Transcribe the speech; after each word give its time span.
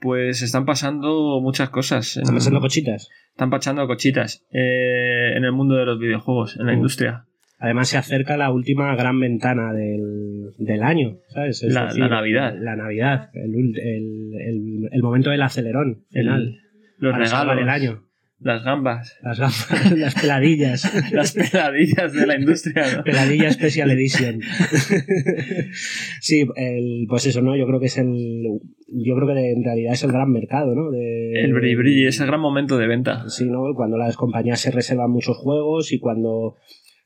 Pues 0.00 0.42
están 0.42 0.64
pasando 0.64 1.40
muchas 1.40 1.70
cosas. 1.70 2.16
¿Están 2.16 2.34
pasando 2.36 2.60
cochitas? 2.60 3.08
Están 3.30 3.50
pasando 3.50 3.86
cochitas 3.86 4.46
eh, 4.52 5.32
en 5.36 5.44
el 5.44 5.52
mundo 5.52 5.74
de 5.76 5.84
los 5.86 5.98
videojuegos, 5.98 6.56
en 6.58 6.66
la 6.66 6.72
Mm. 6.72 6.76
industria. 6.76 7.24
Además 7.60 7.88
se 7.88 7.98
acerca 7.98 8.36
la 8.36 8.52
última 8.52 8.94
gran 8.94 9.18
ventana 9.18 9.72
del, 9.72 10.52
del 10.58 10.82
año, 10.84 11.16
¿sabes? 11.30 11.62
Es 11.64 11.74
La- 11.74 11.92
la 11.92 12.08
Navidad. 12.08 12.54
La 12.60 12.76
Navidad, 12.76 13.30
el, 13.34 13.52
el- 13.52 14.34
el- 14.40 14.88
el 14.92 15.02
momento 15.02 15.30
del 15.30 15.42
acelerón 15.42 16.04
final. 16.10 16.56
Los 16.98 17.16
regalos, 17.16 17.58
el 17.60 17.68
año. 17.68 18.04
Las 18.40 18.62
gambas, 18.62 19.18
Las 19.22 19.40
gafas, 19.40 19.90
las 19.98 20.14
peladillas. 20.14 20.92
las 21.12 21.32
peladillas 21.32 22.12
de 22.12 22.26
la 22.26 22.38
industria. 22.38 22.96
¿no? 22.96 23.04
Peladilla 23.04 23.50
Special 23.50 23.90
Edition. 23.90 24.40
sí, 26.20 26.46
el, 26.54 27.06
pues 27.08 27.26
eso, 27.26 27.42
¿no? 27.42 27.56
Yo 27.56 27.66
creo 27.66 27.80
que 27.80 27.86
es 27.86 27.98
el. 27.98 28.60
Yo 28.86 29.16
creo 29.16 29.26
que 29.26 29.52
en 29.52 29.64
realidad 29.64 29.92
es 29.92 30.04
el 30.04 30.12
gran 30.12 30.30
mercado, 30.30 30.74
¿no? 30.74 30.90
De, 30.90 31.32
El 31.32 31.52
brilli 31.52 32.06
es 32.06 32.20
el 32.20 32.28
gran 32.28 32.40
momento 32.40 32.78
de 32.78 32.86
venta. 32.86 33.28
Sí, 33.28 33.44
¿no? 33.44 33.74
Cuando 33.74 33.98
las 33.98 34.16
compañías 34.16 34.60
se 34.60 34.70
reservan 34.70 35.10
muchos 35.10 35.36
juegos 35.36 35.92
y 35.92 35.98
cuando 35.98 36.56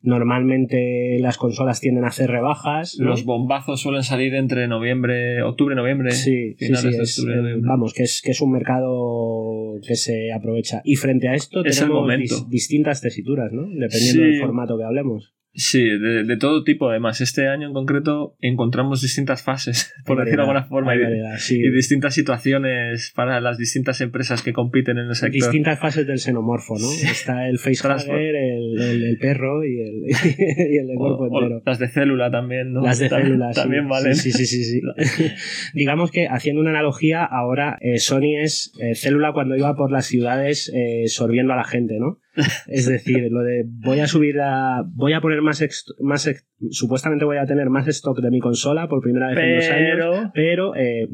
normalmente 0.03 1.19
las 1.21 1.39
consolas 1.39 1.81
tienden 1.81 2.05
a 2.05 2.09
hacer 2.09 2.31
rebajas. 2.31 2.99
¿no? 2.99 3.07
Los 3.09 3.25
bombazos 3.25 3.81
suelen 3.81 4.03
salir 4.03 4.35
entre 4.35 4.69
noviembre, 4.69 5.43
octubre, 5.43 5.75
noviembre. 5.75 6.11
Sí, 6.13 6.55
sí, 6.59 6.67
finales 6.67 6.91
sí, 6.93 6.97
de 6.97 7.03
es, 7.03 7.19
octubre, 7.19 7.35
eh, 7.35 7.43
noviembre. 7.43 7.69
vamos, 7.69 7.95
que 7.95 8.03
es, 8.05 8.23
que 8.23 8.31
es 8.33 8.41
un 8.41 8.53
mercado 8.53 9.79
que 9.87 9.97
se 9.97 10.33
aprovecha. 10.33 10.81
Y 10.85 10.97
frente 10.97 11.29
a 11.29 11.35
esto 11.35 11.65
Es 11.65 11.79
tenemos 11.79 12.09
dis- 12.09 12.49
distintas 12.49 13.01
tesituras, 13.01 13.53
¿no? 13.53 13.63
Dependiendo 13.63 14.23
Sí. 14.23 14.29
del 14.31 14.41
formato 14.41 14.77
que 14.79 14.85
hablemos. 14.85 15.35
Sí, 15.55 15.83
de, 15.83 16.25
de 16.25 16.37
todo 16.39 16.65
tipo. 16.65 16.89
Además, 16.89 17.21
este 17.21 17.47
año 17.49 17.67
en 17.69 17.75
concreto 17.75 18.37
encontramos 18.41 19.03
distintas 19.03 19.43
fases, 19.43 19.93
por 20.07 20.17
decirlo 20.19 20.45
de 20.45 20.49
variedad, 20.49 20.57
alguna 20.63 20.65
forma, 20.65 20.93
hay 20.93 20.99
y, 20.99 21.03
variedad, 21.03 21.37
sí. 21.39 21.57
y 21.59 21.71
distintas 21.71 22.15
situaciones 22.15 23.13
para 23.15 23.41
las 23.41 23.59
distintas 23.59 24.01
empresas 24.01 24.43
que 24.43 24.53
compiten 24.53 24.99
en 24.99 25.09
el 25.09 25.15
sector. 25.15 25.33
Distintas 25.43 25.79
fases 25.79 26.07
del 26.07 26.19
xenomorfo, 26.19 26.75
¿no? 26.79 26.91
Está 26.91 27.49
el 27.49 27.59
facehugger, 27.59 28.35
el, 28.35 28.81
el, 28.81 29.03
el 29.05 29.19
perro 29.19 29.65
y 29.65 29.81
el, 29.81 29.95
y 30.73 30.77
el 30.79 30.87
de 30.87 30.95
O- 30.97 31.17
cuerpo 31.19 31.35
o 31.37 31.43
entero. 31.43 31.63
las 31.67 31.79
de 31.79 31.89
célula 31.89 32.31
también, 32.31 32.73
¿no? 32.73 32.83
Las 32.83 32.99
de 32.99 33.11
Tam- 33.11 33.23
células. 33.23 33.55
sí. 33.55 33.61
También 33.63 33.89
valen. 33.89 34.15
Sí, 34.17 34.33
sí, 34.33 34.47
sí, 34.47 34.65
sí. 34.65 34.81
sí. 35.05 35.25
Digamos 35.75 36.11
que 36.11 36.29
haciendo 36.29 36.61
una 36.61 36.71
analogía, 36.71 37.25
ahora 37.25 37.77
eh, 37.81 37.99
Sony 37.99 38.37
es 38.43 38.73
eh, 38.81 38.95
célula 38.95 39.33
cuando 39.33 39.57
iba 39.57 39.75
por 39.77 39.91
las 39.93 40.07
ciudades 40.07 40.73
eh, 40.75 41.05
sorbiendo 41.09 41.53
a 41.53 41.57
la 41.57 41.65
gente, 41.65 41.99
¿no? 41.99 42.19
Es 42.67 42.87
decir, 42.87 43.29
lo 43.31 43.43
de 43.43 43.65
voy 43.67 44.01
a 44.01 44.07
subir 44.07 44.41
a. 44.41 44.83
Voy 44.95 45.13
a 45.13 45.21
poner 45.21 45.43
más. 45.43 45.61
ex- 45.61 45.95
más 46.01 46.29
supuestamente 46.71 47.25
voy 47.25 47.37
a 47.39 47.45
tener 47.47 47.69
más 47.71 47.89
stock 47.89 48.21
de 48.21 48.31
mi 48.31 48.39
consola 48.41 48.89
por 48.89 49.03
primera 49.03 49.29
vez 49.29 49.39
en 49.39 49.57
dos 49.57 49.69
años. 49.71 49.97
Pero... 49.97 50.33
Pero 50.35 50.77
eh, 50.77 51.09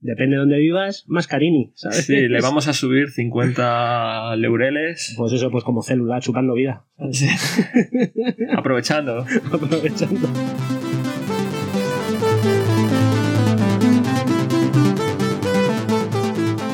depende 0.00 0.36
de 0.36 0.40
dónde 0.40 0.58
vivas, 0.58 1.04
más 1.06 1.26
carini, 1.26 1.70
¿sabes? 1.74 2.06
Sí, 2.06 2.28
le 2.28 2.40
vamos 2.40 2.66
a 2.66 2.72
subir 2.72 3.10
50 3.10 4.36
leureles. 4.36 5.14
Pues 5.16 5.32
eso, 5.34 5.50
pues 5.50 5.64
como 5.64 5.82
célula, 5.82 6.20
chupando 6.20 6.54
vida. 6.54 6.84
Sí. 7.12 7.28
Aprovechando. 8.56 9.24
Aprovechando. 9.52 10.28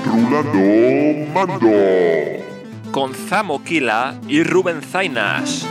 Rulando 0.06 1.32
Mando. 1.34 2.51
Con 2.92 3.14
Zamo 3.14 3.64
Kila 3.64 4.20
y 4.28 4.42
Rubén 4.42 4.82
Zainas. 4.82 5.66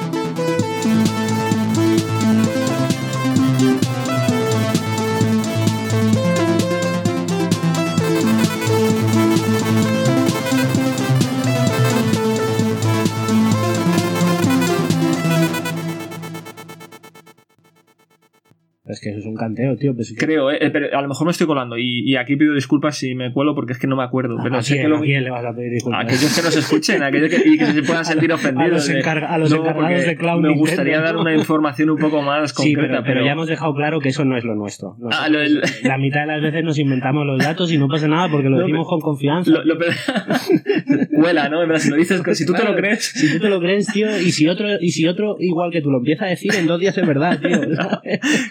Es 18.92 19.00
que 19.02 19.10
eso 19.10 19.20
es 19.20 19.26
un 19.26 19.36
canteo, 19.36 19.76
tío. 19.78 19.96
Pues, 19.96 20.14
Creo, 20.18 20.52
eh, 20.52 20.70
pero 20.72 20.98
a 20.98 21.02
lo 21.02 21.08
mejor 21.08 21.26
me 21.26 21.32
estoy 21.32 21.48
colando 21.48 21.78
y, 21.78 22.02
y 22.10 22.16
aquí 22.18 22.36
pido 22.36 22.54
disculpas 22.54 22.98
si 22.98 23.16
me 23.16 23.32
cuelo 23.34 23.56
porque 23.56 23.74
es 23.74 23.80
que 23.80 23.88
no 23.88 23.96
me 23.96 24.04
acuerdo. 24.04 24.38
Pero 24.44 24.56
¿A, 24.58 24.62
sé 24.62 24.74
quién, 24.74 24.84
que 24.86 24.90
lo... 24.90 24.98
a 24.98 25.02
quién 25.02 25.24
le 25.24 25.30
vas 25.30 25.46
a 25.46 25.54
pedir 25.54 25.72
disculpas? 25.72 26.06
aquellos 26.06 26.36
que 26.36 26.42
nos 26.44 26.56
escuchen, 26.58 27.04
aquellos 27.04 27.30
que, 27.30 27.42
y 27.50 27.58
que 27.58 27.66
se 27.68 27.84
puedan 27.84 28.06
sentir 28.06 28.32
ofendidos. 28.32 28.72
A 28.72 28.74
los 28.76 28.88
de- 28.88 29.00
encarga- 29.02 29.28
a 29.30 29.38
los 29.38 29.50
No, 29.52 29.58
encargados 29.58 30.06
de 30.06 30.16
Cloud 30.16 30.42
Me 30.42 30.54
gustaría 30.56 31.00
dar 31.02 31.16
una 31.18 31.34
información 31.34 31.90
un 31.90 31.98
poco 31.98 32.22
más 32.22 32.52
Sí, 32.52 32.74
concreta, 32.74 33.02
pero, 33.02 33.04
pero 33.16 33.26
ya 33.26 33.32
hemos 33.34 33.48
dejado 33.48 33.74
claro 33.74 34.00
que 34.00 34.10
eso 34.10 34.26
no 34.26 34.38
es 34.38 34.44
lo 34.44 34.56
nuestro. 34.56 34.96
Nosotros, 35.00 35.20
Ah, 35.22 35.30
lo 35.30 35.40
La 35.90 35.98
mitad 35.98 36.22
de 36.22 36.28
las 36.28 36.42
veces 36.42 36.64
nos 36.64 36.78
inventamos 36.80 37.26
los 37.26 37.40
datos 37.40 37.72
y 37.72 37.78
no 37.78 37.88
pasa 37.88 38.08
nada 38.08 38.30
porque 38.30 38.50
lo 38.50 38.58
No, 38.58 38.62
decimos 38.64 38.88
con 38.88 39.00
confianza. 39.02 39.52
Lo, 39.52 39.78
Cuela, 41.22 41.50
¿no? 41.50 41.62
En 41.62 41.70
verdad, 41.70 41.82
Si 41.84 41.90
lo 41.90 41.96
dices, 41.96 42.22
si 42.34 42.46
tú 42.46 42.54
te 42.54 42.64
lo 42.64 42.76
crees. 42.76 43.04
Si 43.06 43.32
tú 43.34 43.40
te 43.40 43.50
lo 43.50 43.60
crees, 43.60 43.88
tío, 43.88 44.08
y 44.20 44.32
si 44.32 44.48
otro, 44.48 44.68
y 44.80 44.92
si 44.92 45.08
otro 45.08 45.36
igual 45.40 45.72
que 45.72 45.82
tú 45.82 45.92
lo 45.92 46.00
empieza 46.00 46.26
a 46.26 46.30
decir, 46.30 46.52
en 46.56 46.68
dos 46.68 46.80
días 46.80 46.98
es 46.98 47.06
verdad, 47.08 47.40
tío. 47.40 47.60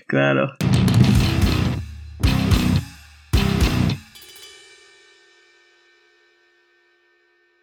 Claro. 0.06 0.29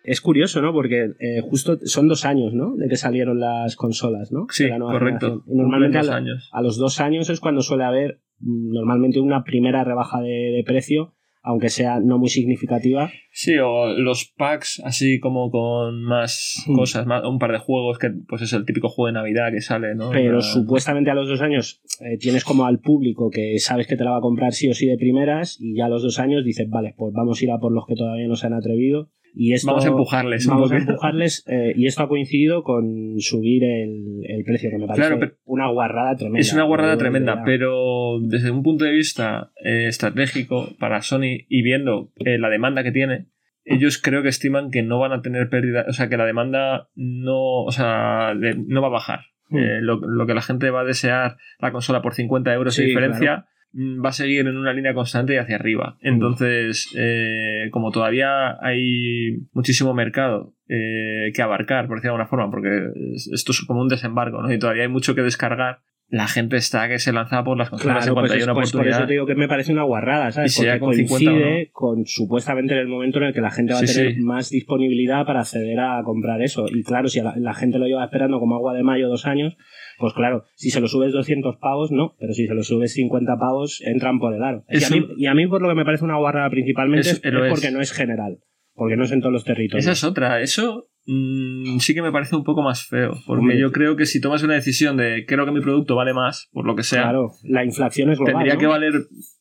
Es 0.07 0.21
curioso, 0.21 0.61
¿no? 0.61 0.71
Porque 0.71 1.11
eh, 1.19 1.41
justo 1.41 1.79
son 1.83 2.07
dos 2.07 2.23
años, 2.23 2.53
¿no? 2.53 2.77
De 2.77 2.87
que 2.87 2.95
salieron 2.95 3.41
las 3.41 3.75
consolas, 3.75 4.31
¿no? 4.31 4.47
Sí, 4.49 4.65
la 4.67 4.79
correcto. 4.79 5.43
Y 5.45 5.55
normalmente 5.57 5.97
a, 5.97 6.15
años. 6.15 6.49
los 6.61 6.77
dos 6.77 7.01
años 7.01 7.29
es 7.29 7.41
cuando 7.41 7.59
suele 7.59 7.83
haber 7.83 8.21
mm, 8.39 8.71
normalmente 8.71 9.19
una 9.19 9.43
primera 9.43 9.83
rebaja 9.83 10.21
de, 10.21 10.53
de 10.55 10.63
precio, 10.65 11.16
aunque 11.47 11.69
sea 11.69 11.99
no 11.99 12.17
muy 12.19 12.29
significativa. 12.29 13.09
Sí, 13.31 13.55
o 13.57 13.87
los 13.93 14.33
packs 14.37 14.81
así 14.83 15.19
como 15.19 15.49
con 15.51 16.03
más 16.03 16.63
Hmm. 16.67 16.75
cosas, 16.75 17.05
más- 17.05 17.23
un 17.23 17.39
par 17.39 17.51
de 17.51 17.59
juegos 17.59 17.97
que 17.99 18.09
pues 18.27 18.41
es 18.41 18.53
el 18.53 18.65
típico 18.65 18.89
juego 18.89 19.07
de 19.07 19.13
Navidad 19.13 19.51
que 19.51 19.61
sale, 19.61 19.95
¿no? 19.95 20.09
Pero 20.11 20.41
supuestamente 20.41 21.09
a 21.11 21.13
los 21.15 21.27
dos 21.27 21.41
años 21.41 21.81
eh, 22.01 22.17
tienes 22.17 22.43
como 22.43 22.65
al 22.65 22.79
público 22.79 23.29
que 23.29 23.57
sabes 23.59 23.87
que 23.87 23.95
te 23.95 24.03
la 24.03 24.11
va 24.11 24.17
a 24.17 24.21
comprar 24.21 24.53
sí 24.53 24.67
o 24.69 24.73
sí 24.73 24.87
de 24.87 24.97
primeras 24.97 25.57
y 25.59 25.75
ya 25.77 25.85
a 25.85 25.89
los 25.89 26.03
dos 26.03 26.19
años 26.19 26.43
dices, 26.43 26.69
vale, 26.69 26.93
pues 26.97 27.13
vamos 27.13 27.39
a 27.39 27.43
ir 27.45 27.51
a 27.51 27.59
por 27.59 27.71
los 27.71 27.85
que 27.85 27.95
todavía 27.95 28.27
no 28.27 28.35
se 28.35 28.47
han 28.47 28.53
atrevido. 28.53 29.09
Y 29.39 29.53
esto, 29.53 29.67
Vamos 29.67 29.85
a 29.85 29.89
empujarles 29.89 30.47
Vamos 30.47 30.71
a 30.71 30.77
empujarles 30.77 31.43
eh, 31.47 31.73
y 31.75 31.85
esto 31.85 32.01
ha 32.03 32.07
coincidido 32.07 32.63
con 32.63 33.19
subir 33.19 33.63
el, 33.63 34.21
el 34.27 34.43
precio, 34.43 34.69
que 34.71 34.77
me 34.79 34.87
parece 34.87 35.15
Claro, 35.15 35.31
una 35.45 35.69
guarrada 35.69 36.15
tremenda. 36.15 36.39
Es 36.39 36.53
una 36.53 36.63
guarrada 36.63 36.97
tremenda, 36.97 37.43
pero 37.45 38.19
desde 38.21 38.49
un 38.49 38.63
punto 38.63 38.85
de 38.85 38.91
vista 38.93 39.51
eh, 39.63 39.85
estratégico 39.87 40.69
para 40.79 41.01
Sony 41.01 41.45
y 41.49 41.61
viendo 41.61 42.11
eh, 42.17 42.39
la 42.39 42.49
demanda 42.49 42.83
que 42.83 42.91
tiene, 42.91 43.27
ellos 43.63 44.01
creo 44.01 44.23
que 44.23 44.29
estiman 44.29 44.71
que 44.71 44.81
no 44.81 44.97
van 44.97 45.11
a 45.11 45.21
tener 45.21 45.49
pérdida, 45.49 45.85
o 45.87 45.93
sea, 45.93 46.09
que 46.09 46.17
la 46.17 46.25
demanda 46.25 46.89
no, 46.95 47.63
o 47.63 47.71
sea, 47.71 48.33
de- 48.33 48.55
no 48.55 48.81
va 48.81 48.87
a 48.87 48.91
bajar. 48.91 49.19
Hmm. 49.49 49.59
Lo, 49.81 49.97
lo 49.97 50.25
que 50.25 50.33
la 50.33 50.41
gente 50.41 50.69
va 50.71 50.81
a 50.81 50.85
desear 50.85 51.37
la 51.59 51.71
consola 51.71 52.01
por 52.01 52.15
50 52.15 52.53
euros 52.53 52.75
Sí, 52.75 52.81
de 52.81 52.87
diferencia 52.87 53.45
va 53.77 54.09
a 54.09 54.13
seguir 54.13 54.47
en 54.47 54.57
una 54.57 54.73
línea 54.73 54.93
constante 54.93 55.35
y 55.35 55.37
hacia 55.37 55.55
arriba. 55.55 55.97
Entonces, 56.01 56.93
eh, 56.97 57.69
como 57.71 57.91
todavía 57.91 58.57
hay 58.65 59.37
muchísimo 59.53 59.93
mercado 59.93 60.53
eh, 60.69 61.31
que 61.33 61.41
abarcar, 61.41 61.87
por 61.87 61.97
decirlo 61.97 62.15
de 62.17 62.21
alguna 62.23 62.27
forma, 62.29 62.49
porque 62.51 62.89
es- 63.15 63.29
esto 63.31 63.51
es 63.51 63.61
como 63.67 63.81
un 63.81 63.87
desembarco, 63.87 64.41
¿no? 64.41 64.51
Y 64.51 64.59
todavía 64.59 64.83
hay 64.83 64.89
mucho 64.89 65.15
que 65.15 65.21
descargar. 65.21 65.79
La 66.09 66.27
gente 66.27 66.55
está 66.55 66.87
que 66.87 66.99
se 66.99 67.11
lanza 67.11 67.43
por 67.43 67.57
las 67.57 67.69
consolas 67.69 67.97
Claro, 67.97 68.07
en 68.11 68.13
cuanto 68.13 68.29
pues, 68.29 68.37
hay 68.39 68.43
una 68.43 68.53
pues 68.53 68.71
por 68.71 68.87
eso 68.87 69.05
te 69.05 69.11
digo 69.11 69.25
que 69.25 69.35
me 69.35 69.49
parece 69.49 69.73
una 69.73 69.83
guarrada, 69.83 70.31
¿sabes? 70.31 70.55
Porque 70.55 70.79
con 70.79 70.93
50 70.95 71.31
coincide 71.31 71.69
con 71.73 72.05
supuestamente 72.05 72.75
en 72.75 72.79
el 72.79 72.87
momento 72.87 73.17
en 73.17 73.25
el 73.25 73.33
que 73.33 73.41
la 73.41 73.51
gente 73.51 73.73
va 73.73 73.79
a 73.79 73.83
tener 73.83 74.13
sí. 74.15 74.21
más 74.21 74.49
disponibilidad 74.49 75.25
para 75.25 75.41
acceder 75.41 75.77
a 75.81 76.01
comprar 76.05 76.41
eso. 76.41 76.65
Y 76.69 76.83
claro, 76.83 77.09
si 77.09 77.19
la, 77.19 77.33
la 77.35 77.53
gente 77.53 77.77
lo 77.77 77.87
lleva 77.87 78.05
esperando 78.05 78.39
como 78.39 78.55
agua 78.55 78.73
de 78.73 78.83
mayo 78.83 79.09
dos 79.09 79.25
años, 79.25 79.57
pues 79.97 80.13
claro, 80.13 80.45
si 80.55 80.69
se 80.69 80.79
lo 80.79 80.87
subes 80.87 81.11
200 81.11 81.57
pavos, 81.57 81.91
no, 81.91 82.15
pero 82.19 82.31
si 82.31 82.47
se 82.47 82.53
lo 82.53 82.63
subes 82.63 82.93
50 82.93 83.37
pavos, 83.37 83.81
entran 83.85 84.19
por 84.19 84.33
el 84.33 84.43
aro. 84.43 84.63
Y 84.69 84.81
a, 84.83 84.89
mí, 84.89 85.05
y 85.17 85.25
a 85.25 85.33
mí 85.33 85.45
por 85.47 85.61
lo 85.61 85.67
que 85.67 85.75
me 85.75 85.83
parece 85.83 86.05
una 86.05 86.17
guarrada 86.17 86.49
principalmente 86.49 87.09
Es- 87.09 87.21
es, 87.21 87.33
lo 87.33 87.39
es 87.43 87.47
es. 87.47 87.51
porque 87.59 87.71
no 87.71 87.81
es 87.81 87.91
general, 87.91 88.37
porque 88.75 88.95
no 88.95 89.03
es 89.03 89.11
en 89.11 89.19
todos 89.19 89.33
los 89.33 89.43
territorios. 89.43 89.83
Esa 89.83 89.91
es 89.91 90.03
otra. 90.05 90.39
Eso 90.39 90.87
mm, 91.07 91.79
sí 91.79 91.93
que 91.93 92.01
me 92.01 92.11
parece 92.11 92.35
un 92.35 92.43
poco 92.43 92.61
más 92.61 92.85
feo. 92.85 93.11
Porque 93.25 93.41
Hombre. 93.41 93.59
yo 93.59 93.71
creo 93.71 93.95
que 93.95 94.05
si 94.05 94.21
tomas 94.21 94.43
una 94.43 94.53
decisión 94.55 94.97
de 94.97 95.25
creo 95.27 95.45
que 95.45 95.51
mi 95.51 95.61
producto 95.61 95.95
vale 95.95 96.13
más, 96.13 96.49
por 96.51 96.65
lo 96.65 96.75
que 96.75 96.83
sea, 96.83 97.03
Claro, 97.03 97.31
la 97.43 97.63
inflación 97.63 98.11
es 98.11 98.17
global. 98.19 98.33
tendría 98.33 98.53
¿no? 98.55 98.59
que 98.59 98.67
valer. 98.67 98.93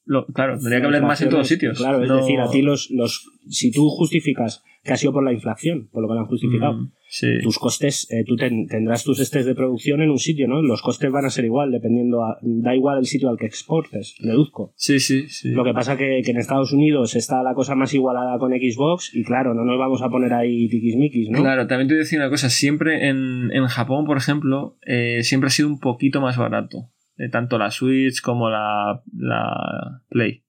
lo- 0.05 0.27
claro, 0.27 0.55
tendría 0.59 0.79
que 0.79 0.83
La 0.85 0.89
valer 0.89 1.03
más 1.03 1.21
en 1.23 1.29
todos 1.31 1.49
sitios. 1.49 1.77
Claro, 1.79 2.03
es 2.03 2.09
No- 2.09 2.17
decir, 2.19 2.41
a 2.41 2.49
ti 2.49 2.63
los, 2.63 2.89
los. 2.91 3.29
Si 3.49 3.71
tú 3.73 3.89
justificas 3.91 4.63
que 4.85 4.93
ha 4.93 4.97
sido 4.97 5.13
por 5.13 5.25
la 5.25 5.33
inflación, 5.33 5.89
por 5.93 6.03
lo 6.03 6.09
que 6.09 6.15
lo 6.15 6.21
han 6.21 6.27
justificado, 6.27 6.75
Mm, 6.75 6.93
sí. 7.09 7.27
tus 7.43 7.59
costes, 7.59 8.07
eh, 8.11 8.25
tú 8.27 8.37
ten- 8.37 8.67
tendrás 8.67 9.05
tus 9.05 9.21
estés 9.21 9.47
de 9.47 9.55
producción 9.55 10.01
en 10.03 10.11
un 10.11 10.19
sitio, 10.19 10.49
¿no? 10.49 10.63
Los 10.63 10.83
costes 10.83 11.11
van 11.11 11.25
a 11.25 11.31
ser 11.31 11.45
igual, 11.45 11.71
dependiendo. 11.73 12.25
a- 12.25 12.39
da 12.43 12.75
igual 12.75 12.99
el 12.99 13.07
sitio 13.07 13.29
al 13.29 13.37
que 13.39 13.47
exportes, 13.47 14.15
deduzco. 14.21 14.73
Sí, 14.77 15.01
sí, 15.01 15.29
sí. 15.29 15.51
Lo 15.51 15.65
que 15.65 15.73
pasa 15.73 15.97
que, 15.97 16.21
que 16.25 16.31
en 16.31 16.37
Estados 16.39 16.73
Unidos 16.73 17.15
está 17.17 17.43
la 17.43 17.55
cosa 17.55 17.75
más 17.75 17.93
igualada 17.95 18.39
con 18.39 18.53
Xbox 18.53 19.15
y 19.15 19.23
claro, 19.25 19.55
no 19.55 19.65
nos 19.65 19.79
vamos 19.79 20.03
a 20.03 20.09
poner 20.09 20.33
ahí 20.33 20.69
tiquismiquis, 20.69 21.31
¿no? 21.31 21.41
Claro, 21.41 21.67
también 21.67 21.89
te 21.89 21.95
voy 21.95 22.01
a 22.01 22.05
decir 22.05 22.19
una 22.19 22.31
cosa. 22.31 22.49
Siempre 22.51 23.09
en, 23.09 23.51
en 23.53 23.67
Japón, 23.67 24.05
por 24.07 24.17
ejemplo, 24.17 24.79
eh, 24.87 25.23
siempre 25.23 25.49
ha 25.49 25.51
sido 25.51 25.69
un 25.69 25.81
poquito 25.81 26.21
más 26.21 26.37
barato. 26.37 26.91
Eh, 27.19 27.29
tanto 27.31 27.57
la 27.59 27.71
Switch 27.71 28.21
como 28.21 28.51
la, 28.51 29.03
la 29.17 30.03
Play. 30.11 30.43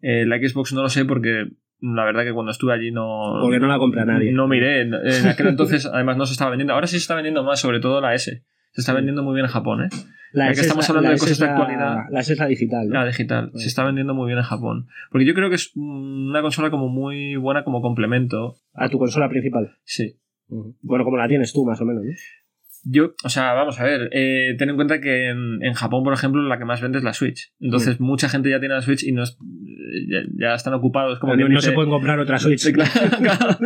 La 0.00 0.38
Xbox 0.38 0.72
no 0.72 0.82
lo 0.82 0.88
sé 0.88 1.04
porque 1.04 1.44
la 1.94 2.04
verdad 2.04 2.24
que 2.24 2.32
cuando 2.32 2.52
estuve 2.52 2.72
allí 2.72 2.90
no. 2.90 3.38
Porque 3.40 3.58
no 3.60 3.66
la 3.68 3.78
compra 3.78 4.04
nadie. 4.04 4.32
No 4.32 4.48
miré. 4.48 4.82
En, 4.82 4.94
aquel 4.94 5.48
entonces, 5.48 5.86
además, 5.92 6.16
no 6.16 6.26
se 6.26 6.32
estaba 6.32 6.50
vendiendo. 6.50 6.74
Ahora 6.74 6.86
sí 6.86 6.92
se 6.96 7.02
está 7.02 7.14
vendiendo 7.14 7.44
más, 7.44 7.60
sobre 7.60 7.80
todo 7.80 8.00
la 8.00 8.14
S. 8.14 8.42
Se 8.72 8.80
está 8.80 8.92
vendiendo 8.92 9.22
muy 9.22 9.34
bien 9.34 9.46
en 9.46 9.52
Japón, 9.52 9.84
¿eh? 9.84 9.88
La 10.32 10.46
Ya 10.46 10.50
S 10.50 10.54
que 10.54 10.60
es 10.60 10.66
estamos 10.66 10.84
la- 10.84 10.90
hablando 10.90 11.08
la 11.08 11.14
de 11.14 11.18
cosas 11.20 11.38
de 11.38 11.46
actualidad. 11.46 11.96
La 12.10 12.20
S 12.20 12.32
es 12.32 12.38
la 12.38 12.46
digital. 12.46 12.88
¿no? 12.88 12.94
La 12.94 13.06
digital. 13.06 13.50
Se 13.54 13.68
está 13.68 13.84
vendiendo 13.84 14.14
muy 14.14 14.26
bien 14.26 14.38
en 14.38 14.44
Japón. 14.44 14.86
Porque 15.10 15.24
yo 15.24 15.32
creo 15.34 15.48
que 15.48 15.54
es 15.54 15.72
una 15.76 16.42
consola 16.42 16.70
como 16.70 16.88
muy 16.88 17.36
buena 17.36 17.64
como 17.64 17.80
complemento. 17.80 18.56
A 18.74 18.88
tu 18.90 18.98
consola 18.98 19.28
principal. 19.30 19.76
Sí. 19.84 20.16
Bueno, 20.48 21.04
como 21.04 21.16
la 21.16 21.26
tienes 21.28 21.52
tú, 21.52 21.64
más 21.64 21.80
o 21.80 21.84
menos. 21.86 22.04
¿no? 22.04 22.10
Yo, 22.88 23.14
o 23.24 23.28
sea, 23.28 23.52
vamos 23.54 23.80
a 23.80 23.84
ver, 23.84 24.10
eh, 24.12 24.54
ten 24.58 24.68
en 24.70 24.76
cuenta 24.76 25.00
que 25.00 25.30
en, 25.30 25.60
en 25.60 25.72
Japón, 25.72 26.04
por 26.04 26.12
ejemplo, 26.12 26.40
la 26.42 26.56
que 26.56 26.64
más 26.64 26.80
vende 26.80 26.98
es 26.98 27.04
la 27.04 27.14
Switch. 27.14 27.52
Entonces, 27.58 27.98
mucha 27.98 28.28
gente 28.28 28.48
ya 28.48 28.60
tiene 28.60 28.74
la 28.76 28.82
Switch 28.82 29.02
y 29.02 29.10
no 29.10 29.24
es- 29.24 29.36
ya, 30.08 30.18
ya 30.38 30.54
están 30.54 30.74
ocupados. 30.74 31.18
Como 31.18 31.36
no, 31.36 31.42
no 31.48 31.56
dice- 31.56 31.68
se 31.68 31.72
pueden 31.72 31.90
comprar 31.90 32.18
otra 32.18 32.38
Switch. 32.38 32.66
Claro, 32.72 33.56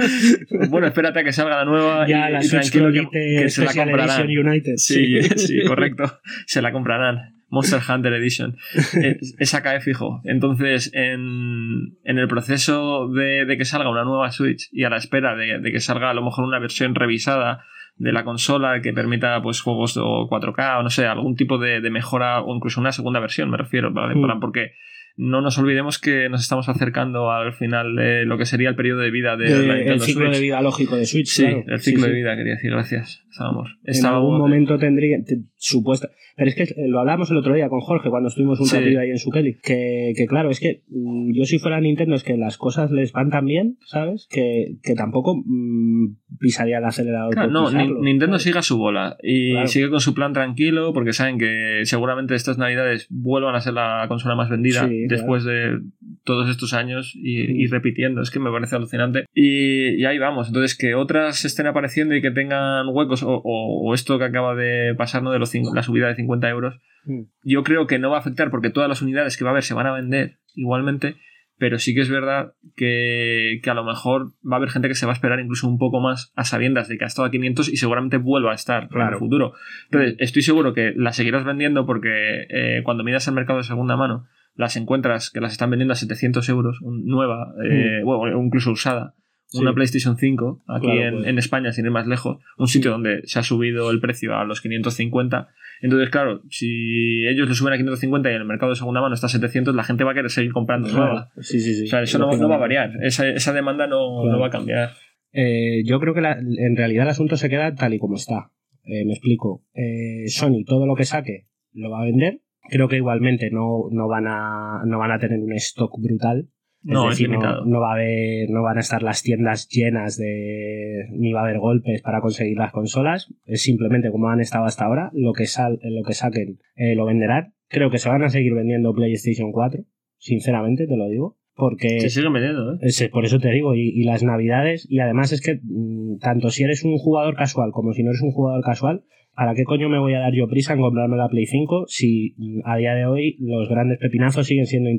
bueno, 0.68 0.86
espérate 0.86 1.20
a 1.20 1.24
que 1.24 1.32
salga 1.32 1.56
la 1.56 1.64
nueva 1.64 2.06
Ya 2.06 2.28
y, 2.28 2.32
la 2.32 2.40
y 2.40 2.44
Switch 2.44 2.70
que, 2.70 3.08
que 3.10 3.48
se 3.50 3.64
la 3.64 3.72
comprarán. 3.74 4.20
Edition 4.22 4.46
United. 4.48 4.72
Sí, 4.76 5.22
sí, 5.36 5.64
correcto. 5.66 6.04
Se 6.46 6.62
la 6.62 6.72
comprarán. 6.72 7.36
Monster 7.52 7.80
Hunter 7.88 8.12
Edition. 8.12 8.56
Eh, 9.02 9.18
Esa 9.38 9.62
cae 9.62 9.80
fijo. 9.80 10.20
Entonces, 10.24 10.90
en, 10.94 11.96
en 12.04 12.18
el 12.18 12.28
proceso 12.28 13.08
de, 13.08 13.44
de 13.44 13.56
que 13.56 13.64
salga 13.64 13.90
una 13.90 14.04
nueva 14.04 14.30
Switch 14.30 14.68
y 14.72 14.84
a 14.84 14.90
la 14.90 14.96
espera 14.98 15.34
de, 15.34 15.58
de 15.58 15.72
que 15.72 15.80
salga 15.80 16.10
a 16.10 16.14
lo 16.14 16.22
mejor 16.22 16.44
una 16.44 16.58
versión 16.60 16.94
revisada 16.94 17.64
de 17.96 18.12
la 18.12 18.24
consola 18.24 18.80
que 18.80 18.92
permita 18.92 19.42
pues 19.42 19.60
juegos 19.60 19.96
o 19.96 20.28
4K 20.30 20.78
o 20.78 20.82
no 20.82 20.90
sé, 20.90 21.06
algún 21.06 21.34
tipo 21.36 21.58
de, 21.58 21.80
de 21.80 21.90
mejora 21.90 22.40
o 22.40 22.54
incluso 22.54 22.80
una 22.80 22.92
segunda 22.92 23.20
versión, 23.20 23.50
me 23.50 23.56
refiero, 23.58 23.92
¿vale? 23.92 24.14
Mm. 24.14 24.40
Porque 24.40 24.72
no 25.16 25.40
nos 25.40 25.58
olvidemos 25.58 25.98
que 25.98 26.28
nos 26.28 26.40
estamos 26.40 26.68
acercando 26.68 27.30
al 27.30 27.52
final 27.52 27.94
de 27.96 28.24
lo 28.24 28.38
que 28.38 28.46
sería 28.46 28.68
el 28.68 28.76
periodo 28.76 29.00
de 29.00 29.10
vida 29.10 29.36
de, 29.36 29.44
De- 29.44 29.66
la 29.66 29.72
el 29.74 29.78
Nintendo 29.80 30.04
ciclo 30.04 30.24
Switch. 30.26 30.34
de 30.36 30.42
vida 30.42 30.60
lógico 30.62 30.96
de 30.96 31.06
Switch. 31.06 31.28
Sí, 31.28 31.42
claro. 31.44 31.64
el 31.66 31.80
ciclo 31.80 32.04
Sí, 32.04 32.08
de 32.10 32.14
vida, 32.16 32.36
quería 32.36 32.52
decir, 32.54 32.70
gracias. 32.70 33.24
Estábamos. 33.30 33.76
En 33.84 34.06
algún 34.06 34.38
momento 34.38 34.78
tendría, 34.78 35.18
te- 35.24 35.42
supuesta. 35.60 36.08
Pero 36.36 36.48
es 36.48 36.54
que 36.56 36.62
eh, 36.62 36.88
lo 36.88 37.00
hablábamos 37.00 37.30
el 37.30 37.36
otro 37.36 37.54
día 37.54 37.68
con 37.68 37.80
Jorge 37.80 38.08
cuando 38.08 38.28
estuvimos 38.28 38.58
un 38.60 38.66
Sí. 38.66 38.76
ratito 38.76 38.98
ahí 39.00 39.10
en 39.10 39.18
su 39.18 39.30
Kelly. 39.30 39.58
Que, 39.62 40.12
que 40.16 40.26
claro, 40.26 40.50
es 40.50 40.58
que 40.58 40.82
mm, 40.88 41.32
yo 41.34 41.44
si 41.44 41.58
fuera 41.58 41.78
Nintendo 41.80 42.14
es 42.14 42.24
que 42.24 42.36
las 42.38 42.56
cosas 42.56 42.90
les 42.90 43.12
van 43.12 43.28
tan 43.30 43.44
bien, 43.44 43.76
¿sabes? 43.84 44.26
Que, 44.30 44.76
que 44.82 44.94
tampoco 44.94 45.36
mm, 45.44 46.16
pisaría 46.38 46.78
el 46.78 46.84
acelerador. 46.84 47.34
Claro, 47.34 47.50
no, 47.50 47.66
pisarlo, 47.66 48.00
Nintendo 48.02 48.34
¿sabes? 48.38 48.42
sigue 48.44 48.58
a 48.58 48.62
su 48.62 48.78
bola 48.78 49.16
y 49.22 49.52
Claro. 49.52 49.66
sigue 49.68 49.90
con 49.90 50.00
su 50.00 50.14
plan 50.14 50.32
tranquilo 50.32 50.92
porque 50.94 51.12
saben 51.12 51.38
que 51.38 51.80
seguramente 51.84 52.34
estas 52.34 52.56
navidades 52.56 53.06
vuelvan 53.10 53.54
a 53.54 53.60
ser 53.60 53.74
la 53.74 54.06
consola 54.08 54.34
más 54.34 54.48
vendida 54.48 54.88
Sí, 54.88 55.06
después 55.08 55.44
de 55.44 55.78
todos 56.24 56.48
estos 56.48 56.72
años 56.72 57.12
y, 57.14 57.62
y 57.62 57.66
repitiendo. 57.66 58.22
Es 58.22 58.30
que 58.30 58.40
me 58.40 58.50
parece 58.50 58.76
alucinante. 58.76 59.24
Y, 59.34 60.00
y 60.00 60.04
ahí 60.06 60.18
vamos. 60.18 60.48
Entonces, 60.48 60.76
que 60.76 60.94
otras 60.94 61.44
estén 61.44 61.66
apareciendo 61.66 62.14
y 62.14 62.22
que 62.22 62.30
tengan 62.30 62.86
huecos 62.88 63.22
o, 63.22 63.30
o- 63.42 63.88
o 63.90 63.94
esto 63.94 64.18
que 64.18 64.24
acaba 64.24 64.54
de 64.54 64.94
pasar, 64.96 65.22
¿no? 65.22 65.30
De 65.32 65.38
los 65.38 65.49
la 65.74 65.82
subida 65.82 66.08
de 66.08 66.14
50 66.16 66.48
euros, 66.48 66.78
Mm. 67.06 67.22
yo 67.44 67.62
creo 67.62 67.86
que 67.86 67.98
no 67.98 68.10
va 68.10 68.18
a 68.18 68.20
afectar 68.20 68.50
porque 68.50 68.68
todas 68.68 68.86
las 68.88 69.00
unidades 69.00 69.38
que 69.38 69.44
va 69.44 69.50
a 69.50 69.52
haber 69.52 69.62
se 69.62 69.72
van 69.72 69.86
a 69.86 69.92
vender 69.92 70.36
igualmente. 70.54 71.16
Pero 71.56 71.78
sí 71.78 71.94
que 71.94 72.00
es 72.00 72.08
verdad 72.10 72.54
que, 72.74 73.60
que 73.62 73.68
a 73.70 73.74
lo 73.74 73.84
mejor 73.84 74.32
va 74.50 74.54
a 74.54 74.56
haber 74.56 74.70
gente 74.70 74.88
que 74.88 74.94
se 74.94 75.04
va 75.04 75.12
a 75.12 75.14
esperar 75.14 75.40
incluso 75.40 75.68
un 75.68 75.76
poco 75.78 76.00
más 76.00 76.32
a 76.34 76.44
sabiendas 76.44 76.88
de 76.88 76.96
que 76.96 77.04
ha 77.04 77.06
estado 77.06 77.28
a 77.28 77.30
500 77.30 77.68
y 77.68 77.76
seguramente 77.76 78.16
vuelva 78.16 78.52
a 78.52 78.54
estar 78.54 78.84
en 78.84 78.88
Claro. 78.88 79.12
el 79.12 79.18
futuro. 79.18 79.52
Entonces, 79.90 80.16
estoy 80.20 80.40
seguro 80.42 80.72
que 80.72 80.92
las 80.96 81.16
seguirás 81.16 81.44
vendiendo 81.44 81.84
porque 81.86 82.46
eh, 82.48 82.80
cuando 82.82 83.04
miras 83.04 83.28
el 83.28 83.34
mercado 83.34 83.58
de 83.58 83.64
segunda 83.64 83.96
mano, 83.96 84.26
las 84.54 84.76
encuentras 84.76 85.30
que 85.30 85.40
las 85.40 85.52
están 85.52 85.68
vendiendo 85.70 85.92
a 85.92 85.96
700 85.96 86.48
euros, 86.48 86.78
nueva, 86.82 87.52
eh, 87.62 88.00
bueno, 88.04 88.42
incluso 88.42 88.70
usada. 88.72 89.14
Sí. 89.52 89.60
Una 89.60 89.74
PlayStation 89.74 90.16
5 90.16 90.62
aquí 90.68 90.86
Claro, 90.86 91.02
en, 91.08 91.14
pues. 91.16 91.26
en 91.26 91.38
España, 91.38 91.72
sin 91.72 91.84
ir 91.84 91.90
más 91.90 92.06
lejos, 92.06 92.38
un 92.56 92.68
sitio 92.68 92.92
donde 92.92 93.22
se 93.24 93.38
ha 93.40 93.42
subido 93.42 93.90
el 93.90 94.00
precio 94.00 94.36
a 94.36 94.44
los 94.44 94.60
550. 94.60 95.48
Entonces, 95.82 96.08
claro, 96.10 96.42
si 96.50 97.26
ellos 97.26 97.48
le 97.48 97.54
suben 97.54 97.72
a 97.72 97.76
550 97.76 98.30
y 98.30 98.34
en 98.34 98.42
el 98.42 98.46
mercado 98.46 98.70
de 98.70 98.76
segunda 98.76 99.00
mano 99.00 99.14
está 99.14 99.26
a 99.26 99.30
700, 99.30 99.74
la 99.74 99.82
gente 99.82 100.04
va 100.04 100.12
a 100.12 100.14
querer 100.14 100.30
seguir 100.30 100.52
comprando 100.52 100.88
nueva. 100.88 101.30
Sí, 101.40 101.58
sí, 101.60 101.74
sí. 101.74 101.84
O 101.84 101.86
sea, 101.88 102.02
eso 102.02 102.18
no, 102.18 102.30
no 102.36 102.48
va 102.48 102.54
a 102.56 102.58
variar. 102.58 102.92
Esa, 103.02 103.28
esa 103.28 103.52
demanda 103.52 103.86
no, 103.88 104.20
Claro. 104.22 104.36
no 104.36 104.40
va 104.40 104.46
a 104.46 104.50
cambiar. 104.50 104.90
Eh, 105.32 105.82
yo 105.84 105.98
creo 106.00 106.14
que 106.14 106.20
la- 106.20 106.38
en 106.38 106.76
realidad 106.76 107.04
el 107.04 107.10
asunto 107.10 107.36
se 107.36 107.48
queda 107.48 107.74
tal 107.74 107.94
y 107.94 107.98
como 107.98 108.16
está. 108.16 108.50
Eh, 108.84 109.04
me 109.04 109.12
explico. 109.12 109.64
Eh, 109.74 110.28
Sony, 110.28 110.64
todo 110.66 110.86
lo 110.86 110.94
que 110.94 111.04
saque, 111.04 111.46
lo 111.72 111.90
va 111.90 112.02
a 112.02 112.04
vender. 112.04 112.40
Creo 112.68 112.86
que 112.88 112.96
igualmente 112.96 113.50
no, 113.50 113.88
no, 113.90 114.06
van, 114.06 114.26
a, 114.28 114.82
no 114.86 114.98
van 114.98 115.10
a 115.12 115.18
tener 115.18 115.40
un 115.40 115.52
stock 115.54 115.92
brutal. 116.00 116.48
No, 116.82 117.04
es 117.04 117.18
decir, 117.18 117.28
limitado. 117.28 117.64
No, 117.66 117.80
va 117.80 117.90
a 117.90 117.94
haber, 117.94 118.48
no 118.50 118.62
van 118.62 118.78
a 118.78 118.80
estar 118.80 119.02
las 119.02 119.22
tiendas 119.22 119.68
llenas 119.68 120.16
de. 120.16 121.08
ni 121.12 121.32
va 121.32 121.40
a 121.40 121.44
haber 121.44 121.58
golpes 121.58 122.02
para 122.02 122.20
conseguir 122.20 122.56
las 122.56 122.72
consolas. 122.72 123.32
Es 123.44 123.62
simplemente 123.62 124.10
como 124.10 124.28
han 124.28 124.40
estado 124.40 124.64
hasta 124.64 124.86
ahora. 124.86 125.10
Lo 125.12 125.32
que, 125.32 125.46
sal, 125.46 125.78
lo 125.82 126.02
que 126.02 126.14
saquen 126.14 126.58
eh, 126.76 126.94
lo 126.94 127.04
venderán. 127.04 127.54
Creo 127.68 127.90
que 127.90 127.98
se 127.98 128.08
van 128.08 128.22
a 128.22 128.30
seguir 128.30 128.54
vendiendo 128.54 128.94
PlayStation 128.94 129.52
4. 129.52 129.84
Sinceramente, 130.16 130.86
te 130.86 130.96
lo 130.96 131.08
digo. 131.08 131.36
Porque. 131.54 132.00
Se 132.00 132.08
siguen 132.08 132.32
vendiendo, 132.32 132.74
¿eh? 132.74 132.78
Ese, 132.80 133.10
por 133.10 133.26
eso 133.26 133.38
te 133.38 133.50
digo, 133.50 133.74
y, 133.74 133.90
y 133.90 134.04
las 134.04 134.22
navidades, 134.22 134.86
y 134.88 135.00
además 135.00 135.32
es 135.32 135.42
que 135.42 135.60
mm, 135.62 136.18
tanto 136.18 136.48
si 136.50 136.62
eres 136.62 136.84
un 136.84 136.96
jugador 136.96 137.36
casual 137.36 137.72
como 137.72 137.92
si 137.92 138.02
no 138.02 138.10
eres 138.10 138.22
un 138.22 138.32
jugador 138.32 138.64
casual, 138.64 139.04
¿para 139.40 139.54
qué 139.54 139.64
coño 139.64 139.88
me 139.88 139.98
voy 139.98 140.12
a 140.12 140.18
dar 140.18 140.34
yo 140.34 140.46
prisa 140.48 140.74
en 140.74 140.80
comprarme 140.82 141.16
la 141.16 141.26
Play 141.30 141.46
5 141.46 141.86
si 141.88 142.34
a 142.66 142.76
día 142.76 142.92
de 142.94 143.06
hoy 143.06 143.36
los 143.40 143.70
grandes 143.70 143.96
pepinazos 143.98 144.46
siguen 144.46 144.66
siendo 144.66 144.90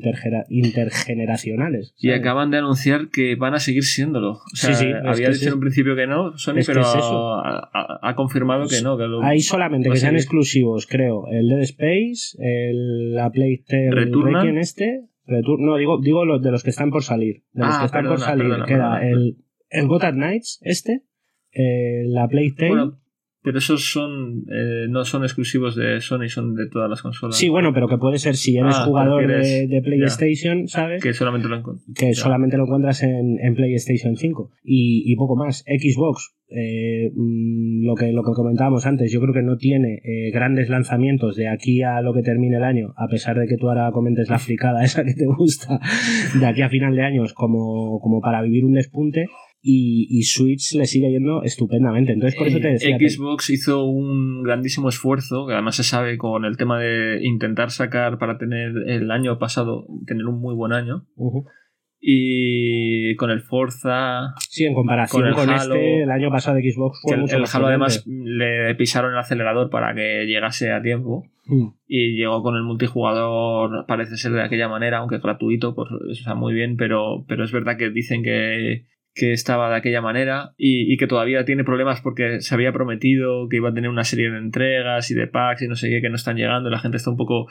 intergeneracionales? 0.48 1.94
Y 1.96 2.10
acaban 2.10 2.50
de 2.50 2.58
anunciar 2.58 3.08
que 3.10 3.36
van 3.36 3.54
a 3.54 3.60
seguir 3.60 3.84
siéndolo. 3.84 4.32
O 4.32 4.42
sea, 4.54 4.74
Sí, 4.74 4.84
sí, 4.86 4.92
había 5.04 5.28
dicho 5.30 5.48
en 5.48 5.54
un 5.54 5.60
principio 5.60 5.94
que 5.94 6.06
no, 6.08 6.36
Sony, 6.36 6.58
es 6.58 6.66
pero 6.66 6.82
ha, 6.84 7.70
ha- 7.72 7.98
ha 8.02 8.14
confirmado 8.16 8.66
que 8.68 8.82
no. 8.82 8.96
Que 8.98 9.04
lo, 9.04 9.22
Hay 9.22 9.40
solamente 9.40 9.88
que 9.90 9.96
sean 9.96 10.16
exclusivos, 10.16 10.86
creo, 10.86 11.28
el 11.30 11.48
Dead 11.48 11.60
Space, 11.60 12.36
el, 12.40 13.14
la 13.14 13.30
¿Returnal? 13.30 14.42
Requiem 14.42 14.58
este, 14.58 15.02
Retur- 15.26 15.60
no, 15.60 15.76
digo, 15.76 16.00
digo 16.02 16.24
los 16.24 16.42
de 16.42 16.50
los 16.50 16.64
que 16.64 16.70
están 16.70 16.90
por 16.90 17.04
salir. 17.04 17.44
De 17.52 17.62
los 17.64 17.74
Ah, 17.74 17.78
que 17.80 17.86
están 17.86 18.06
por 18.06 18.18
salir, 18.18 18.48
perdona, 18.48 18.66
queda 18.66 18.98
perdona. 18.98 19.08
el, 19.08 19.36
el 19.70 19.86
Gotham 19.86 20.14
Knights 20.16 20.58
este, 20.62 21.02
eh, 21.52 22.02
la 22.06 22.26
PlayStation... 22.26 22.76
Bueno, 22.76 23.01
pero 23.42 23.58
esos 23.58 23.90
son 23.90 24.44
eh, 24.50 24.86
no 24.88 25.04
son 25.04 25.24
exclusivos 25.24 25.74
de 25.74 26.00
Sony, 26.00 26.28
son 26.28 26.54
de 26.54 26.68
todas 26.68 26.88
las 26.88 27.02
consolas. 27.02 27.36
Sí, 27.36 27.48
bueno, 27.48 27.72
pero 27.74 27.88
que 27.88 27.98
puede 27.98 28.18
ser 28.18 28.36
si 28.36 28.56
eres 28.56 28.76
Ah, 28.76 28.84
jugador 28.84 29.26
de, 29.26 29.66
de 29.66 29.82
PlayStation, 29.82 30.68
¿sabes? 30.68 31.02
Que 31.02 31.12
solamente 31.12 31.48
lo. 31.48 31.62
Que 31.94 32.14
solamente 32.14 32.56
lo 32.56 32.64
encuentras 32.64 33.02
en, 33.02 33.38
en 33.40 33.54
PlayStation 33.54 34.16
5 34.16 34.50
y, 34.62 35.10
y 35.10 35.16
poco 35.16 35.36
más. 35.36 35.64
Xbox, 35.66 36.34
eh, 36.54 37.10
mm, 37.14 37.84
lo, 37.84 37.94
que, 37.94 38.12
lo 38.12 38.22
que 38.22 38.32
comentábamos 38.34 38.86
antes, 38.86 39.10
yo 39.10 39.20
creo 39.20 39.32
que 39.32 39.42
no 39.42 39.56
tiene 39.56 40.00
eh, 40.04 40.30
grandes 40.32 40.68
lanzamientos 40.68 41.36
de 41.36 41.48
aquí 41.48 41.82
a 41.82 42.00
lo 42.02 42.12
que 42.12 42.22
termine 42.22 42.58
el 42.58 42.64
año, 42.64 42.92
a 42.96 43.08
pesar 43.08 43.38
de 43.38 43.46
que 43.46 43.56
tú 43.56 43.68
ahora 43.68 43.90
comentes 43.92 44.28
la 44.28 44.38
fricada 44.38 44.84
esa 44.84 45.04
que 45.04 45.14
te 45.14 45.26
gusta, 45.26 45.80
de 46.38 46.46
aquí 46.46 46.62
a 46.62 46.68
final 46.68 46.94
de 46.94 47.02
años, 47.02 47.32
como, 47.32 48.00
como 48.00 48.20
para 48.20 48.42
vivir 48.42 48.64
un 48.64 48.74
despunte. 48.74 49.26
Y, 49.64 50.08
y 50.10 50.24
Switch 50.24 50.74
le 50.74 50.86
sigue 50.86 51.10
yendo 51.12 51.44
estupendamente. 51.44 52.12
Entonces, 52.12 52.36
por 52.36 52.48
eso 52.48 52.58
te 52.58 52.68
decía. 52.68 52.98
que- 52.98 53.08
Xbox 53.08 53.48
hizo 53.50 53.84
un 53.84 54.42
grandísimo 54.42 54.88
esfuerzo, 54.88 55.46
que 55.46 55.52
además 55.52 55.76
se 55.76 55.84
sabe 55.84 56.18
con 56.18 56.44
el 56.44 56.56
tema 56.56 56.80
de 56.80 57.20
intentar 57.22 57.70
sacar 57.70 58.18
para 58.18 58.38
tener 58.38 58.72
el 58.88 59.10
año 59.12 59.38
pasado, 59.38 59.86
tener 60.04 60.26
un 60.26 60.40
muy 60.40 60.54
buen 60.56 60.72
año. 60.72 61.06
Y 62.04 63.14
con 63.14 63.30
el 63.30 63.42
Forza, 63.42 64.34
Sí, 64.40 64.64
en 64.64 64.74
comparación 64.74 65.22
Con 65.22 65.34
con, 65.34 65.54
el 65.54 65.60
Halo, 65.60 65.74
este, 65.76 66.02
el 66.02 66.10
año 66.10 66.30
pasado 66.30 66.56
de 66.56 66.72
Xbox 66.72 66.98
fue 67.00 67.14
el, 67.14 67.20
mucho 67.20 67.36
el 67.36 67.44
Halo 67.52 67.66
además 67.68 68.04
le 68.08 68.74
pisaron 68.74 69.12
el 69.12 69.18
acelerador 69.18 69.70
para 69.70 69.94
que 69.94 70.24
llegase 70.26 70.72
a 70.72 70.82
tiempo. 70.82 71.24
Mm. 71.44 71.70
y 71.88 72.16
llegó 72.16 72.40
con 72.42 72.54
el 72.54 72.62
multijugador, 72.62 73.84
parece 73.86 74.16
ser 74.16 74.30
de 74.30 74.42
aquella 74.42 74.68
manera, 74.68 74.98
aunque 74.98 75.18
gratuito, 75.18 75.74
pues 75.74 75.88
está 76.10 76.36
muy 76.36 76.54
bien, 76.54 76.76
pero, 76.76 77.24
pero 77.26 77.42
es 77.42 77.50
verdad 77.50 77.76
que 77.76 77.90
dicen 77.90 78.22
que, 78.22 78.84
que 79.14 79.32
estaba 79.32 79.68
de 79.68 79.76
aquella 79.76 80.00
manera 80.00 80.52
y, 80.56 80.92
y 80.92 80.96
que 80.96 81.06
todavía 81.06 81.44
tiene 81.44 81.64
problemas 81.64 82.00
porque 82.00 82.40
se 82.40 82.54
había 82.54 82.72
prometido 82.72 83.48
que 83.48 83.56
iba 83.56 83.68
a 83.68 83.74
tener 83.74 83.90
una 83.90 84.04
serie 84.04 84.30
de 84.30 84.38
entregas 84.38 85.10
y 85.10 85.14
de 85.14 85.26
packs 85.26 85.62
y 85.62 85.68
no 85.68 85.76
sé 85.76 85.90
qué 85.90 86.00
que 86.00 86.08
no 86.08 86.16
están 86.16 86.36
llegando, 86.36 86.70
la 86.70 86.78
gente 86.78 86.96
está 86.96 87.10
un 87.10 87.16
poco 87.16 87.46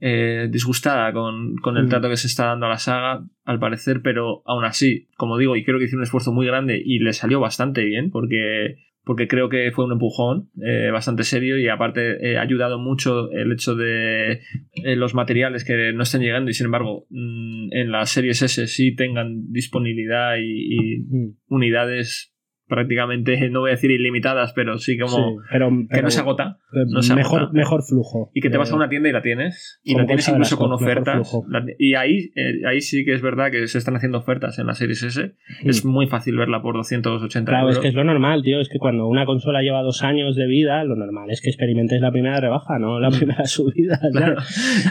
eh, 0.00 0.48
disgustada 0.50 1.12
con, 1.12 1.56
con 1.62 1.76
el 1.76 1.84
Mm. 1.84 1.88
trato 1.88 2.08
que 2.10 2.16
se 2.16 2.26
está 2.26 2.46
dando 2.46 2.66
a 2.66 2.70
la 2.70 2.78
saga, 2.78 3.24
al 3.44 3.58
parecer, 3.58 4.00
pero 4.02 4.42
aún 4.44 4.64
así, 4.64 5.08
como 5.16 5.38
digo, 5.38 5.56
y 5.56 5.64
creo 5.64 5.78
que 5.78 5.84
hizo 5.84 5.96
un 5.96 6.02
esfuerzo 6.02 6.32
muy 6.32 6.46
grande 6.46 6.82
y 6.84 6.98
le 6.98 7.12
salió 7.12 7.40
bastante 7.40 7.84
bien 7.84 8.10
porque 8.10 8.74
porque 9.06 9.28
creo 9.28 9.48
que 9.48 9.70
fue 9.70 9.84
un 9.84 9.92
empujón 9.92 10.50
eh, 10.60 10.90
bastante 10.90 11.22
serio 11.22 11.56
y 11.58 11.68
aparte 11.68 12.28
eh, 12.28 12.38
ha 12.38 12.42
ayudado 12.42 12.80
mucho 12.80 13.30
el 13.30 13.52
hecho 13.52 13.76
de 13.76 14.32
eh, 14.32 14.96
los 14.96 15.14
materiales 15.14 15.64
que 15.64 15.92
no 15.92 16.02
estén 16.02 16.22
llegando 16.22 16.50
y 16.50 16.54
sin 16.54 16.66
embargo 16.66 17.06
mm, 17.10 17.68
en 17.70 17.92
las 17.92 18.10
series 18.10 18.42
S 18.42 18.66
sí 18.66 18.96
tengan 18.96 19.52
disponibilidad 19.52 20.34
y, 20.38 20.96
y 20.96 21.04
unidades 21.46 22.35
prácticamente, 22.68 23.48
no 23.50 23.60
voy 23.60 23.70
a 23.70 23.74
decir 23.74 23.90
ilimitadas, 23.90 24.52
pero 24.54 24.78
sí 24.78 24.98
como 24.98 25.16
Sí, 25.16 25.22
pero, 25.50 25.70
que 25.90 26.02
no 26.02 26.10
se 26.10 26.20
agota. 26.20 26.58
eh, 26.72 26.84
no 26.88 27.02
se 27.02 27.14
mejor, 27.14 27.40
agota. 27.42 27.52
mejor 27.58 27.82
flujo. 27.82 28.30
Y 28.34 28.40
que 28.40 28.50
te 28.50 28.56
vas 28.58 28.70
Eh, 28.70 28.72
a 28.72 28.76
una 28.76 28.88
tienda 28.88 29.08
y 29.08 29.12
la 29.12 29.22
tienes. 29.22 29.80
Y 29.84 29.94
la 29.94 30.06
tienes 30.06 30.28
incluso 30.28 30.56
con 30.58 30.72
ofertas. 30.72 31.32
La- 31.48 31.64
y 31.78 31.94
ahí, 31.94 32.30
eh, 32.34 32.66
ahí 32.66 32.80
sí 32.80 33.04
que 33.04 33.14
es 33.14 33.22
verdad 33.22 33.50
que 33.50 33.66
se 33.68 33.78
están 33.78 33.96
haciendo 33.96 34.18
ofertas 34.18 34.58
en 34.58 34.66
la 34.66 34.74
Series 34.74 35.02
S. 35.02 35.34
Es 35.64 35.84
muy 35.84 36.06
fácil 36.06 36.36
verla 36.36 36.62
por 36.62 36.74
280 36.76 37.50
Mm. 37.50 37.52
Claro, 37.52 37.62
euros. 37.68 37.76
es 37.76 37.82
que 37.82 37.88
es 37.88 37.94
lo 37.94 38.04
normal, 38.04 38.42
tío. 38.42 38.60
Es 38.60 38.68
que 38.68 38.78
cuando 38.78 39.06
una 39.06 39.24
consola 39.26 39.62
lleva 39.62 39.82
dos 39.82 40.02
años 40.02 40.36
de 40.36 40.46
vida, 40.46 40.82
lo 40.84 40.96
normal 40.96 41.30
es 41.30 41.40
que 41.40 41.48
experimentes 41.50 42.00
la 42.00 42.10
primera 42.10 42.40
rebaja, 42.40 42.78
no 42.78 43.00
la 43.00 43.10
primera 43.10 43.44
subida. 43.46 44.00
Claro. 44.12 44.36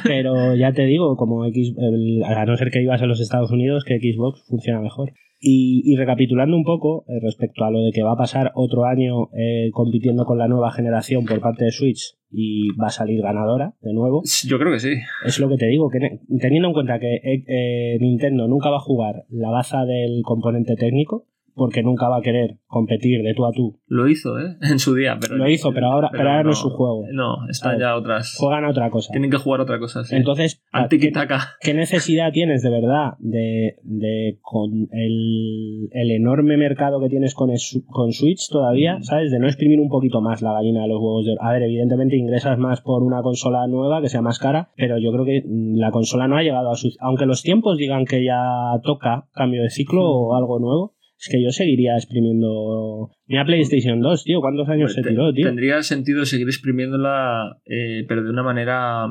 Pero 0.04 0.56
ya 0.56 0.72
te 0.74 0.84
digo, 0.86 1.16
como 1.18 1.46
X, 1.48 1.74
el- 1.78 2.24
a 2.24 2.46
no 2.46 2.56
ser 2.58 2.72
que 2.72 2.82
ibas 2.82 3.02
a 3.02 3.06
los 3.06 3.20
Estados 3.20 3.52
Unidos, 3.52 3.84
que 3.84 4.00
Xbox 4.00 4.44
funciona 4.48 4.80
mejor. 4.82 5.12
Y, 5.48 5.84
y 5.86 5.96
recapitulando 5.96 6.58
un 6.58 6.64
poco 6.64 7.06
eh, 7.08 7.20
respecto 7.22 7.66
a 7.66 7.70
lo 7.70 7.84
de 7.84 7.92
que 7.92 8.02
va 8.02 8.14
a 8.14 8.18
pasar 8.18 8.52
otro 8.56 8.86
año 8.86 9.30
eh, 9.38 9.70
compitiendo 9.72 10.26
con 10.26 10.40
la 10.40 10.48
nueva 10.48 10.72
generación 10.72 11.24
por 11.26 11.40
parte 11.40 11.66
de 11.66 11.72
Switch 11.72 12.16
y 12.32 12.76
va 12.76 12.88
a 12.88 12.90
salir 12.90 13.22
ganadora 13.22 13.76
de 13.82 13.94
nuevo, 13.94 14.24
Yo 14.48 14.58
creo 14.58 14.74
que 14.74 14.80
sí. 14.80 14.94
es 15.24 15.40
lo 15.40 15.48
que 15.48 15.58
te 15.58 15.68
digo, 15.68 15.90
que 15.90 16.00
teniendo 16.40 16.70
en 16.70 16.74
cuenta 16.74 17.00
que 17.00 17.16
eh, 17.16 17.44
eh, 17.48 17.98
Nintendo 18.00 18.48
nunca 18.48 18.72
va 18.72 18.78
a 18.78 18.82
jugar 18.82 19.26
la 19.30 19.52
baza 19.52 19.86
del 19.86 20.24
componente 20.24 20.76
técnico, 20.76 21.28
porque 21.56 21.82
nunca 21.82 22.08
va 22.10 22.18
a 22.18 22.22
querer 22.22 22.60
competir 22.68 23.24
de 23.24 23.34
tú 23.34 23.46
a 23.46 23.52
tú. 23.52 23.80
Lo 23.88 24.08
hizo, 24.08 24.38
¿eh? 24.40 24.58
En 24.62 24.78
su 24.80 24.94
día. 24.94 25.18
Pero, 25.20 25.38
Lo 25.38 25.50
hizo, 25.50 25.72
pero 25.74 25.88
ahora- 25.88 26.10
pero 26.12 26.30
ahora 26.30 26.44
no 26.44 26.52
es 26.52 26.58
su 26.60 26.70
juego. 26.70 27.06
No, 27.12 27.48
están 27.50 27.80
ya 27.80 27.96
otras. 27.96 28.36
Juegan 28.38 28.66
a 28.66 28.70
otra 28.70 28.90
cosa. 28.92 29.12
Tienen 29.12 29.32
que 29.32 29.38
jugar 29.38 29.62
otra 29.62 29.80
cosa, 29.80 30.04
sí. 30.04 30.16
Entonces, 30.16 30.62
Al 30.72 30.90
¿qué, 30.90 31.00
qué 31.62 31.74
necesidad 31.74 32.32
tienes 32.32 32.62
de 32.62 32.70
verdad 32.70 33.14
de, 33.20 33.78
de 33.84 34.38
con 34.42 34.88
el, 34.92 35.88
el 35.92 36.12
enorme 36.12 36.58
mercado 36.58 37.00
que 37.00 37.10
tienes 37.10 37.34
con, 37.34 37.50
es- 37.52 37.82
con 37.88 38.12
Switch 38.12 38.50
todavía, 38.50 38.98
Mm. 38.98 39.04
¿sabes? 39.04 39.32
De 39.32 39.40
no 39.40 39.48
exprimir 39.48 39.80
un 39.80 39.90
poquito 39.90 40.22
más 40.22 40.42
la 40.42 40.54
gallina 40.54 40.82
de 40.84 40.90
los 40.90 40.98
huevos 41.00 41.26
de. 41.26 41.36
A 41.40 41.52
ver, 41.54 41.64
evidentemente 41.64 42.16
ingresas 42.18 42.58
más 42.58 42.82
por 42.82 43.04
una 43.04 43.22
consola 43.22 43.66
nueva 43.68 44.02
que 44.02 44.10
sea 44.10 44.22
más 44.22 44.40
cara, 44.40 44.72
pero 44.76 44.98
yo 44.98 45.12
creo 45.12 45.26
que 45.26 45.44
la 45.48 45.92
consola 45.92 46.28
no 46.28 46.38
ha 46.38 46.44
llegado 46.44 46.70
a 46.72 46.76
su... 46.76 46.90
Aunque 47.00 47.26
los 47.26 47.42
tiempos 47.44 47.78
digan 47.78 48.06
que 48.06 48.24
ya 48.24 48.42
toca 48.84 49.28
cambio 49.34 49.64
de 49.64 49.70
ciclo 49.70 50.02
Mm. 50.02 50.06
o 50.06 50.36
algo 50.36 50.60
nuevo, 50.60 50.96
es 51.18 51.30
que 51.32 51.42
yo 51.44 51.50
seguiría 51.52 51.96
exprimiendo... 51.96 53.10
Mira 53.28 53.46
PlayStation 53.46 54.00
2, 54.02 54.24
tío, 54.24 54.42
¿cuántos 54.42 54.68
años 54.70 54.94
se 54.94 55.02
tiró, 55.02 55.34
tío? 55.34 55.46
Tendría 55.48 55.82
sentido 55.84 56.26
seguir 56.26 56.48
exprimiéndola, 56.48 57.58
eh, 57.66 58.06
pero 58.08 58.24
de 58.24 58.30
una 58.30 58.44
manera 58.44 59.08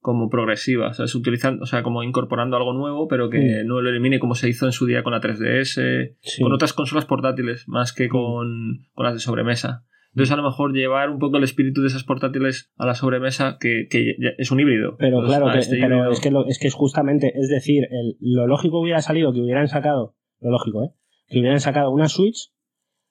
como 0.00 0.28
progresiva, 0.28 0.88
o 0.88 0.92
sea, 0.94 1.06
utilizando, 1.16 1.62
o 1.62 1.66
sea, 1.66 1.84
como 1.84 2.02
incorporando 2.02 2.56
algo 2.56 2.72
nuevo, 2.72 3.06
pero 3.06 3.30
que 3.30 3.38
Mm. 3.62 3.66
no 3.68 3.80
lo 3.80 3.88
elimine 3.90 4.18
como 4.18 4.34
se 4.34 4.48
hizo 4.48 4.66
en 4.66 4.72
su 4.72 4.84
día 4.86 5.04
con 5.04 5.12
la 5.12 5.20
3DS, 5.20 6.16
Sí. 6.20 6.42
con 6.42 6.52
otras 6.52 6.72
consolas 6.72 7.04
portátiles, 7.04 7.68
más 7.68 7.92
que 7.92 8.08
con, 8.08 8.48
con 8.94 9.04
las 9.04 9.14
de 9.14 9.20
sobremesa. 9.20 9.84
Entonces, 10.12 10.32
a 10.32 10.36
lo 10.36 10.42
mejor 10.42 10.74
llevar 10.74 11.08
un 11.08 11.18
poco 11.20 11.36
el 11.38 11.44
espíritu 11.44 11.80
de 11.82 11.86
esas 11.86 12.02
portátiles 12.04 12.70
a 12.76 12.84
la 12.84 12.94
sobremesa, 12.94 13.56
que, 13.60 13.86
que 13.88 14.14
es 14.38 14.50
un 14.50 14.58
híbrido. 14.60 14.96
Pero 14.98 15.18
Entonces, 15.20 15.38
claro, 15.38 15.52
que- 15.52 15.58
este 15.60 15.76
pero 15.76 15.86
híbrido- 15.96 16.10
es, 16.12 16.20
que 16.20 16.30
lo- 16.32 16.46
es 16.48 16.58
que 16.58 16.66
es 16.68 16.74
justamente, 16.74 17.32
es 17.38 17.48
decir, 17.48 17.84
el- 17.88 18.16
lo 18.20 18.46
lógico 18.48 18.80
hubiera 18.80 19.00
salido 19.00 19.32
que 19.32 19.40
hubieran 19.40 19.68
sacado, 19.68 20.16
lo 20.40 20.50
lógico, 20.50 20.84
¿eh? 20.84 20.88
Que 21.32 21.40
hubieran 21.40 21.60
sacado 21.60 21.90
una 21.90 22.08
Switch 22.08 22.50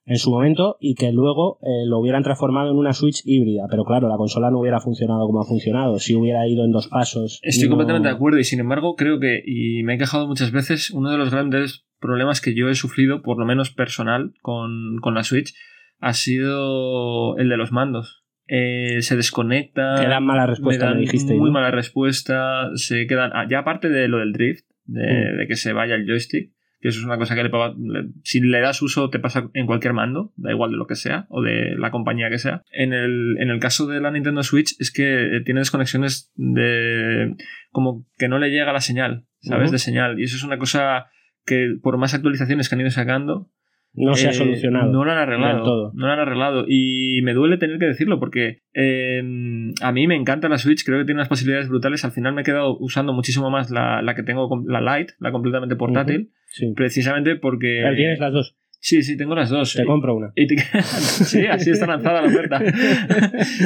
en 0.06 0.18
su 0.18 0.32
momento 0.32 0.78
y 0.80 0.96
que 0.96 1.12
luego 1.12 1.60
eh, 1.62 1.86
lo 1.88 2.00
hubieran 2.00 2.24
transformado 2.24 2.72
en 2.72 2.78
una 2.78 2.94
Switch 2.94 3.22
híbrida. 3.26 3.64
Pero 3.70 3.84
claro, 3.86 4.08
la 4.10 4.18
consola 4.18 4.50
no 4.50 4.60
hubiera 4.60 4.80
funcionado 4.80 5.26
como 5.28 5.42
ha 5.42 5.46
funcionado, 5.46 6.00
si 6.00 6.16
hubiera 6.16 6.48
ido 6.48 6.66
en 6.66 6.72
dos 6.72 6.88
pasos. 6.88 7.40
Estoy 7.44 7.66
no- 7.68 7.72
completamente 7.72 8.10
de 8.10 8.16
acuerdo 8.16 8.40
y 8.40 8.44
sin 8.44 8.60
embargo 8.60 8.96
creo 8.96 9.20
que, 9.20 9.42
y 9.46 9.84
me 9.84 9.96
he 9.96 9.98
quejado 9.98 10.28
muchas 10.28 10.52
veces, 10.52 10.90
uno 10.92 11.12
de 11.12 11.18
los 11.18 11.30
grandes 11.32 11.86
problemas 12.00 12.42
que 12.42 12.56
yo 12.56 12.68
he 12.70 12.76
sufrido, 12.76 13.22
por 13.22 13.38
lo 13.38 13.46
menos 13.46 13.70
personal, 13.72 14.34
con, 14.42 14.98
con 15.02 15.14
la 15.14 15.24
Switch, 15.24 15.54
ha 16.00 16.14
sido 16.14 17.38
el 17.38 17.50
de 17.50 17.58
los 17.58 17.72
mandos. 17.72 18.24
Eh, 18.48 19.02
se 19.02 19.16
desconecta. 19.16 19.96
Que 20.02 20.08
dan 20.08 20.26
mala 20.26 20.46
respuesta, 20.48 20.86
me 20.86 20.90
dan 20.90 20.98
me 20.98 21.02
dijiste, 21.06 21.36
Muy 21.36 21.50
¿no? 21.50 21.54
mala 21.54 21.72
respuesta. 21.72 22.70
Se 22.76 23.06
quedan. 23.08 23.32
ah, 23.34 23.46
ya 23.50 23.60
aparte 23.60 23.88
de 23.90 24.08
lo 24.08 24.18
del 24.18 24.34
drift, 24.34 24.66
de, 24.86 25.02
Mm. 25.02 25.38
de 25.38 25.48
que 25.48 25.56
se 25.56 25.74
vaya 25.74 25.96
el 25.96 26.06
joystick, 26.08 26.52
que 26.82 26.90
eso 26.90 27.00
es 27.00 27.06
una 27.06 27.18
cosa 27.18 27.36
que 27.36 27.44
le, 27.44 27.52
si 28.24 28.42
le 28.42 28.60
das 28.60 28.82
uso 28.82 29.10
te 29.10 29.20
pasa 29.20 29.50
en 29.54 29.68
cualquier 29.68 29.94
mando, 29.94 30.34
da 30.36 30.52
igual 30.52 30.72
de 30.72 30.78
lo 30.78 30.88
que 30.88 30.96
sea, 30.96 31.28
o 31.30 31.42
de 31.42 31.76
la 31.78 31.92
compañía 31.92 32.30
que 32.30 32.40
sea. 32.40 32.64
En 32.72 32.92
el, 32.92 33.38
en 33.40 33.50
el 33.50 33.60
caso 33.60 33.86
de 33.86 34.02
la 34.02 34.12
Nintendo 34.12 34.42
Switch 34.42 34.76
es 34.80 34.92
que 34.92 35.38
eh, 35.38 35.42
tiene 35.46 35.62
desconexiones 35.62 36.32
de 36.36 37.36
como 37.70 38.06
que 38.18 38.28
no 38.28 38.40
le 38.40 38.50
llega 38.50 38.74
la 38.74 38.82
señal, 38.82 39.26
¿sabes? 39.42 39.72
De 39.72 39.78
señal. 39.78 40.20
Y 40.20 40.24
eso 40.24 40.36
es 40.36 40.44
una 40.44 40.58
cosa 40.58 41.06
que 41.46 41.76
por 41.82 41.98
más 41.98 42.16
actualizaciones 42.16 42.68
que 42.68 42.76
han 42.76 42.82
ido 42.82 42.90
sacando, 42.90 43.52
No 43.94 44.14
se 44.16 44.28
ha 44.28 44.32
eh, 44.32 44.34
solucionado. 44.34 44.92
No 44.92 45.04
lo 45.04 45.12
han 45.12 45.18
arreglado. 45.18 45.64
todo. 45.64 45.92
No 45.94 46.08
lo 46.08 46.14
han 46.14 46.20
arreglado. 46.20 46.66
Y 46.68 47.22
me 47.24 47.34
duele 47.34 47.58
tener 47.58 47.78
que 47.78 47.86
decirlo 47.86 48.20
porque 48.20 48.62
eh, 48.74 49.22
a 49.82 49.92
mí 49.92 50.08
me 50.08 50.16
encanta 50.16 50.48
la 50.50 50.58
Switch, 50.58 50.86
creo 50.86 51.00
que 51.00 51.06
tiene 51.06 51.20
unas 51.20 51.28
posibilidades 51.30 51.68
brutales. 51.70 52.06
Al 52.06 52.12
final 52.12 52.34
me 52.34 52.42
he 52.42 52.46
quedado 52.46 52.78
usando 52.80 53.14
muchísimo 53.14 53.50
más 53.50 53.70
la, 53.70 54.02
la 54.02 54.16
que 54.16 54.24
tengo, 54.24 54.50
la 54.68 54.82
Lite, 54.98 55.14
la 55.20 55.32
completamente 55.32 55.76
portátil, 55.76 56.32
Sí. 56.46 56.74
precisamente 56.76 57.36
porque... 57.36 57.82
Pero 57.84 57.96
tienes 57.96 58.20
las 58.20 58.34
dos. 58.34 58.58
Sí, 58.84 59.04
sí, 59.04 59.16
tengo 59.16 59.36
las 59.36 59.50
dos. 59.52 59.76
Te 59.76 59.84
Y- 59.84 59.86
compro 59.86 60.16
una. 60.16 60.32
y 60.36 60.48
te- 60.48 60.56
sí, 60.84 61.46
así 61.46 61.70
está 61.70 61.86
lanzada 61.86 62.22
la 62.24 62.28
oferta. 62.30 62.60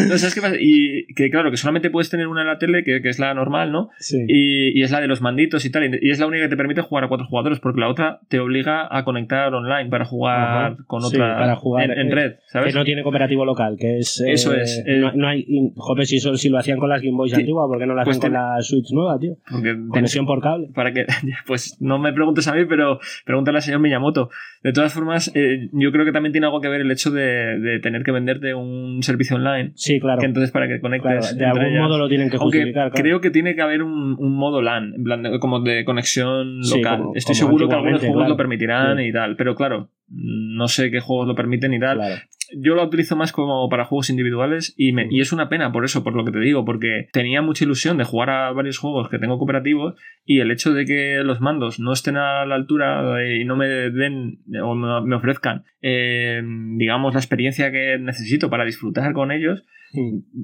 no, 0.10 0.18
¿sabes 0.18 0.36
qué 0.36 0.42
pasa? 0.42 0.56
Y 0.60 1.06
que 1.16 1.30
claro, 1.30 1.52
que 1.52 1.58
solamente 1.58 1.90
puedes 1.90 2.10
tener 2.10 2.28
una 2.28 2.42
en 2.42 2.48
la 2.48 2.58
tele, 2.58 2.84
que, 2.84 3.02
que 3.02 3.10
es 3.10 3.18
la 3.20 3.34
normal, 3.34 3.72
¿no? 3.72 3.90
Sí. 3.98 4.18
Y, 4.28 4.78
y 4.78 4.84
es 4.84 4.92
la 4.92 5.00
de 5.00 5.08
los 5.08 5.22
manditos 5.22 5.64
y 5.66 5.72
tal. 5.72 5.98
Y 6.02 6.10
es 6.10 6.20
la 6.20 6.28
única 6.28 6.44
que 6.44 6.50
te 6.50 6.58
permite 6.58 6.82
jugar 6.82 7.06
a 7.06 7.08
cuatro 7.08 7.28
jugadores, 7.28 7.60
porque 7.60 7.80
la 7.80 7.88
otra 7.90 8.20
te 8.28 8.40
obliga 8.40 8.88
a 8.92 9.04
conectar 9.06 9.54
online 9.54 9.90
para 9.90 10.04
jugar 10.06 10.66
Ajá. 10.74 10.78
con 10.88 11.02
Sí, 11.02 11.16
otra 11.16 11.38
para 11.38 11.56
jugar, 11.56 11.92
en, 11.92 12.00
en 12.00 12.08
eh, 12.12 12.16
red, 12.16 12.32
¿sabes? 12.48 12.74
Que 12.74 12.80
no 12.80 12.84
tiene 12.86 13.02
cooperativo 13.04 13.46
local, 13.46 13.78
que 13.80 14.00
es. 14.00 14.20
eh, 14.22 14.34
Eso 14.34 14.54
es, 14.54 14.84
eh. 14.86 14.98
No, 15.00 15.14
no 15.14 15.28
hay. 15.30 15.46
Joder, 15.76 16.06
si, 16.06 16.18
eso- 16.18 16.36
si 16.36 16.50
lo 16.50 16.58
hacían 16.58 16.78
con 16.78 16.90
las 16.90 17.02
Game 17.02 17.16
Boys 17.16 17.32
Sí. 17.32 17.40
antiguas, 17.40 17.68
¿por 17.70 17.80
qué 17.80 17.86
no 17.86 17.94
lo 17.94 18.02
hacen 18.02 18.10
Pues 18.12 18.18
con 18.20 18.32
tiene- 18.32 18.44
la 18.44 18.62
Switch 18.62 18.92
nueva, 18.92 19.18
tío? 19.18 19.38
Porque 19.50 19.76
Conexión 19.90 20.26
por 20.26 20.42
cable. 20.42 20.68
para 20.76 20.92
que 20.92 21.06
pues 21.48 21.78
no 21.80 22.00
me 22.00 22.12
preguntes 22.12 22.48
a 22.50 22.54
mí 22.54 22.66
pero 22.68 23.00
pregúntale 23.26 23.60
al 23.60 23.62
señor 23.62 23.80
Miyamoto 23.80 24.30
de 24.64 24.74
todas 24.74 24.92
formas 24.94 25.05
eh, 25.36 25.70
yo 25.72 25.92
creo 25.92 26.06
que 26.06 26.12
también 26.12 26.32
tiene 26.32 26.48
algo 26.48 26.62
que 26.62 26.68
ver 26.70 26.82
el 26.82 26.92
hecho 26.92 27.12
de, 27.12 27.60
de 27.60 27.80
tener 27.80 28.04
que 28.04 28.12
venderte 28.12 28.54
un 28.54 29.02
servicio 29.04 29.36
online 29.38 29.72
Sí, 29.76 30.00
claro. 30.00 30.20
que 30.20 30.26
entonces 30.26 30.52
para 30.52 30.68
que 30.68 30.80
conectes 30.82 31.32
Claro, 31.34 31.36
de 31.38 31.46
algún 31.46 31.66
ellas- 31.66 31.82
modo 31.84 31.98
lo 31.98 32.08
tienen 32.10 32.30
que 32.30 32.38
aunque 32.38 32.58
justificar. 32.60 32.92
claro. 32.92 33.04
creo 33.04 33.22
que 33.22 33.30
tiene 33.32 33.56
que 33.56 33.62
haber 33.62 33.82
un, 33.84 34.16
un 34.20 34.36
modo 34.36 34.62
LAN 34.62 34.94
en 34.96 35.04
plan 35.04 35.24
de- 35.24 35.40
como 35.40 35.60
de 35.62 35.86
conexión 35.86 36.64
Sí, 36.64 36.78
local 36.78 36.98
como- 37.00 37.16
estoy 37.16 37.36
como 37.36 37.48
seguro 37.48 37.70
que 37.70 37.76
algunos 37.76 38.00
juegos 38.00 38.18
claro. 38.18 38.30
lo 38.30 38.38
permitirán 38.38 38.98
Sí. 38.98 39.04
y 39.06 39.12
tal 39.12 39.36
pero 39.36 39.56
claro 39.56 39.90
no 40.10 40.68
sé 40.68 40.92
qué 40.92 41.00
juegos 41.00 41.28
lo 41.28 41.36
permiten 41.36 41.74
y 41.74 41.80
tal 41.80 41.98
Claro. 41.98 42.16
Yo 42.58 42.76
lo 42.76 42.84
utilizo 42.84 43.16
más 43.16 43.32
como 43.32 43.68
para 43.70 43.86
juegos 43.86 44.10
individuales 44.10 44.74
y, 44.78 44.92
me- 44.94 45.08
y 45.10 45.22
es 45.22 45.32
una 45.32 45.50
pena 45.50 45.72
por 45.72 45.86
eso, 45.86 46.04
por 46.04 46.14
lo 46.16 46.26
que 46.26 46.32
te 46.32 46.40
digo, 46.40 46.66
porque 46.66 47.08
tenía 47.14 47.42
mucha 47.42 47.64
ilusión 47.66 47.98
de 47.98 48.04
jugar 48.04 48.30
a 48.30 48.52
varios 48.52 48.78
juegos 48.78 49.10
que 49.10 49.20
tengo 49.20 49.38
cooperativos 49.38 49.96
y 50.26 50.40
el 50.40 50.52
hecho 50.52 50.74
de 50.74 50.86
que 50.86 51.22
los 51.24 51.42
mandos 51.42 51.80
no 51.80 51.94
estén 51.94 52.18
a 52.18 52.46
la 52.46 52.56
altura 52.56 53.24
y 53.32 53.46
no 53.46 53.56
me 53.56 53.68
den 53.68 54.40
o 54.64 54.76
me 54.76 55.16
ofrezcan, 55.16 55.64
eh, 55.82 56.42
digamos, 56.78 57.14
la 57.14 57.20
experiencia 57.20 57.72
que 57.72 57.98
necesito 58.00 58.50
para 58.50 58.66
disfrutar 58.66 59.14
con 59.14 59.32
ellos, 59.32 59.64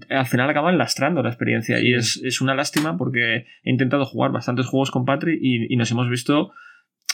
al 0.09 0.25
final 0.27 0.49
acaban 0.49 0.77
lastrando 0.77 1.21
la 1.23 1.29
experiencia. 1.29 1.79
Y 1.81 1.93
es, 1.93 2.21
es 2.23 2.39
una 2.41 2.55
lástima 2.55 2.97
porque 2.97 3.45
he 3.63 3.69
intentado 3.71 4.05
jugar 4.05 4.31
bastantes 4.31 4.65
juegos 4.65 4.91
con 4.91 5.03
Patri 5.05 5.37
y, 5.41 5.73
y 5.73 5.77
nos 5.77 5.91
hemos 5.91 6.09
visto 6.09 6.51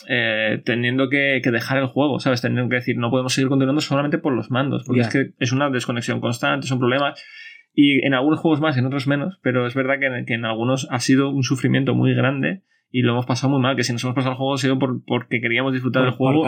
eh, 0.07 0.61
teniendo 0.65 1.09
que, 1.09 1.41
que 1.43 1.51
dejar 1.51 1.77
el 1.79 1.87
juego, 1.87 2.19
¿sabes? 2.19 2.41
Teniendo 2.41 2.69
que 2.69 2.75
decir, 2.75 2.97
no 2.97 3.09
podemos 3.09 3.33
seguir 3.33 3.49
continuando 3.49 3.81
solamente 3.81 4.17
por 4.17 4.33
los 4.33 4.51
mandos, 4.51 4.83
porque 4.85 5.01
es 5.01 5.13
que 5.13 5.33
es 5.39 5.51
una 5.51 5.69
desconexión 5.69 6.19
constante, 6.21 6.67
son 6.67 6.79
problemas. 6.79 7.21
Y 7.73 8.05
en 8.05 8.13
algunos 8.13 8.39
juegos 8.39 8.59
más, 8.59 8.77
en 8.77 8.85
otros 8.85 9.07
menos, 9.07 9.39
pero 9.43 9.67
es 9.67 9.75
verdad 9.75 9.99
que, 9.99 10.07
en- 10.07 10.25
que 10.25 10.33
en 10.33 10.45
algunos 10.45 10.87
ha 10.91 10.99
sido 10.99 11.29
un 11.29 11.43
sufrimiento 11.43 11.93
muy 11.93 12.13
grande 12.15 12.61
y 12.89 13.01
lo 13.01 13.11
hemos 13.11 13.25
pasado 13.25 13.51
muy 13.51 13.61
mal, 13.61 13.75
que 13.75 13.83
si 13.83 13.91
nos 13.91 14.03
hemos 14.03 14.15
pasado 14.15 14.31
el 14.31 14.37
juego 14.37 14.53
ha 14.53 14.57
sido 14.57 14.79
por, 14.79 15.03
porque 15.05 15.41
queríamos 15.41 15.73
disfrutar 15.73 16.03
del 16.03 16.13
juego 16.13 16.43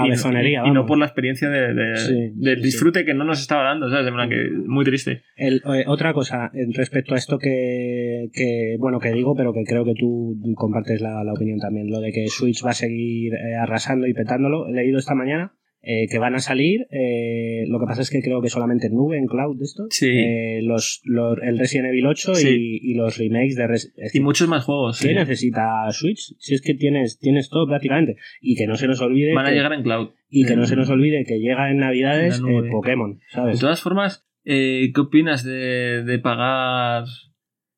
y, 0.67 0.72
no 0.72 0.86
por 0.86 0.98
la 0.98 1.05
experiencia 1.05 1.50
de, 1.50 1.74
de- 1.74 1.98
Sí, 1.98 2.13
del 2.36 2.58
sí, 2.60 2.63
disfrute 2.63 3.03
que 3.05 3.13
no 3.13 3.25
nos 3.25 3.41
estaba 3.41 3.63
dando, 3.63 3.89
¿sabes? 3.89 4.08
En 4.08 4.13
plan 4.13 4.29
que 4.29 4.50
muy 4.65 4.86
triste. 4.86 5.24
El- 5.36 5.62
eh, 5.74 5.84
otra 5.88 6.13
cosa 6.13 6.50
en 6.53 6.74
respecto 6.74 7.13
a 7.13 7.17
esto 7.17 7.38
que, 7.39 8.29
que, 8.34 8.77
bueno, 8.79 9.00
que 9.00 9.12
digo, 9.12 9.36
pero 9.36 9.53
que 9.53 9.63
creo 9.65 9.84
que 9.84 9.93
tú 9.96 10.38
compartes 10.55 11.01
la, 11.01 11.24
la 11.24 11.34
opinión 11.34 11.60
también, 11.60 11.89
lo 11.89 12.00
de 12.00 12.12
que 12.12 12.27
Switch 12.27 12.65
va 12.65 12.72
a 12.72 12.74
seguir 12.74 13.34
eh, 13.34 13.55
arrasando 13.55 14.08
y 14.08 14.13
petándolo. 14.13 14.67
He 14.67 14.74
leído 14.74 14.98
esta 15.00 15.15
mañana 15.15 15.53
eh, 15.81 16.07
que 16.12 16.19
van 16.19 16.36
a 16.36 16.39
salir, 16.39 16.88
eh, 16.91 17.63
lo 17.67 17.79
que 17.79 17.86
pasa 17.86 18.01
es 18.01 18.09
que 18.09 18.21
creo 18.21 18.41
que 18.41 18.50
solamente 18.50 18.88
en 18.88 18.95
nube, 18.95 19.17
en 19.17 19.27
cloud 19.27 19.57
de 19.57 19.63
esto, 19.63 19.86
Sí. 19.89 20.09
eh, 20.09 20.59
los, 20.62 21.01
los- 21.05 21.38
el 21.41 21.57
Resident 21.57 21.88
Evil 21.89 22.05
8 22.07 22.36
Sí. 22.36 22.79
y, 22.83 22.91
y 22.91 22.95
los 22.95 23.17
remakes 23.17 23.55
de 23.55 23.67
Res- 23.67 23.93
es 23.95 24.13
Y 24.13 24.19
muchos 24.19 24.48
más 24.50 24.65
juegos. 24.65 25.00
¿Qué 25.01 25.09
sí. 25.09 25.13
necesita 25.15 25.89
Switch? 25.91 26.36
Si 26.38 26.53
es 26.53 26.62
que 26.62 26.74
tienes, 26.74 27.17
tienes 27.19 27.50
todo 27.50 27.65
prácticamente. 27.67 28.17
Y 28.41 28.55
que 28.55 28.67
no 28.67 28.75
se 28.75 28.88
nos 28.88 29.00
olvide. 29.01 29.33
Van 29.33 29.45
a 29.45 29.50
que- 29.50 29.55
llegar 29.55 29.74
en 29.74 29.83
cloud. 29.83 30.09
y 30.29 30.45
que 30.45 30.55
no 30.55 30.65
se 30.67 30.75
nos 30.75 30.89
olvide 30.89 31.24
que 31.25 31.39
llega 31.39 31.71
en 31.71 31.77
Navidades 31.77 32.39
En 32.45 32.69
Pokémon, 32.69 33.13
De 33.15 33.19
¿sabes? 33.31 33.59
todas 33.59 33.81
formas, 33.81 34.27
¿qué 34.43 34.91
opinas 34.98 35.43
de, 35.43 36.03
de 36.03 36.19
pagar? 36.19 37.05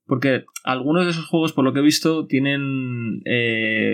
Porque 0.05 0.43
algunos 0.65 1.05
de 1.05 1.11
esos 1.11 1.27
juegos, 1.27 1.53
por 1.53 1.63
lo 1.63 1.71
que 1.71 1.79
he 1.79 1.83
visto, 1.83 2.25
tienen 2.27 2.61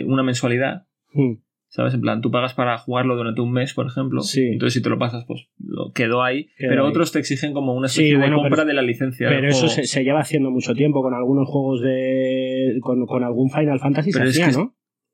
una 0.08 0.24
mensualidad. 0.24 0.88
Hmm. 1.14 1.34
¿Sabes? 1.70 1.94
En 1.94 2.02
plan, 2.02 2.22
tú 2.22 2.32
pagas 2.32 2.54
para 2.54 2.78
jugarlo 2.78 3.16
durante 3.18 3.42
un 3.42 3.52
mes, 3.52 3.74
por 3.74 3.88
ejemplo. 3.88 4.22
Sí. 4.22 4.48
Entonces, 4.54 4.76
si 4.76 4.82
te 4.82 4.90
lo 4.90 4.98
pasas, 4.98 5.26
pues 5.28 5.48
lo 5.60 5.92
quedó 5.94 6.24
ahí. 6.24 6.46
Quedó 6.58 6.70
pero 6.70 6.84
ahí. 6.86 6.90
otros 6.90 7.12
te 7.12 7.20
exigen 7.20 7.54
como 7.54 7.76
una 7.76 7.88
Sí, 7.90 8.02
especie 8.04 8.18
bueno, 8.18 8.38
de 8.38 8.42
compra 8.44 8.56
pero- 8.64 8.68
de 8.70 8.74
la 8.74 8.82
licencia. 8.82 9.28
Pero 9.30 9.48
eso 9.50 9.68
se, 9.68 9.84
se 9.86 10.04
lleva 10.04 10.22
haciendo 10.22 10.50
mucho 10.50 10.74
tiempo 10.74 11.02
con 11.02 11.14
algunos 11.14 11.48
juegos 11.50 11.82
de. 11.82 12.78
con, 12.82 13.06
con 13.06 13.24
algún 13.24 13.50
Final 13.50 13.80
Fantasy 13.80 14.12
Pero 14.12 14.26
se 14.26 14.30
es 14.32 14.40
hacía, 14.40 14.52
que- 14.54 14.58
¿no? 14.64 14.74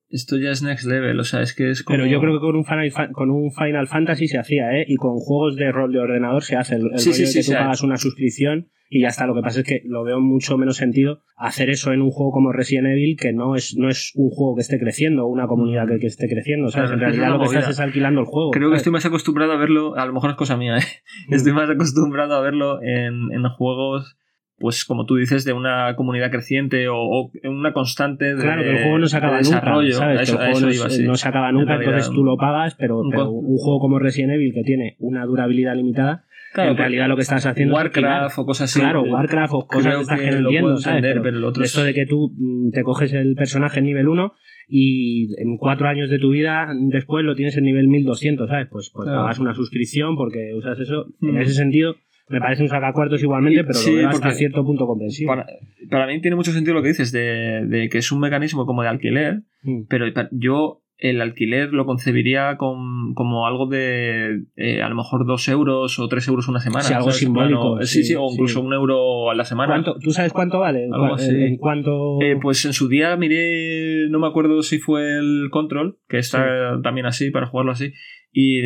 Esto 0.10 0.38
ya 0.38 0.52
es 0.52 0.62
next 0.62 0.86
level, 0.86 1.20
o 1.20 1.24
sea, 1.24 1.42
es 1.42 1.56
que 1.56 1.72
es 1.72 1.82
como. 1.82 1.98
Pero 1.98 2.08
yo 2.08 2.20
creo 2.20 2.34
que 2.34 2.40
con 2.40 2.56
un, 2.56 2.66
Final, 2.66 2.92
con 3.14 3.32
un 3.32 3.52
Final 3.52 3.88
Fantasy 3.88 4.28
se 4.28 4.38
hacía, 4.38 4.78
¿eh? 4.80 4.86
Y 4.88 4.96
con 4.96 5.18
juegos 5.18 5.56
de 5.56 5.72
rol 5.72 5.92
de 5.92 5.98
ordenador 6.00 6.44
se 6.44 6.56
hace. 6.56 6.76
El, 6.76 6.92
el 6.94 7.00
Sí, 7.00 7.10
rollo 7.10 7.26
sí, 7.26 7.34
de 7.40 7.42
que 7.42 7.46
tú 7.48 7.52
pagas 7.58 7.82
una 7.82 7.98
suscripción 7.98 8.70
y 8.94 9.02
ya 9.02 9.08
está. 9.10 9.26
Lo 9.28 9.34
que 9.36 9.42
pasa 9.42 9.60
es 9.62 9.66
que 9.66 9.82
lo 9.86 10.04
veo 10.04 10.20
mucho 10.20 10.58
menos 10.58 10.78
sentido 10.78 11.22
hacer 11.36 11.70
eso 11.70 11.92
en 11.92 12.02
un 12.02 12.12
juego 12.12 12.32
como 12.32 12.52
Resident 12.52 12.88
Evil, 12.88 13.18
que 13.20 13.34
no 13.34 13.56
es, 13.56 13.76
no 13.78 13.90
es 13.90 14.12
un 14.16 14.30
juego 14.30 14.56
que 14.56 14.62
esté 14.62 14.80
creciendo, 14.80 15.26
una 15.28 15.48
comunidad 15.48 15.88
que, 15.88 16.00
que 16.00 16.08
esté 16.08 16.30
creciendo, 16.30 16.70
¿sabes? 16.70 16.92
Claro, 16.92 16.94
en 16.94 17.00
realidad 17.12 17.30
lo 17.38 17.40
que 17.40 17.46
estás 17.58 17.70
es 17.70 17.80
alquilando 17.80 18.22
el 18.22 18.28
juego. 18.28 18.52
Creo 18.52 18.70
que 18.70 18.78
estoy 18.78 18.92
más 18.92 19.06
acostumbrado 19.06 19.52
a 19.54 19.58
verlo, 19.58 19.96
a 19.96 20.06
lo 20.06 20.14
mejor 20.14 20.30
es 20.32 20.36
cosa 20.36 20.56
mía, 20.58 20.78
¿eh? 20.78 20.82
Mm. 21.30 21.34
estoy 21.34 21.54
más 21.54 21.70
acostumbrado 21.70 22.36
a 22.36 22.42
verlo 22.42 22.82
en, 22.84 23.32
en 23.32 23.44
juegos, 23.50 24.18
pues 24.60 24.86
como 24.86 25.06
tú 25.06 25.16
dices, 25.16 25.44
de 25.44 25.52
una 25.54 25.96
comunidad 25.96 26.32
creciente 26.32 26.88
o, 26.88 26.96
o 26.98 27.32
una 27.44 27.74
constante 27.74 28.36
de, 28.36 28.42
Claro, 28.42 28.62
que 28.62 28.70
el 28.70 28.82
juego 28.84 29.00
no 29.00 29.08
se 29.08 29.18
acaba 29.18 29.38
de 29.38 29.44
nunca, 29.44 29.62
¿sabes? 29.92 30.22
Eso, 30.22 30.38
que 30.38 30.44
el 30.46 30.52
juego 30.52 30.66
no, 30.68 30.74
iba, 30.74 30.90
se- 30.90 30.98
sí. 30.98 31.04
no 31.04 31.16
se 31.16 31.28
acaba 31.28 31.52
nunca, 31.52 31.74
realidad, 31.74 31.92
entonces 31.94 32.14
tú 32.16 32.24
lo 32.24 32.38
pagas, 32.38 32.76
pero, 32.76 33.00
un 33.02 33.10
pero 33.10 33.30
un 33.32 33.58
juego 33.58 33.80
como 33.80 34.00
Resident 34.00 34.34
Evil 34.34 34.54
que 34.54 34.64
tiene 34.64 34.96
una 35.00 35.26
durabilidad 35.26 35.76
limitada, 35.76 36.26
Claro, 36.54 36.72
en 36.72 36.78
realidad 36.78 37.08
lo 37.08 37.16
que 37.16 37.24
estás 37.24 37.46
haciendo 37.46 37.74
es 37.74 37.84
Warcraft 37.84 38.38
o 38.40 38.46
cosas 38.46 38.70
así. 38.70 38.80
Claro, 38.80 39.02
Warcraft 39.04 39.54
o 39.54 39.66
cosas 39.68 39.94
de 39.96 40.02
estas 40.02 40.20
que 40.20 40.26
que 40.30 40.32
no 40.62 40.70
lo 40.70 40.78
¿sabes? 40.78 40.98
entender, 40.98 41.12
Pero 41.14 41.24
pero 41.24 41.38
el 41.38 41.44
otro 41.46 41.62
de 41.62 41.66
es- 41.66 41.72
esto 41.72 41.84
de 41.84 41.94
que 41.94 42.06
tú 42.06 42.32
mm, 42.38 42.70
te 42.72 42.84
coges 42.84 43.12
el 43.14 43.36
personaje 43.36 43.80
en 43.80 43.86
nivel 43.86 44.08
1 44.08 44.34
y 44.68 45.30
en 45.42 45.58
cuatro 45.58 45.88
años 45.88 46.10
de 46.10 46.20
tu 46.20 46.30
vida 46.32 46.68
después 46.90 47.26
lo 47.26 47.36
tienes 47.36 47.58
en 47.58 47.64
nivel 47.66 47.88
1200, 47.88 48.48
¿sabes? 48.50 48.68
Pues, 48.72 48.92
pues 48.94 49.06
Claro. 49.06 49.22
pagas 49.24 49.40
una 49.40 49.54
suscripción 49.54 50.16
porque 50.16 50.54
usas 50.56 50.80
eso. 50.80 51.08
Mm. 51.20 51.30
En 51.36 51.42
ese 51.42 51.54
sentido, 51.54 51.96
me 52.30 52.40
parece 52.40 52.64
un 52.64 52.70
sacacuartos 52.70 53.22
igualmente, 53.22 53.64
pero 53.64 53.74
Sí, 53.74 53.92
lo 53.92 53.98
veo 53.98 54.10
hasta 54.10 54.32
cierto 54.32 54.64
punto 54.64 54.86
comprensible. 54.88 55.28
Para, 55.28 55.46
para 55.90 56.08
mí 56.08 56.22
tiene 56.22 56.36
mucho 56.38 56.52
sentido 56.52 56.74
lo 56.76 56.82
que 56.82 56.90
dices 56.90 57.12
de, 57.12 57.66
de 57.68 57.90
que 57.90 57.98
es 57.98 58.12
un 58.12 58.20
mecanismo 58.22 58.66
como 58.66 58.82
de 58.84 58.90
alquiler, 58.90 59.42
Mm. 59.64 59.84
pero 59.90 60.06
yo 60.32 60.83
el 61.10 61.20
alquiler 61.22 61.74
lo 61.74 61.86
concebiría 61.86 62.56
con- 62.56 63.14
como 63.14 63.46
algo 63.46 63.68
de 63.68 64.44
eh, 64.56 64.82
a 64.82 64.88
lo 64.88 64.96
mejor 64.96 65.26
dos 65.28 65.48
euros 65.50 66.00
o 66.00 66.08
tres 66.08 66.28
euros 66.30 66.48
una 66.48 66.62
semana. 66.62 66.84
Sí, 66.84 66.94
algo 66.94 67.08
¿sabes? 67.08 67.18
Simbólico, 67.20 67.82
sí, 67.82 68.00
sí, 68.00 68.04
sí, 68.06 68.16
o 68.16 68.26
incluso 68.32 68.62
sí. 68.62 68.66
un 68.66 68.74
euro 68.74 69.30
a 69.30 69.36
la 69.36 69.44
semana. 69.44 69.74
¿Cuánto- 69.74 70.00
¿Tú 70.00 70.12
sabes 70.12 70.32
cuánto 70.32 70.60
vale? 70.60 70.86
¿En, 70.86 70.94
Algo 70.94 71.08
cua- 71.08 71.16
así. 71.16 71.30
en- 71.36 71.42
en 71.42 71.58
cuánto...? 71.58 72.20
Eh, 72.22 72.38
pues 72.42 72.64
en 72.64 72.72
su 72.72 72.88
día 72.88 73.18
miré, 73.18 74.08
no 74.10 74.20
me 74.20 74.28
acuerdo 74.28 74.64
si 74.64 74.80
fue 74.80 75.18
el 75.20 75.50
Control, 75.52 76.00
que 76.08 76.20
está 76.20 76.80
también 76.82 77.06
así 77.06 77.32
para 77.32 77.48
jugarlo 77.48 77.74
así, 77.74 77.92
y 78.32 78.62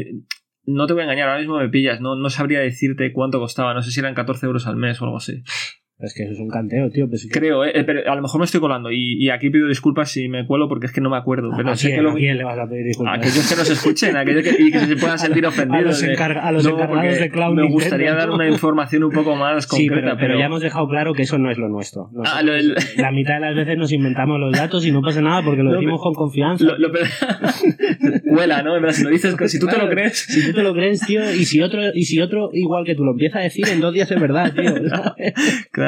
no 0.63 0.85
te 0.85 0.93
voy 0.93 1.01
a 1.01 1.05
engañar, 1.05 1.29
ahora 1.29 1.39
mismo 1.39 1.57
me 1.57 1.69
pillas, 1.69 2.01
no, 2.01 2.15
no 2.15 2.29
sabría 2.29 2.59
decirte 2.59 3.13
cuánto 3.13 3.39
costaba, 3.39 3.73
no 3.73 3.81
sé 3.81 3.89
si 3.89 3.99
eran 3.99 4.13
14 4.13 4.45
euros 4.45 4.67
al 4.67 4.75
mes 4.75 5.01
o 5.01 5.05
algo 5.05 5.17
así. 5.17 5.41
Es 5.99 6.13
que 6.13 6.25
eso 6.25 6.33
es 6.33 6.39
un 6.39 6.47
canteo, 6.49 6.91
tío. 6.91 7.07
Creo, 7.31 7.65
eh, 7.65 7.83
pero 7.83 8.11
a 8.11 8.15
lo 8.15 8.21
mejor 8.21 8.39
me 8.39 8.45
estoy 8.45 8.61
colando 8.61 8.91
y, 8.91 9.13
y 9.19 9.31
aquí 9.31 9.49
pido 9.49 9.67
disculpas 9.67 10.11
si 10.11 10.29
me 10.29 10.45
cuelo 10.45 10.69
porque 10.69 10.85
es 10.85 10.91
que 10.91 11.01
no 11.01 11.09
me 11.09 11.17
acuerdo, 11.17 11.49
pero 11.57 11.71
¿A, 11.71 11.75
sé 11.75 11.87
quién, 11.87 11.97
que 11.97 12.03
lo 12.03 12.11
a 12.11 12.13
quién 12.13 12.37
le 12.37 12.43
vas 12.43 12.59
a 12.59 12.67
pedir 12.69 12.85
disculpas? 12.85 13.15
a 13.15 13.17
aquellos 13.17 13.49
que 13.49 13.55
nos 13.55 13.69
escuchen, 13.71 14.15
a 14.15 14.19
aquellos 14.19 14.43
que, 14.43 14.61
y 14.61 14.71
que 14.71 14.79
se 14.79 14.95
puedan 14.95 15.17
sentir 15.17 15.43
a 15.47 15.49
ofendidos. 15.49 15.85
los, 15.85 16.01
de- 16.01 16.13
encarga- 16.13 16.41
a 16.43 16.51
los 16.51 16.63
No, 16.65 16.69
encargados 16.75 17.19
de 17.19 17.29
Cloud 17.31 17.55
Me 17.55 17.61
Nintendo, 17.63 17.73
gustaría 17.73 18.13
dar 18.13 18.29
una 18.29 18.47
información 18.47 19.05
un 19.05 19.11
poco 19.11 19.35
más 19.35 19.63
Sí, 19.65 19.87
concreta, 19.87 20.15
pero, 20.17 20.17
pero 20.19 20.39
ya 20.39 20.45
hemos 20.45 20.61
dejado 20.61 20.87
claro 20.87 21.13
que 21.13 21.23
eso 21.23 21.39
no 21.39 21.49
es 21.49 21.57
lo 21.57 21.67
nuestro. 21.67 22.11
Ah, 22.25 22.43
lo 22.43 22.53
La 22.97 23.11
mitad 23.11 23.33
de 23.33 23.39
las 23.39 23.55
veces 23.55 23.75
nos 23.79 23.91
inventamos 23.91 24.39
los 24.39 24.51
datos 24.51 24.85
y 24.85 24.91
no 24.91 25.01
pasa 25.01 25.21
nada 25.21 25.41
porque 25.43 25.63
lo 25.63 25.71
No, 25.71 25.75
decimos 25.77 25.99
con 25.99 26.13
confianza. 26.13 26.63
Lo, 26.63 26.91
Huela, 28.25 28.61
¿no? 28.63 28.77
En 28.77 28.93
si 28.93 29.03
lo 29.03 29.09
dices, 29.09 29.35
si 29.47 29.59
tú 29.59 29.65
te 29.65 29.79
lo 29.79 29.89
crees. 29.89 30.15
Si 30.19 30.45
tú 30.45 30.53
te 30.53 30.61
lo 30.61 30.75
crees, 30.75 31.01
tío, 31.01 31.21
y 31.33 31.43
si 31.45 31.59
otro, 31.61 31.81
y 31.91 32.03
si 32.03 32.21
otro 32.21 32.51
igual 32.53 32.85
que 32.85 32.93
tú 32.93 33.03
lo 33.03 33.13
empieza 33.13 33.39
a 33.39 33.41
decir, 33.41 33.65
en 33.67 33.81
dos 33.81 33.95
días 33.95 34.11
es 34.11 34.21
verdad, 34.21 34.53
tío. 34.53 34.75
Claro. 35.71 35.86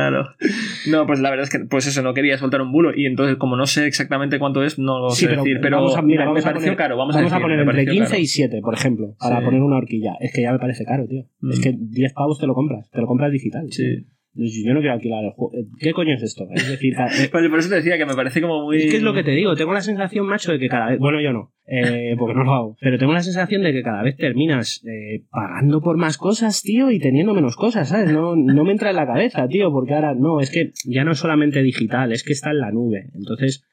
No, 0.90 1.06
pues 1.08 1.20
la 1.20 1.30
verdad 1.30 1.44
es 1.44 1.50
que, 1.50 1.60
pues 1.66 1.86
eso, 1.88 2.02
no 2.02 2.14
quería 2.14 2.38
soltar 2.38 2.62
un 2.62 2.72
bulo 2.72 2.92
y 2.96 3.06
entonces, 3.06 3.38
como 3.38 3.56
no 3.56 3.66
sé 3.66 3.86
exactamente 3.88 4.40
cuánto 4.40 4.64
es, 4.64 4.80
no 4.80 5.00
lo 5.00 5.10
Sí, 5.12 5.22
sé 5.26 5.28
pero, 5.30 5.44
decir. 5.44 5.60
Pero 5.62 5.78
vamos 5.78 5.98
a, 5.98 6.02
mira, 6.02 6.22
me, 6.22 6.28
vamos 6.28 6.44
me 6.44 6.50
a 6.50 6.54
pareció 6.54 6.68
poner, 6.68 6.78
caro, 6.78 6.98
vamos, 6.98 7.16
a, 7.16 7.22
decir, 7.22 7.38
poner 7.42 7.60
entre 7.60 7.74
pareció 7.74 7.92
15 7.94 8.10
caro. 8.12 8.22
y 8.22 8.26
7, 8.26 8.60
por 8.62 8.74
ejemplo, 8.74 9.16
para 9.20 9.40
Sí. 9.40 9.46
poner 9.46 9.62
una 9.62 9.78
horquilla. 9.78 10.14
Es 10.20 10.34
que 10.34 10.42
ya 10.42 10.52
me 10.52 10.60
parece 10.60 10.86
caro, 10.86 11.06
tío. 11.08 11.26
Mm. 11.42 11.52
Es 11.52 11.60
que 11.60 11.76
10 11.78 12.14
pavos 12.14 12.40
te 12.40 12.48
lo 12.48 12.54
compras, 12.54 12.90
te 12.92 13.00
lo 13.02 13.08
compras 13.08 13.32
digital. 13.32 13.68
Sí. 13.72 14.06
Yo 14.34 14.74
no 14.74 14.80
quiero 14.80 14.94
alquilar 14.94 15.26
el 15.26 15.32
juego. 15.32 15.52
¿Qué 15.80 15.92
coño 15.92 16.14
es 16.14 16.22
esto? 16.22 16.48
Es 16.54 16.70
decir, 16.70 16.94
eh, 17.00 17.30
Pues 17.32 17.50
por 17.50 17.60
eso 17.60 17.70
te 17.70 17.76
decía 17.76 17.98
que 17.98 18.06
me 18.06 18.14
parece 18.14 18.42
como 18.42 18.64
muy. 18.64 18.78
Es 18.78 18.92
que 18.92 18.98
es 18.98 19.04
lo 19.04 19.14
que 19.14 19.24
te 19.24 19.32
digo, 19.32 19.56
tengo 19.56 19.74
la 19.74 19.82
sensación, 19.82 20.28
macho, 20.28 20.52
de 20.52 20.60
que 20.60 20.70
cada 20.70 20.92
vez, 20.92 21.00
bueno, 21.00 21.20
yo 21.20 21.34
no, 21.34 21.54
eh, 21.66 22.16
porque 22.18 22.36
no 22.36 22.44
lo 22.44 22.54
hago, 22.54 22.78
pero 22.80 22.98
tengo 22.98 23.14
la 23.14 23.24
sensación 23.24 23.64
de 23.64 23.74
que 23.74 23.82
cada 23.82 24.04
vez 24.04 24.16
terminas 24.18 24.84
eh, 24.86 25.26
pagando 25.32 25.82
por 25.82 25.98
más 25.98 26.18
cosas, 26.18 26.62
tío, 26.62 26.92
y 26.92 27.00
teniendo 27.00 27.34
menos 27.34 27.56
cosas, 27.56 27.90
¿sabes? 27.90 28.12
No, 28.12 28.36
no 28.36 28.64
me 28.64 28.72
entra 28.72 28.92
en 28.92 28.98
la 28.98 29.08
cabeza, 29.08 29.48
tío, 29.48 29.72
porque 29.72 29.96
ahora, 29.96 30.14
no, 30.14 30.40
es 30.40 30.52
que 30.52 30.72
ya 30.86 31.04
no 31.04 31.12
es 31.12 31.18
solamente 31.18 31.64
digital, 31.64 32.12
es 32.12 32.24
que 32.24 32.34
está 32.34 32.52
en 32.52 32.60
la 32.60 32.72
nube. 32.72 33.10
Entonces, 33.16 33.66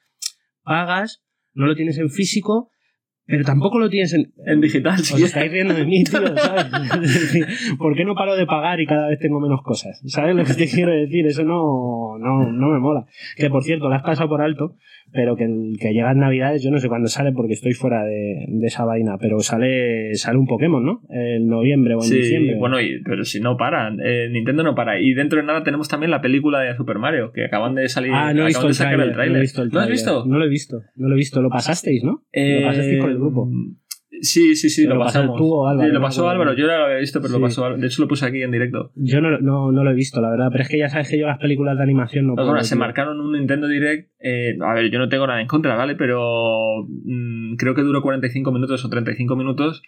pagas, 0.63 1.23
no 1.53 1.67
lo 1.67 1.75
tienes 1.75 1.97
en 1.99 2.09
físico, 2.09 2.71
pero 3.27 3.43
tampoco 3.43 3.77
lo 3.77 3.89
tienes 3.89 4.13
en... 4.13 4.31
En 4.45 4.61
digital, 4.61 4.97
sí. 4.99 5.13
Os 5.15 5.21
estáis 5.21 5.51
riendo 5.51 5.73
de 5.73 5.85
mí, 5.85 6.03
tío, 6.03 6.19
¿sabes? 6.37 6.65
¿Por 7.77 7.95
qué 7.95 8.05
no 8.05 8.15
paro 8.15 8.35
de 8.35 8.45
pagar 8.45 8.79
y 8.79 8.85
cada 8.85 9.09
vez 9.09 9.19
tengo 9.19 9.39
menos 9.39 9.61
cosas? 9.63 10.01
¿Sabes 10.05 10.35
lo 10.35 10.43
que 10.45 10.53
te 10.53 10.67
quiero 10.67 10.91
decir? 10.93 11.25
Eso 11.27 11.43
no, 11.43 12.17
no, 12.19 12.51
no 12.51 12.69
me 12.69 12.79
mola. 12.79 13.05
Que 13.35 13.49
por 13.49 13.63
cierto, 13.63 13.89
la 13.89 13.97
has 13.97 14.03
pasado 14.03 14.29
por 14.29 14.41
alto, 14.41 14.75
pero 15.11 15.35
que, 15.35 15.43
el- 15.45 15.77
que 15.79 15.93
llegan 15.93 16.19
navidades, 16.19 16.63
yo 16.63 16.71
no 16.71 16.79
sé 16.79 16.87
cuándo 16.87 17.07
sale 17.07 17.31
porque 17.31 17.53
estoy 17.53 17.73
fuera 17.73 18.03
de, 18.03 18.45
de 18.47 18.67
esa 18.67 18.85
vaina, 18.85 19.17
pero 19.19 19.39
sale, 19.39 20.15
sale 20.15 20.37
un 20.37 20.47
Pokémon, 20.47 20.85
¿no? 20.85 21.01
En 21.09 21.47
noviembre 21.47 21.95
o 21.95 21.97
en 21.97 22.03
Sí, 22.03 22.17
diciembre. 22.17 22.55
bueno, 22.57 22.79
y- 22.81 23.01
pero 23.03 23.23
si 23.25 23.39
no 23.39 23.57
paran, 23.57 23.99
eh, 24.03 24.29
Nintendo 24.31 24.63
no 24.63 24.75
para. 24.75 24.99
Y 24.99 25.13
dentro 25.13 25.39
de 25.39 25.45
nada 25.45 25.63
tenemos 25.63 25.87
también 25.87 26.11
la 26.11 26.21
película 26.21 26.59
de 26.61 26.75
Super 26.75 26.97
Mario, 26.99 27.31
que 27.33 27.45
acaban 27.45 27.75
de 27.75 27.87
salir. 27.89 28.11
Ah, 28.13 28.33
no 28.33 28.43
he 28.43 28.47
visto 28.47 28.67
el 28.67 28.73
el 28.73 28.97
No 28.97 29.03
he 29.05 29.11
tráiler. 29.13 29.41
visto 29.41 29.61
el 29.63 29.69
¿Lo 29.69 29.79
has 29.79 29.89
visto? 29.89 30.25
No 30.25 30.37
lo 30.39 30.45
he 30.45 30.49
visto, 30.49 30.81
no 30.95 31.07
lo 31.07 31.13
he 31.13 31.17
visto. 31.17 31.41
Lo 31.41 31.49
pasasteis, 31.49 32.03
¿no? 32.03 32.23
Eh, 32.31 32.59
Lo 32.61 32.67
pasasteis 32.67 32.99
por 32.99 33.09
el 33.09 33.16
grupo. 33.17 33.49
Sí, 34.21 34.55
sí, 34.55 34.69
sí, 34.69 34.85
Pero 34.85 34.95
lo 34.95 35.03
pasamos. 35.05 35.37
tú 35.37 35.53
o 35.53 35.67
Álvaro, 35.67 35.87
Sí, 35.89 35.93
lo 35.93 35.99
¿no? 35.99 36.05
pasó 36.05 36.27
Álvaro, 36.29 36.53
yo 36.55 36.65
ya 36.65 36.77
lo 36.77 36.85
había 36.85 36.97
visto, 36.97 37.19
pero 37.19 37.33
Sí. 37.35 37.39
lo 37.39 37.45
pasó 37.45 37.65
Álvaro. 37.65 37.81
De 37.81 37.87
hecho, 37.87 38.01
lo 38.01 38.07
puse 38.07 38.25
aquí 38.25 38.41
en 38.41 38.49
directo. 38.51 38.91
Yo 38.95 39.21
no, 39.21 39.37
no, 39.39 39.71
no 39.71 39.83
lo 39.83 39.91
he 39.91 39.93
visto, 39.93 40.21
la 40.21 40.31
verdad, 40.31 40.47
pero 40.51 40.63
es 40.63 40.69
que 40.69 40.79
ya 40.79 40.89
sabes 40.89 41.09
que 41.09 41.19
yo 41.19 41.27
las 41.27 41.37
películas 41.37 41.77
de 41.77 41.83
animación 41.83 42.25
no 42.25 42.33
puedo. 42.35 42.47
bueno, 42.47 42.63
se 42.63 42.75
marcaron 42.75 43.19
un 43.19 43.33
Nintendo 43.33 43.67
Direct. 43.67 44.09
eh, 44.19 44.57
a 44.61 44.73
ver, 44.73 44.89
yo 44.89 44.97
no 44.97 45.07
tengo 45.09 45.27
nada 45.27 45.39
en 45.41 45.47
contra, 45.47 45.75
¿vale? 45.75 45.95
Pero 45.95 46.87
mm, 46.87 47.57
creo 47.57 47.75
que 47.75 47.81
duró 47.83 48.01
45 48.01 48.51
minutos 48.51 48.83
o 48.85 48.89
35 48.89 49.35
minutos 49.35 49.83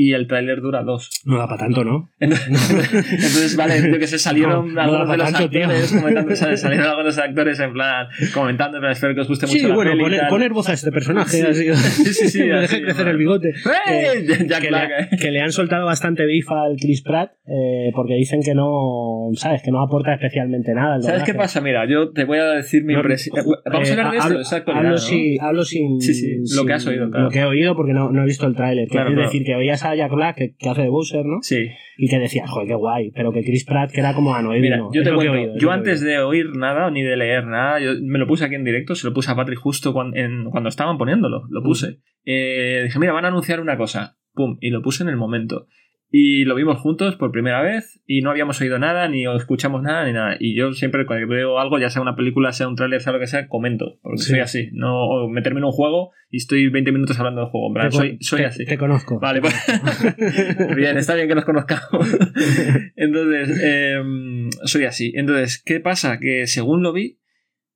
y 0.00 0.12
el 0.12 0.28
tráiler 0.28 0.60
dura 0.60 0.84
2. 0.84 1.10
No 1.24 1.38
da 1.38 1.48
para 1.48 1.58
tanto, 1.64 1.82
¿no? 1.82 2.08
Entonces, 2.20 3.56
vale, 3.56 3.90
yo 3.90 3.98
que 3.98 4.06
sé, 4.06 4.16
salieron 4.18 4.72
No, 4.72 4.74
no 4.74 4.80
algunos 4.80 5.10
de 5.10 5.16
los 5.16 5.32
tanto, 5.32 5.50
tío. 5.50 5.64
actores 5.64 5.92
comentando, 5.92 6.36
¿sabes? 6.36 6.60
Salieron 6.60 6.86
algunos 6.86 7.18
actores 7.18 7.58
en 7.60 7.72
plan 7.72 8.06
comentando, 8.32 8.78
pero 8.80 8.92
espero 8.92 9.14
que 9.16 9.20
os 9.22 9.28
guste 9.28 9.46
mucho 9.46 9.58
Sí, 9.58 9.66
la 9.66 9.74
bueno, 9.74 9.92
poner, 10.30 10.52
voz 10.52 10.68
a 10.68 10.74
este 10.74 10.92
personaje. 10.92 11.30
Sí. 11.30 11.42
así. 11.42 11.68
Sí, 12.04 12.14
sí, 12.14 12.28
sí, 12.28 12.44
Me 12.44 12.52
así, 12.54 12.60
dejé 12.76 12.82
crecer 12.82 12.94
bueno. 13.06 13.10
el 13.10 13.16
bigote. 13.18 13.48
¡Eh! 13.90 14.46
Jack 14.46 14.62
que, 14.62 14.68
Black, 14.68 14.88
le, 14.88 15.02
eh. 15.04 15.08
que 15.20 15.30
le 15.32 15.40
han 15.40 15.50
soltado 15.50 15.84
bastante 15.86 16.26
bifa 16.26 16.62
al 16.62 16.76
Chris 16.76 17.02
Pratt 17.02 17.32
eh, 17.46 17.90
porque 17.92 18.14
dicen 18.14 18.40
que 18.44 18.54
no, 18.54 19.30
¿sabes? 19.34 19.62
Que 19.62 19.72
no 19.72 19.82
aporta 19.82 20.14
especialmente 20.14 20.74
nada. 20.74 21.00
¿Sabes 21.02 21.24
qué 21.24 21.34
pasa? 21.34 21.60
Mira, 21.60 21.86
yo 21.88 22.10
te 22.12 22.24
voy 22.24 22.38
a 22.38 22.44
decir 22.50 22.84
mi 22.84 22.94
impresión. 22.94 23.36
ju- 23.36 23.58
Vamos 23.64 23.88
a 23.90 23.94
eh, 23.94 23.96
hablar 23.96 24.10
de 24.12 24.16
esto, 24.18 24.26
hablo, 24.28 24.38
exacto. 24.38 24.72
hablo, 24.72 24.90
¿no? 24.90 24.98
sin, 24.98 25.40
hablo 25.42 25.64
sin. 25.64 26.00
Sí, 26.00 26.14
sí, 26.14 26.36
lo 26.38 26.46
sin- 26.46 26.66
que 26.66 26.72
has 26.72 26.86
oído, 26.86 27.10
claro. 27.10 27.24
Lo 27.24 27.30
que 27.30 27.40
he 27.40 27.44
oído 27.44 27.74
porque 27.74 27.92
no, 27.94 28.10
no 28.12 28.22
he 28.22 28.26
visto 28.26 28.46
el 28.46 28.54
tráiler. 28.54 28.86
Claro, 28.88 29.10
es 29.10 29.16
decir, 29.16 29.42
que 29.44 29.56
veías 29.56 29.84
Jack 29.94 30.12
Black 30.12 30.36
que, 30.36 30.54
que 30.58 30.68
hace 30.68 30.82
de 30.82 30.88
Bowser, 30.88 31.24
¿no? 31.24 31.38
Sí. 31.42 31.68
Y 31.96 32.08
que 32.08 32.18
decías, 32.18 32.48
joder, 32.50 32.68
qué 32.68 32.74
guay. 32.74 33.10
Pero 33.12 33.32
que 33.32 33.42
Chris 33.42 33.64
Pratt, 33.64 33.90
que 33.90 34.00
era 34.00 34.14
como 34.14 34.34
a 34.34 34.42
Noé. 34.42 34.60
Mira, 34.60 34.78
yo 34.92 35.02
te 35.02 35.12
cuento, 35.12 35.32
oído, 35.32 35.56
yo 35.58 35.70
antes 35.70 36.00
de 36.00 36.18
oír 36.18 36.46
nada 36.56 36.90
ni 36.90 37.02
de 37.02 37.16
leer 37.16 37.44
nada, 37.46 37.80
yo 37.80 37.90
me 38.02 38.18
lo 38.18 38.26
puse 38.26 38.44
aquí 38.44 38.54
en 38.54 38.64
directo, 38.64 38.94
se 38.94 39.06
lo 39.06 39.14
puse 39.14 39.30
a 39.30 39.36
Patrick 39.36 39.58
justo 39.58 39.92
cuando, 39.92 40.16
en- 40.16 40.44
cuando 40.50 40.68
estaban 40.68 40.98
poniéndolo, 40.98 41.42
lo 41.50 41.62
puse. 41.62 41.98
Eh, 42.24 42.82
dije, 42.84 42.98
mira, 42.98 43.12
van 43.12 43.24
a 43.24 43.28
anunciar 43.28 43.60
una 43.60 43.76
cosa, 43.76 44.16
pum, 44.34 44.58
y 44.60 44.70
lo 44.70 44.82
puse 44.82 45.02
en 45.02 45.08
el 45.08 45.16
momento. 45.16 45.66
Y 46.10 46.44
lo 46.46 46.54
vimos 46.54 46.78
juntos 46.78 47.16
por 47.16 47.32
primera 47.32 47.60
vez 47.60 48.02
y 48.06 48.22
no 48.22 48.30
habíamos 48.30 48.58
oído 48.62 48.78
nada, 48.78 49.08
ni 49.08 49.26
escuchamos 49.26 49.82
nada, 49.82 50.06
ni 50.06 50.12
nada. 50.14 50.36
Y 50.40 50.56
yo 50.56 50.72
siempre 50.72 51.04
cuando 51.04 51.28
veo 51.28 51.58
algo, 51.58 51.78
ya 51.78 51.90
sea 51.90 52.00
una 52.00 52.16
película, 52.16 52.52
sea 52.52 52.66
un 52.66 52.76
tráiler, 52.76 53.02
sea 53.02 53.12
lo 53.12 53.18
que 53.20 53.26
sea, 53.26 53.46
comento. 53.48 53.98
Porque 54.02 54.22
Sí. 54.22 54.30
soy 54.30 54.40
así. 54.40 54.68
No 54.72 55.04
o 55.06 55.28
me 55.28 55.42
termino 55.42 55.66
un 55.66 55.72
juego 55.72 56.12
y 56.30 56.38
estoy 56.38 56.68
20 56.70 56.92
minutos 56.92 57.18
hablando 57.18 57.42
del 57.42 57.50
juego. 57.50 57.68
En 57.68 57.74
plan, 57.74 57.90
Te- 57.90 57.96
soy, 57.96 58.18
soy 58.20 58.38
te- 58.40 58.46
así. 58.46 58.64
Te 58.64 58.78
conozco. 58.78 59.20
Vale, 59.20 59.42
pues. 59.42 59.54
bien, 60.76 60.96
está 60.96 61.14
bien 61.14 61.28
que 61.28 61.34
nos 61.34 61.44
conozcamos. 61.44 61.90
Entonces, 62.96 63.60
em, 63.62 64.48
soy 64.64 64.84
así. 64.84 65.12
Entonces, 65.14 65.62
¿qué 65.64 65.80
pasa? 65.80 66.18
Que 66.20 66.46
según 66.46 66.82
lo 66.82 66.92
vi, 66.92 67.18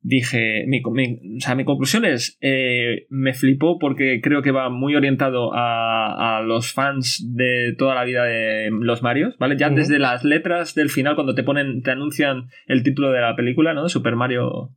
dije. 0.02 0.64
Mi, 0.66 0.82
mi- 0.92 1.36
o 1.36 1.40
sea, 1.40 1.54
mi 1.54 1.64
conclusión 1.64 2.04
es. 2.04 2.36
eh, 2.40 3.06
me 3.08 3.32
flipó 3.34 3.78
porque 3.78 4.20
creo 4.22 4.42
que 4.42 4.50
va 4.50 4.68
muy 4.68 4.94
orientado 4.96 5.54
a, 5.54 6.38
a 6.38 6.42
los 6.42 6.72
fans 6.72 7.24
de 7.34 7.74
toda 7.78 7.94
la 7.94 8.04
vida 8.04 8.24
de 8.24 8.68
los 8.70 9.02
Marios, 9.02 9.36
¿vale? 9.38 9.56
Ya 9.56 9.70
desde 9.70 9.98
las 9.98 10.24
letras 10.24 10.74
del 10.74 10.90
final, 10.90 11.14
cuando 11.14 11.34
te 11.34 11.42
ponen, 11.44 11.82
te 11.82 11.90
anuncian 11.92 12.48
el 12.66 12.82
título 12.82 13.10
de 13.12 13.20
la 13.20 13.34
película, 13.36 13.74
¿no? 13.74 13.88
Super 13.88 14.16
Mario. 14.16 14.70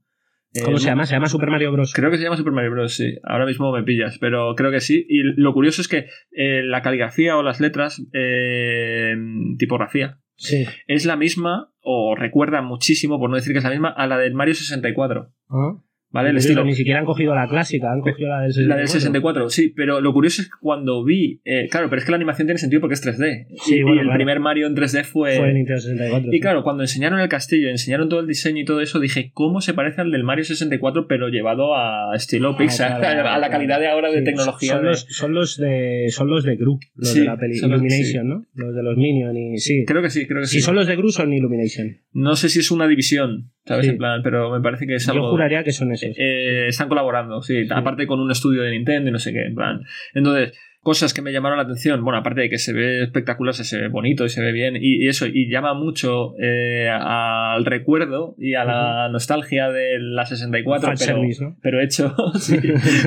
¿Cómo 0.63 0.77
Eh, 0.77 0.79
se 0.79 0.85
llama? 0.85 1.05
Se 1.05 1.13
llama 1.15 1.27
Super 1.27 1.49
Mario 1.49 1.73
Bros. 1.73 1.91
Creo 1.93 2.09
que 2.11 2.17
se 2.17 2.23
llama 2.23 2.37
Super 2.37 2.53
Mario 2.53 2.71
Bros. 2.71 2.95
Sí, 2.95 3.17
ahora 3.23 3.45
mismo 3.45 3.73
me 3.73 3.83
pillas, 3.83 4.17
pero 4.19 4.55
creo 4.55 4.71
que 4.71 4.79
sí. 4.79 5.05
Y 5.09 5.21
lo 5.35 5.53
curioso 5.53 5.81
es 5.81 5.89
que 5.89 6.05
eh, 6.31 6.61
la 6.63 6.81
caligrafía 6.81 7.35
o 7.35 7.43
las 7.43 7.59
letras, 7.59 8.01
eh, 8.13 9.15
tipografía, 9.57 10.19
Sí. 10.37 10.65
es 10.87 11.05
la 11.05 11.15
misma, 11.17 11.73
o 11.85 12.15
recuerda 12.15 12.61
muchísimo, 12.61 13.19
por 13.19 13.29
no 13.29 13.35
decir 13.35 13.53
que 13.53 13.59
es 13.59 13.63
la 13.63 13.69
misma, 13.69 13.89
a 13.89 14.07
la 14.07 14.17
del 14.17 14.33
Mario 14.33 14.55
64. 14.55 15.31
Ah. 15.49 15.77
¿Vale? 16.15 16.29
El 16.29 16.35
Curioso, 16.35 16.47
estilo. 16.47 16.63
Ni 16.65 16.73
siquiera 16.75 16.99
han 16.99 17.05
cogido 17.05 17.35
la 17.35 17.47
clásica, 17.49 17.91
han 17.91 17.99
cogido 17.99 18.29
la 18.29 18.41
del 18.41 18.53
64. 18.53 18.69
La 18.69 18.77
del 18.77 18.87
64, 18.87 19.49
sí, 19.49 19.73
pero 19.75 19.99
lo 19.99 20.13
curioso 20.13 20.41
es 20.41 20.47
que 20.47 20.55
cuando 20.61 21.03
vi. 21.03 21.41
eh, 21.43 21.67
claro, 21.69 21.89
pero 21.89 21.99
es 21.99 22.05
que 22.05 22.11
la 22.11 22.15
animación 22.15 22.47
tiene 22.47 22.57
sentido 22.57 22.79
porque 22.79 22.93
es 22.93 23.05
3D. 23.05 23.47
Sí, 23.65 23.75
y, 23.75 23.81
bueno, 23.83 23.95
y 23.97 23.99
el 23.99 24.05
claro. 24.05 24.17
primer 24.17 24.39
Mario 24.39 24.67
en 24.67 24.75
3D 24.75 25.03
fue. 25.03 25.35
Fue 25.37 25.49
en 25.49 25.55
Nintendo 25.55 25.81
64. 25.81 26.29
y 26.29 26.31
sí. 26.31 26.39
claro, 26.39 26.63
cuando 26.63 26.83
enseñaron 26.83 27.19
el 27.19 27.27
castillo, 27.27 27.69
enseñaron 27.69 28.07
todo 28.07 28.21
el 28.21 28.27
diseño 28.27 28.61
y 28.61 28.65
todo 28.65 28.79
eso, 28.79 28.99
dije, 29.01 29.31
¿cómo 29.33 29.59
se 29.59 29.73
parece 29.73 29.99
al 30.01 30.11
del 30.11 30.23
Mario 30.23 30.45
64, 30.45 31.07
pero 31.07 31.27
llevado 31.27 31.75
a 31.75 32.15
estilo 32.15 32.51
Ah, 32.51 32.57
Pixar, 32.57 32.99
claro, 32.99 33.27
a 33.29 33.37
la 33.37 33.49
calidad 33.49 33.79
de 33.81 33.87
ahora 33.87 34.09
de 34.09 34.21
tecnología? 34.21 34.71
Son 34.73 34.81
de- 34.83 34.87
los, 34.89 35.01
son 35.09 35.33
los 35.33 35.57
de 35.57 36.05
son 36.09 36.29
los 36.29 36.43
de 36.45 36.55
Gru, 36.55 36.79
los 36.95 37.13
de 37.13 37.25
la 37.25 37.37
peli 37.37 37.59
los- 37.59 37.69
Illumination, 37.69 38.27
¿no? 38.29 38.45
Los 38.53 38.73
de 38.73 38.83
los 38.83 38.95
Minions 38.95 39.37
y 39.37 39.57
sí. 39.57 39.83
Creo 39.85 40.01
que 40.01 40.09
sí, 40.09 40.25
creo 40.27 40.39
que 40.41 40.47
Si 40.47 40.57
sí. 40.57 40.61
son 40.61 40.75
los 40.75 40.87
de 40.87 40.95
Gru 40.95 41.09
son 41.11 41.33
Illumination. 41.33 41.97
No 42.13 42.35
sé 42.37 42.47
si 42.49 42.59
es 42.59 42.71
una 42.71 42.87
división, 42.87 43.51
¿sabes? 43.65 43.85
Sí. 43.85 43.91
En 43.91 43.97
plan, 43.97 44.21
pero 44.23 44.51
me 44.51 44.61
parece 44.61 44.85
que 44.87 44.95
es 44.95 45.05
Yo 45.05 45.13
algo. 45.13 45.29
juraría 45.31 45.63
que 45.63 45.71
son 45.71 45.91
esos. 45.91 46.09
Eh, 46.17 46.67
están 46.67 46.87
colaborando, 46.87 47.41
sí, 47.41 47.65
aparte 47.69 48.07
con 48.07 48.19
un 48.19 48.31
estudio 48.31 48.61
de 48.61 48.71
Nintendo 48.71 49.09
y 49.09 49.11
no 49.13 49.19
sé 49.19 49.31
qué, 49.33 49.45
en 49.45 49.55
plan. 49.55 49.81
Entonces, 50.13 50.57
cosas 50.81 51.15
que 51.15 51.23
me 51.23 51.31
llamaron 51.31 51.57
la 51.57 51.63
atención, 51.63 52.03
bueno, 52.03 52.19
aparte 52.19 52.41
de 52.41 52.49
que 52.49 52.59
se 52.59 52.71
ve 52.71 53.01
espectacular, 53.01 53.55
se 53.55 53.81
ve 53.81 53.87
bonito 53.87 54.23
y 54.23 54.29
se 54.29 54.39
ve 54.43 54.51
bien, 54.51 54.75
y, 54.75 55.03
y 55.03 55.07
eso, 55.07 55.25
y 55.25 55.49
llama 55.49 55.73
mucho 55.73 56.35
eh, 56.39 56.87
al 56.91 57.65
recuerdo 57.65 58.35
y 58.37 58.53
a 58.53 58.65
la 58.65 59.09
nostalgia 59.09 59.69
de 59.71 59.97
la 59.99 60.27
64, 60.27 60.81
pero, 60.87 60.97
Fanservice, 60.97 61.43
¿no? 61.43 61.57
pero 61.63 61.81
hecho, 61.81 62.15
sí, 62.39 62.59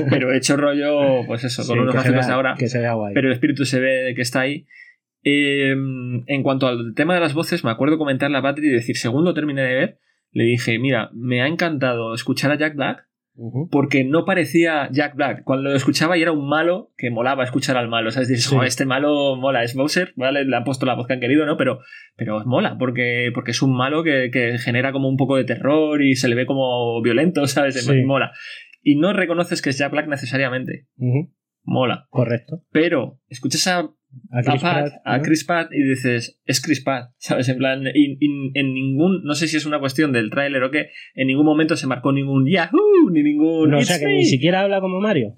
pero 0.09 0.33
hecho 0.33 0.57
rollo, 0.57 1.25
pues 1.25 1.45
eso, 1.45 1.61
con 1.65 1.77
Sí, 1.77 1.79
unos 1.83 1.93
gráficos 1.93 2.27
ahora 2.27 2.55
Que 2.59 2.67
se 2.67 2.79
vea 2.79 2.93
guay. 2.95 3.13
pero 3.13 3.27
el 3.27 3.33
espíritu 3.33 3.63
se 3.63 3.79
ve 3.79 4.11
que 4.13 4.23
está 4.23 4.41
ahí. 4.41 4.65
Eh, 5.23 5.71
en 5.71 6.43
cuanto 6.43 6.67
al 6.67 6.93
tema 6.95 7.13
de 7.13 7.19
las 7.21 7.33
voces, 7.33 7.63
me 7.63 7.71
acuerdo 7.71 7.97
comentarle 7.97 8.37
a 8.37 8.41
Patri 8.41 8.67
y 8.67 8.71
decir, 8.71 8.97
según 8.97 9.23
lo 9.23 9.33
terminé 9.33 9.61
de 9.61 9.73
ver, 9.75 9.97
le 10.31 10.43
dije, 10.43 10.79
mira, 10.79 11.09
me 11.13 11.41
ha 11.41 11.47
encantado 11.47 12.13
escuchar 12.13 12.51
a 12.51 12.57
Jack 12.57 12.75
Black 12.75 13.05
porque 13.71 14.03
no 14.03 14.25
parecía 14.25 14.89
Jack 14.91 15.15
Black. 15.15 15.43
Cuando 15.45 15.69
lo 15.69 15.75
escuchaba 15.77 16.17
y 16.17 16.21
era 16.21 16.33
un 16.33 16.49
malo 16.49 16.91
que 16.97 17.09
molaba 17.09 17.45
escuchar 17.45 17.77
al 17.77 17.87
malo. 17.87 18.09
O 18.09 18.11
sea, 18.11 18.21
es 18.23 18.27
decir, 18.27 18.43
Sí. 18.43 18.55
"Oh, 18.57 18.63
este 18.63 18.85
malo 18.85 19.37
mola, 19.37 19.63
es 19.63 19.75
Bowser, 19.75 20.11
¿vale? 20.17 20.43
Le 20.43 20.55
han 20.57 20.65
puesto 20.65 20.85
la 20.85 20.95
voz 20.95 21.07
que 21.07 21.13
han 21.13 21.21
querido, 21.21 21.45
¿no? 21.45 21.55
Pero, 21.55 21.79
pero 22.17 22.43
mola, 22.45 22.75
porque, 22.77 23.31
porque 23.33 23.51
es 23.51 23.61
un 23.61 23.73
malo 23.77 24.03
que, 24.03 24.29
que 24.33 24.57
genera 24.57 24.91
como 24.91 25.07
un 25.07 25.15
poco 25.15 25.37
de 25.37 25.45
terror 25.45 26.01
y 26.01 26.15
se 26.15 26.27
le 26.27 26.35
ve 26.35 26.45
como 26.45 27.01
violento, 27.01 27.47
¿sabes? 27.47 27.81
Sí. 27.81 28.03
Mola. 28.03 28.31
Y 28.81 28.97
no 28.97 29.13
reconoces 29.13 29.61
que 29.61 29.69
es 29.69 29.77
Jack 29.77 29.91
Black 29.93 30.09
necesariamente. 30.09 30.87
Mola. 31.63 32.07
Correcto. 32.09 32.63
Pero 32.71 33.19
escuchas 33.29 33.65
a 33.67 33.89
A 34.31 34.39
a, 34.39 34.41
Chris 34.41 34.61
Pat, 34.61 34.89
Pratt, 34.89 35.01
a 35.05 35.21
Pratt 35.47 35.73
y 35.73 35.83
dices, 35.83 36.39
es 36.45 36.61
Chris 36.61 36.83
Pratt, 36.83 37.11
¿sabes? 37.17 37.47
En 37.49 37.57
plan, 37.57 37.83
y 37.93 38.17
en 38.53 38.73
ningún, 38.73 39.23
no 39.23 39.35
sé 39.35 39.47
si 39.47 39.57
es 39.57 39.65
una 39.65 39.79
cuestión 39.79 40.11
del 40.11 40.29
tráiler 40.29 40.63
o 40.63 40.71
qué, 40.71 40.89
en 41.13 41.27
ningún 41.27 41.45
momento 41.45 41.75
se 41.75 41.87
marcó 41.87 42.11
ningún 42.11 42.47
Yahoo, 42.49 43.09
ni 43.11 43.23
ningún 43.23 43.69
No, 43.69 43.77
o 43.77 43.81
sea 43.83 43.99
que 43.99 44.05
me. 44.05 44.13
ni 44.13 44.25
siquiera 44.25 44.61
habla 44.61 44.81
como 44.81 44.99
Mario. 44.99 45.37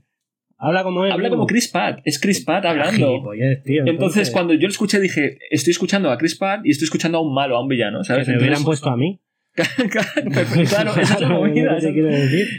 Habla 0.58 0.84
como 0.84 1.06
él. 1.06 1.12
Habla 1.12 1.30
como 1.30 1.48
Chris 1.48 1.70
Pratt, 1.70 2.02
es 2.06 2.20
Chris 2.20 2.46
Pratt 2.46 2.66
hablando. 2.66 3.32
Tío, 3.66 3.84
Entonces, 3.86 4.30
cuando 4.30 4.54
yo 4.54 4.62
lo 4.62 4.68
escuché, 4.68 5.00
dije, 5.00 5.40
estoy 5.50 5.72
escuchando 5.72 6.12
a 6.12 6.18
Chris 6.18 6.38
Pratt 6.38 6.62
y 6.64 6.70
estoy 6.70 6.86
escuchando 6.86 7.18
a 7.18 7.22
un 7.22 7.34
malo, 7.34 7.58
a 7.58 7.62
un 7.62 7.68
villano, 7.68 8.00
que 8.00 8.06
¿sabes? 8.06 8.28
me 8.28 8.36
hubieran 8.38 8.60
Entonces, 8.60 8.66
puesto 8.66 8.90
a 8.90 8.98
mí. 8.98 9.20
claro, 10.70 10.92
esa 11.00 11.14
es 11.16 11.22
la 11.22 11.30
movida. 11.30 11.78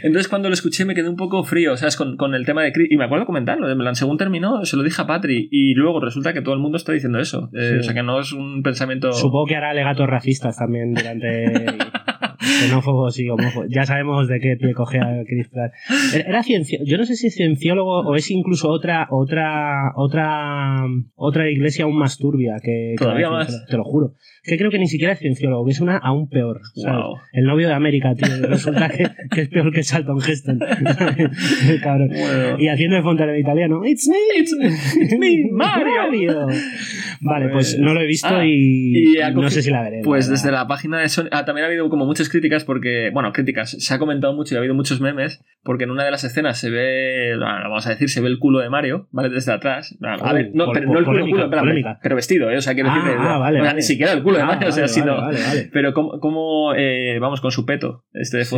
Entonces 0.03 0.27
cuando 0.27 0.49
lo 0.49 0.53
escuché 0.53 0.85
me 0.85 0.93
quedé 0.93 1.09
un 1.09 1.15
poco 1.15 1.43
frío, 1.43 1.75
¿sabes? 1.75 1.95
Con, 1.95 2.17
con 2.17 2.35
el 2.35 2.45
tema 2.45 2.63
de 2.63 2.71
Chris. 2.71 2.91
Y 2.91 2.97
me 2.97 3.05
acuerdo 3.05 3.25
comentarlo, 3.25 3.69
en 3.69 3.95
según 3.95 4.17
terminó, 4.17 4.63
se 4.65 4.77
lo 4.77 4.83
dije 4.83 5.01
a 5.01 5.07
Patri. 5.07 5.47
Y 5.51 5.73
luego 5.73 5.99
resulta 5.99 6.33
que 6.33 6.41
todo 6.41 6.53
el 6.53 6.61
mundo 6.61 6.77
está 6.77 6.91
diciendo 6.91 7.19
eso. 7.19 7.49
Eh, 7.53 7.71
Sí. 7.73 7.79
O 7.79 7.83
sea 7.83 7.93
que 7.93 8.03
no 8.03 8.19
es 8.19 8.33
un 8.33 8.61
pensamiento... 8.61 9.13
Supongo 9.13 9.45
que 9.47 9.55
hará 9.55 9.71
alegatos 9.71 10.05
racistas 10.07 10.57
también 10.57 10.93
durante. 10.93 11.45
xenófobos 12.43 13.19
y 13.19 13.29
homófobos. 13.29 13.67
Ya 13.69 13.85
sabemos 13.85 14.27
de 14.27 14.39
qué 14.39 14.55
pie 14.57 14.73
coge 14.73 14.99
a 14.99 15.23
Chris 15.25 15.49
Pratt. 15.49 15.71
Era 16.13 16.41
cienci- 16.43 16.79
Yo 16.85 16.97
no 16.97 17.05
sé 17.05 17.15
si 17.15 17.27
es 17.27 17.35
cienciólogo 17.35 18.01
o 18.01 18.15
es 18.15 18.29
incluso 18.31 18.69
otra 18.69 19.07
otra 19.09 19.91
otra 19.95 20.83
otra 21.15 21.49
iglesia 21.49 21.85
aún 21.85 21.97
más 21.97 22.17
turbia 22.17 22.55
que, 22.61 22.95
Todavía 22.97 23.29
más. 23.29 23.65
Te 23.67 23.77
lo 23.77 23.83
juro. 23.83 24.13
Que 24.43 24.57
creo 24.57 24.69
que 24.71 24.79
ni 24.79 24.87
siquiera 24.87 25.13
es 25.13 25.19
cienciólogo, 25.19 25.65
que 25.65 25.71
es 25.71 25.79
una 25.79 25.97
aún 25.97 26.27
peor. 26.29 26.59
Wow. 26.75 27.15
El 27.31 27.45
novio 27.45 27.67
de 27.69 27.73
América, 27.73 28.13
tío. 28.13 28.27
Resulta 28.47 28.89
que, 28.89 29.07
que 29.31 29.41
es 29.41 29.49
peor 29.49 29.71
que 29.71 29.81
Charlton 29.83 30.17
Heston. 30.19 30.59
Cabrón. 31.81 32.09
Bueno. 32.09 32.59
Y 32.59 32.67
haciendo 32.67 32.95
de 32.97 33.03
fontanero 33.03 33.37
italiano. 33.37 33.85
It's 33.85 34.07
me, 34.09 34.15
It's 34.41 34.53
me, 34.57 34.67
it's 34.67 35.17
me, 35.19 35.45
Mario. 35.51 36.47
Vale, 37.21 37.49
pues 37.49 37.73
Pues- 37.73 37.79
no 37.79 37.93
lo 37.93 38.01
he 38.01 38.05
visto 38.07 38.27
Ah, 38.29 38.45
y, 38.45 39.17
y 39.17 39.33
no 39.33 39.49
sé 39.49 39.61
si 39.61 39.69
la 39.71 39.81
veré. 39.81 40.01
Pues 40.03 40.27
la 40.27 40.31
desde 40.33 40.51
la 40.51 40.67
página 40.67 40.99
de 40.99 41.07
Sony. 41.09 41.27
Ah, 41.31 41.45
también 41.45 41.63
ha 41.65 41.67
habido 41.67 41.89
como 41.89 42.05
muchas 42.05 42.27
críticas 42.33 42.65
porque. 42.65 43.09
Bueno, 43.13 43.31
críticas. 43.31 43.71
Se 43.71 43.93
ha 43.93 43.99
comentado 43.99 44.33
mucho 44.33 44.53
y 44.53 44.57
ha 44.57 44.59
habido 44.59 44.75
muchos 44.75 44.99
memes. 44.99 45.41
Porque 45.63 45.85
en 45.85 45.91
una 45.91 46.03
de 46.03 46.11
las 46.11 46.25
escenas 46.25 46.57
se 46.59 46.69
ve. 46.69 47.35
bueno, 47.37 47.69
vamos 47.69 47.87
a 47.87 47.91
decir, 47.91 48.09
se 48.09 48.19
ve 48.19 48.27
el 48.27 48.37
culo 48.39 48.59
de 48.59 48.69
Mario, 48.69 49.07
¿vale? 49.11 49.29
Desde 49.29 49.53
atrás. 49.53 49.95
A 50.03 50.17
Oh, 50.29 50.33
ver, 50.33 50.51
no, 50.53 50.65
pol- 50.65 50.73
pero 50.73 50.87
no 50.91 50.99
el 50.99 51.05
culo, 51.05 51.49
polémica, 51.49 51.99
pero 52.03 52.15
vestido, 52.17 52.51
¿eh? 52.51 52.57
O 52.57 52.61
sea, 52.61 52.73
quiero 52.73 52.89
Ah, 52.91 52.95
decir. 52.95 53.11
ah, 53.17 53.37
vale, 53.37 53.59
o 53.59 53.63
sea, 53.63 53.69
vale. 53.71 53.75
ni 53.77 53.81
siquiera 53.81 54.11
el 54.11 54.21
culo 54.23 54.35
de 54.37 54.43
Ah, 54.43 54.47
Mario, 54.47 54.67
o 54.67 54.71
sea, 54.73 54.83
vale, 54.83 55.37
sino. 55.37 55.69
Pero 55.71 55.93
como, 55.93 56.19
como 56.19 56.73
eh, 56.75 57.17
vamos, 57.19 57.39
con 57.39 57.51
su 57.51 57.65
peto, 57.65 58.03
este 58.13 58.37
de 58.39 58.43
Sí. 58.45 58.55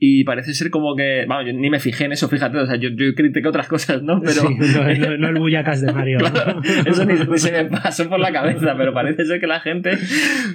Y 0.00 0.22
parece 0.22 0.54
ser 0.54 0.70
como 0.70 0.94
que. 0.94 1.24
Vamos, 1.26 1.46
yo 1.46 1.52
ni 1.52 1.70
me 1.70 1.80
fijé 1.80 2.04
en 2.04 2.12
eso, 2.12 2.28
fíjate. 2.28 2.56
O 2.58 2.66
sea, 2.66 2.76
yo, 2.76 2.88
yo 2.90 3.12
critiqué 3.16 3.48
otras 3.48 3.66
cosas, 3.66 4.00
¿no? 4.00 4.20
Pero. 4.20 4.42
Sí, 4.42 4.54
no, 5.00 5.08
no- 5.10 5.16
no 5.18 5.28
el 5.30 5.38
bullacas 5.40 5.80
de 5.80 5.92
Mario. 5.92 6.18
eso 6.86 7.04
ni, 7.04 7.14
ni 7.14 7.38
se 7.38 7.50
me 7.50 7.64
pasó 7.64 8.08
por 8.08 8.20
la 8.20 8.30
cabeza, 8.32 8.76
pero 8.76 8.94
parece 8.94 9.24
ser 9.24 9.40
que 9.40 9.48
la 9.48 9.58
gente 9.58 9.90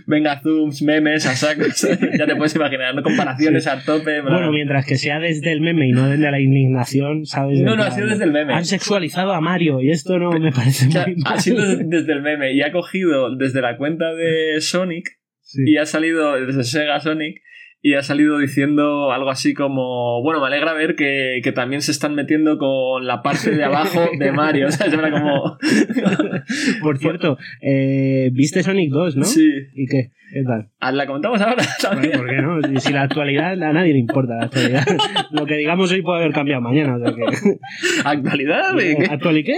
venga 0.07 0.39
zooms, 0.41 0.81
memes, 0.83 1.25
a 1.25 1.35
sacos, 1.35 1.81
ya 2.17 2.25
te 2.25 2.35
puedes 2.37 2.55
imaginar, 2.55 2.95
¿no? 2.95 3.03
comparaciones 3.03 3.67
a 3.67 3.83
tope. 3.83 4.21
bla. 4.21 4.31
Bueno, 4.31 4.51
mientras 4.51 4.85
que 4.85 4.95
sea 4.95 5.19
desde 5.19 5.51
el 5.51 5.59
meme 5.59 5.89
y 5.89 5.91
no 5.91 6.07
desde 6.07 6.31
la 6.31 6.39
indignación, 6.39 7.25
¿sabes? 7.25 7.59
no, 7.59 7.75
no, 7.75 7.83
ha 7.83 7.91
sido 7.91 8.07
desde 8.07 8.23
el 8.23 8.31
meme. 8.31 8.53
Han 8.53 8.63
sexualizado 8.65 9.33
a 9.33 9.41
Mario 9.41 9.81
y 9.81 9.89
esto 9.91 10.17
no 10.19 10.31
me 10.31 10.51
parece 10.53 10.87
O 10.87 10.91
sea, 10.91 11.05
muy 11.05 11.15
mal. 11.17 11.33
ha 11.33 11.39
sido 11.39 11.67
desde, 11.67 11.83
desde 11.87 12.13
el 12.13 12.21
meme 12.21 12.53
y 12.53 12.61
ha 12.61 12.71
cogido 12.71 13.35
desde 13.35 13.61
la 13.61 13.75
cuenta 13.75 14.13
de 14.13 14.61
Sonic 14.61 15.05
Sí. 15.41 15.63
y 15.67 15.77
ha 15.77 15.85
salido 15.85 16.39
desde 16.45 16.63
Sega 16.63 16.99
Sonic 17.01 17.41
y 17.85 17.95
ha 17.95 18.01
salido 18.01 18.39
diciendo 18.39 19.11
algo 19.11 19.29
así 19.29 19.53
como, 19.53 20.23
bueno, 20.23 20.39
me 20.39 20.47
alegra 20.47 20.71
ver 20.73 20.95
que, 20.95 21.41
que 21.43 21.51
también 21.51 21.81
se 21.81 21.91
están 21.91 22.15
metiendo 22.15 22.57
con 22.57 23.05
la 23.05 23.21
parte 23.21 23.51
de 23.51 23.63
abajo 23.65 24.07
de 24.17 24.31
Mario, 24.31 24.67
o 24.69 24.71
sea, 24.71 24.87
era 24.87 25.11
como... 25.11 25.57
Por 26.81 26.97
cierto, 26.97 27.37
eh, 27.61 28.29
¿viste 28.33 28.63
Sonic 28.63 28.89
2, 28.91 29.17
no? 29.17 29.23
Sí. 29.25 29.49
¿Y 29.75 29.85
qué? 29.87 30.11
¿Qué 30.33 30.43
tal? 30.43 30.69
Ah, 30.79 30.91
¿La 30.91 31.05
comentamos 31.05 31.39
ahora 31.41 31.55
Bueno, 31.57 31.71
también? 31.81 32.17
¿Por 32.17 32.27
qué 32.29 32.41
no? 32.41 32.61
Si- 32.61 32.87
Si 32.87 32.93
la 32.93 33.03
actualidad 33.03 33.51
a 33.61 33.73
nadie 33.73 33.93
le 33.93 33.99
importa 33.99 34.35
la 34.35 34.45
actualidad. 34.45 34.83
Lo 35.31 35.45
que 35.45 35.57
digamos 35.57 35.91
hoy 35.91 36.01
puede 36.01 36.21
haber 36.21 36.33
cambiado 36.33 36.61
mañana. 36.61 36.95
O 36.95 36.99
sea 36.99 37.13
que... 37.13 37.57
¿Actualidad? 38.03 38.73
¿De 38.75 38.95
qué? 38.97 39.05
¿Actual 39.11 39.37
y 39.37 39.43
qué? 39.43 39.55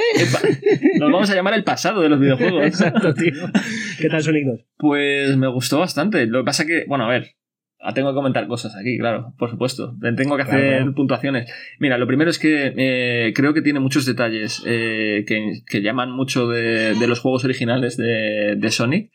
Nos 1.00 1.12
vamos 1.12 1.30
a 1.30 1.36
llamar 1.36 1.54
el 1.54 1.64
pasado 1.64 2.02
de 2.02 2.10
los 2.10 2.20
videojuegos. 2.20 2.66
Exacto, 2.66 3.14
tío. 3.14 3.34
¿Qué 4.00 4.10
tal 4.10 4.22
Sonic 4.22 4.46
2? 4.48 4.60
Pues 4.78 5.38
me 5.38 5.48
gustó 5.48 5.80
bastante. 5.80 6.26
Lo 6.26 6.40
que 6.42 6.46
pasa 6.46 6.66
que, 6.66 6.84
bueno, 6.88 7.06
a 7.06 7.10
ver, 7.10 7.28
tengo 7.94 8.10
que 8.10 8.16
comentar 8.16 8.48
cosas 8.48 8.76
aquí, 8.76 8.98
claro, 8.98 9.34
por 9.38 9.50
supuesto. 9.50 9.96
Tengo 10.16 10.36
que 10.36 10.44
hacer 10.44 10.78
Claro, 10.78 10.94
puntuaciones. 10.96 11.52
Mira, 11.80 11.98
lo 11.98 12.08
primero 12.08 12.30
es 12.30 12.40
que 12.40 12.74
eh, 12.76 13.34
creo 13.36 13.54
que 13.54 13.62
tiene 13.62 13.80
muchos 13.80 14.06
detalles 14.06 14.64
eh, 14.66 15.24
que, 15.28 15.62
que 15.68 15.82
llaman 15.82 16.12
mucho 16.12 16.48
de, 16.48 16.96
de 16.96 17.08
los 17.08 17.20
juegos 17.20 17.44
originales 17.46 17.98
de, 17.98 18.56
de 18.58 18.72
Sonic 18.72 19.12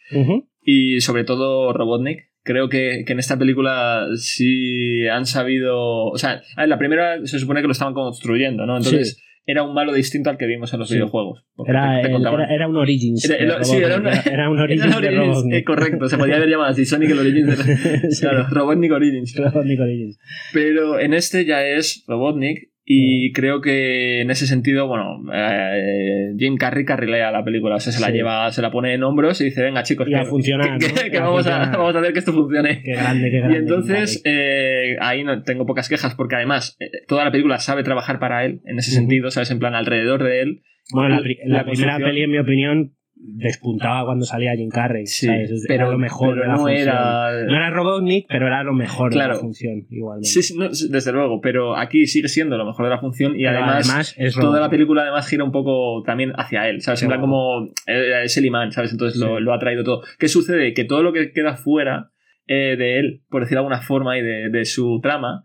y 0.62 1.00
sobre 1.00 1.24
todo 1.24 1.72
Robotnik. 1.72 2.28
Creo 2.42 2.70
que, 2.70 3.04
que 3.06 3.12
en 3.12 3.18
esta 3.18 3.38
película 3.38 4.06
sí 4.16 5.06
han 5.08 5.26
sabido. 5.26 6.06
O 6.06 6.16
sea, 6.16 6.40
ver, 6.56 6.68
la 6.68 6.78
primera 6.78 7.26
se 7.26 7.38
supone 7.38 7.60
que 7.60 7.66
lo 7.66 7.72
estaban 7.72 7.92
construyendo, 7.92 8.64
¿no? 8.64 8.78
Entonces 8.78 9.22
era 9.50 9.62
un 9.62 9.74
malo 9.74 9.92
distinto 9.92 10.30
al 10.30 10.38
que 10.38 10.46
vimos 10.46 10.72
en 10.72 10.78
los 10.80 10.88
Sí. 10.88 10.94
videojuegos. 10.94 11.44
Era, 11.66 11.96
te- 11.96 12.02
te 12.02 12.06
el- 12.08 12.12
contaban. 12.14 12.40
era, 12.42 12.54
era 12.54 12.68
un 12.68 12.76
Origins. 12.76 13.28
Era- 13.28 13.62
sí, 13.64 13.76
era 13.76 13.96
Robotnik. 13.98 14.12
una- 14.26 14.32
Era 14.32 14.50
un 14.50 14.58
Origins 14.60 14.90
de 14.90 14.96
Origins, 14.96 15.26
Robotnik. 15.26 15.54
eh, 15.54 15.64
correcto, 15.64 16.08
se 16.08 16.18
podía 16.18 16.36
haber 16.36 16.48
llamado 16.48 16.70
así, 16.70 16.84
Sonic 16.86 17.10
el 17.10 17.18
Origins. 17.18 17.66
de- 17.66 18.10
Sí. 18.10 18.20
Claro, 18.22 18.46
Robotnik 18.50 18.92
Origins. 18.92 19.34
Robotnik 19.36 19.80
Origins. 19.80 20.18
Pero 20.52 20.98
en 20.98 21.14
este 21.14 21.44
ya 21.44 21.64
es 21.66 22.04
Robotnik 22.06 22.69
y 22.92 23.30
creo 23.32 23.60
que 23.60 24.20
en 24.20 24.30
ese 24.32 24.48
sentido, 24.48 24.88
bueno, 24.88 25.22
eh, 25.32 26.32
Jim 26.36 26.56
Carrey 26.56 26.84
carrilea 26.84 27.30
la 27.30 27.44
película, 27.44 27.76
o 27.76 27.78
sea, 27.78 27.92
se 27.92 28.00
la 28.00 28.08
Sí. 28.08 28.14
lleva, 28.14 28.50
se 28.50 28.62
la 28.62 28.72
pone 28.72 28.94
en 28.94 29.04
hombros 29.04 29.40
y 29.40 29.44
dice, 29.44 29.62
venga 29.62 29.84
chicos, 29.84 30.08
que, 30.08 30.24
funcionar, 30.24 30.76
que- 30.78 30.88
¿no? 30.88 30.94
que- 30.94 31.10
que 31.10 31.16
Y 31.16 31.20
a 31.20 31.22
vamos, 31.22 31.46
a, 31.46 31.70
vamos 31.70 31.94
a 31.94 31.98
hacer 32.00 32.12
que 32.12 32.18
esto 32.18 32.32
funcione. 32.32 32.82
Qué 32.82 32.92
grande, 32.94 33.30
qué 33.30 33.38
grande. 33.38 33.56
Y 33.56 33.60
entonces 33.60 34.20
eh, 34.24 34.96
ahí 35.00 35.22
no 35.22 35.42
tengo 35.44 35.66
pocas 35.66 35.88
quejas 35.88 36.16
porque 36.16 36.34
además 36.34 36.76
eh, 36.80 36.90
toda 37.06 37.24
la 37.24 37.30
película 37.30 37.58
sabe 37.58 37.84
trabajar 37.84 38.18
para 38.18 38.44
él 38.44 38.60
en 38.64 38.78
ese 38.80 38.90
sentido, 38.90 39.30
sabes, 39.30 39.52
en 39.52 39.60
plan 39.60 39.76
alrededor 39.76 40.24
de 40.24 40.40
él. 40.40 40.62
Bueno, 40.92 41.10
la, 41.14 41.22
pri- 41.22 41.38
la 41.44 41.58
la 41.58 41.64
primera 41.64 41.98
peli, 41.98 42.22
en 42.24 42.30
mi 42.32 42.38
opinión, 42.38 42.94
despuntaba 43.22 44.04
cuando 44.06 44.24
salía 44.24 44.54
Jim 44.56 44.68
Carrey. 44.70 45.06
Sí, 45.06 45.28
pero 45.68 45.84
era 45.84 45.90
lo 45.92 45.98
mejor 45.98 46.30
pero 46.30 46.40
de 46.42 46.46
la 46.48 46.52
no 46.54 46.58
función. 46.60 46.80
era- 46.88 47.44
No 47.44 47.54
era 47.56 47.70
Robotnik, 47.70 48.26
pero 48.28 48.46
era 48.46 48.62
lo 48.64 48.72
mejor 48.72 49.12
de 49.12 49.18
la 49.18 49.34
función, 49.34 49.86
igualmente. 49.90 50.28
Sí, 50.28 50.42
sí, 50.42 50.56
no, 50.58 50.68
desde 50.68 51.12
luego, 51.12 51.40
pero 51.40 51.76
aquí 51.76 52.06
sigue 52.06 52.28
siendo 52.28 52.56
lo 52.56 52.64
mejor 52.66 52.86
de 52.86 52.90
la 52.90 52.98
función 52.98 53.38
y 53.38 53.46
además, 53.46 54.14
es 54.16 54.34
toda 54.34 54.60
la 54.60 54.70
película 54.70 55.02
además 55.02 55.28
gira 55.28 55.44
un 55.44 55.52
poco 55.52 56.02
también 56.04 56.32
hacia 56.36 56.68
él, 56.68 56.80
¿sabes? 56.82 57.04
Como 57.20 57.66
eh, 57.86 58.22
es 58.24 58.36
el 58.36 58.46
imán, 58.46 58.72
¿sabes? 58.72 58.92
Entonces 58.92 59.20
lo 59.20 59.52
ha 59.54 59.58
traído 59.58 59.84
todo. 59.84 60.02
¿Qué 60.18 60.28
sucede? 60.28 60.72
Que 60.74 60.84
todo 60.84 61.02
lo 61.02 61.12
que 61.12 61.32
queda 61.32 61.56
fuera 61.56 62.10
eh, 62.46 62.76
de 62.76 62.98
él, 62.98 63.22
por 63.28 63.42
decirlo 63.42 63.60
de 63.62 63.66
alguna 63.66 63.82
forma, 63.82 64.18
y 64.18 64.22
de, 64.22 64.48
de 64.50 64.64
su 64.64 64.98
trama, 65.00 65.44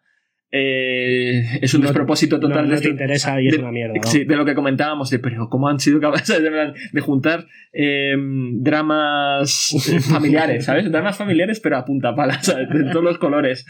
eh, 0.58 1.60
es 1.62 1.74
un 1.74 1.82
No- 1.82 1.88
despropósito 1.88 2.40
total 2.40 2.64
no 2.64 2.64
de 2.64 2.70
te 2.70 2.76
este- 2.76 2.90
interesa 2.90 3.42
y 3.42 3.48
es 3.48 3.54
de- 3.56 3.60
una 3.60 3.72
mierda. 3.72 3.94
¿no? 3.96 4.04
Sí, 4.10 4.24
de 4.24 4.36
lo 4.38 4.46
que 4.46 4.56
comentábamos, 4.56 5.10
de 5.10 5.20
pero 5.20 5.50
cómo 5.50 5.68
han 5.68 5.80
sido 5.80 6.00
capaces 6.00 6.42
de, 6.42 6.50
de 6.94 7.02
juntar 7.02 7.46
eh, 7.74 8.16
dramas 8.54 9.70
familiares, 10.10 10.64
¿sabes? 10.66 10.90
Dramas 10.90 11.18
familiares, 11.18 11.60
pero 11.60 11.78
a 11.78 11.84
punta 11.86 12.16
pala, 12.16 12.42
¿sabes? 12.42 12.70
De 12.70 12.86
todos 12.92 13.04
los 13.04 13.18
colores. 13.18 13.66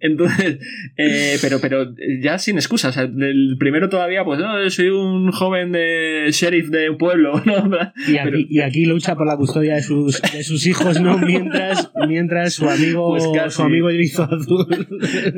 Entonces, 0.00 0.58
eh, 0.96 1.36
pero, 1.40 1.58
pero 1.60 1.94
ya 2.20 2.38
sin 2.38 2.56
excusa. 2.56 2.88
O 2.88 2.92
sea, 2.92 3.04
el 3.04 3.56
primero 3.58 3.88
todavía, 3.88 4.24
pues, 4.24 4.38
no, 4.38 4.68
soy 4.70 4.88
un 4.88 5.30
joven 5.32 5.72
de 5.72 6.26
sheriff 6.30 6.68
de 6.68 6.90
un 6.90 6.98
pueblo, 6.98 7.40
¿no? 7.46 7.70
Y 8.06 8.16
aquí, 8.18 8.20
Pero- 8.24 8.38
y 8.38 8.60
aquí 8.60 8.84
lucha 8.84 9.14
por 9.14 9.26
la 9.26 9.36
custodia 9.36 9.74
de 9.76 9.82
sus, 9.82 10.20
de 10.20 10.42
sus 10.44 10.66
hijos, 10.66 11.00
¿no? 11.00 11.16
Mientras, 11.18 11.90
mientras 12.08 12.52
su 12.54 12.68
amigo, 12.68 13.10
Pues 13.10 13.26
casi. 13.34 13.56
su 13.56 13.62
amigo 13.62 13.88
erizo 13.88 14.24
azul. 14.24 14.66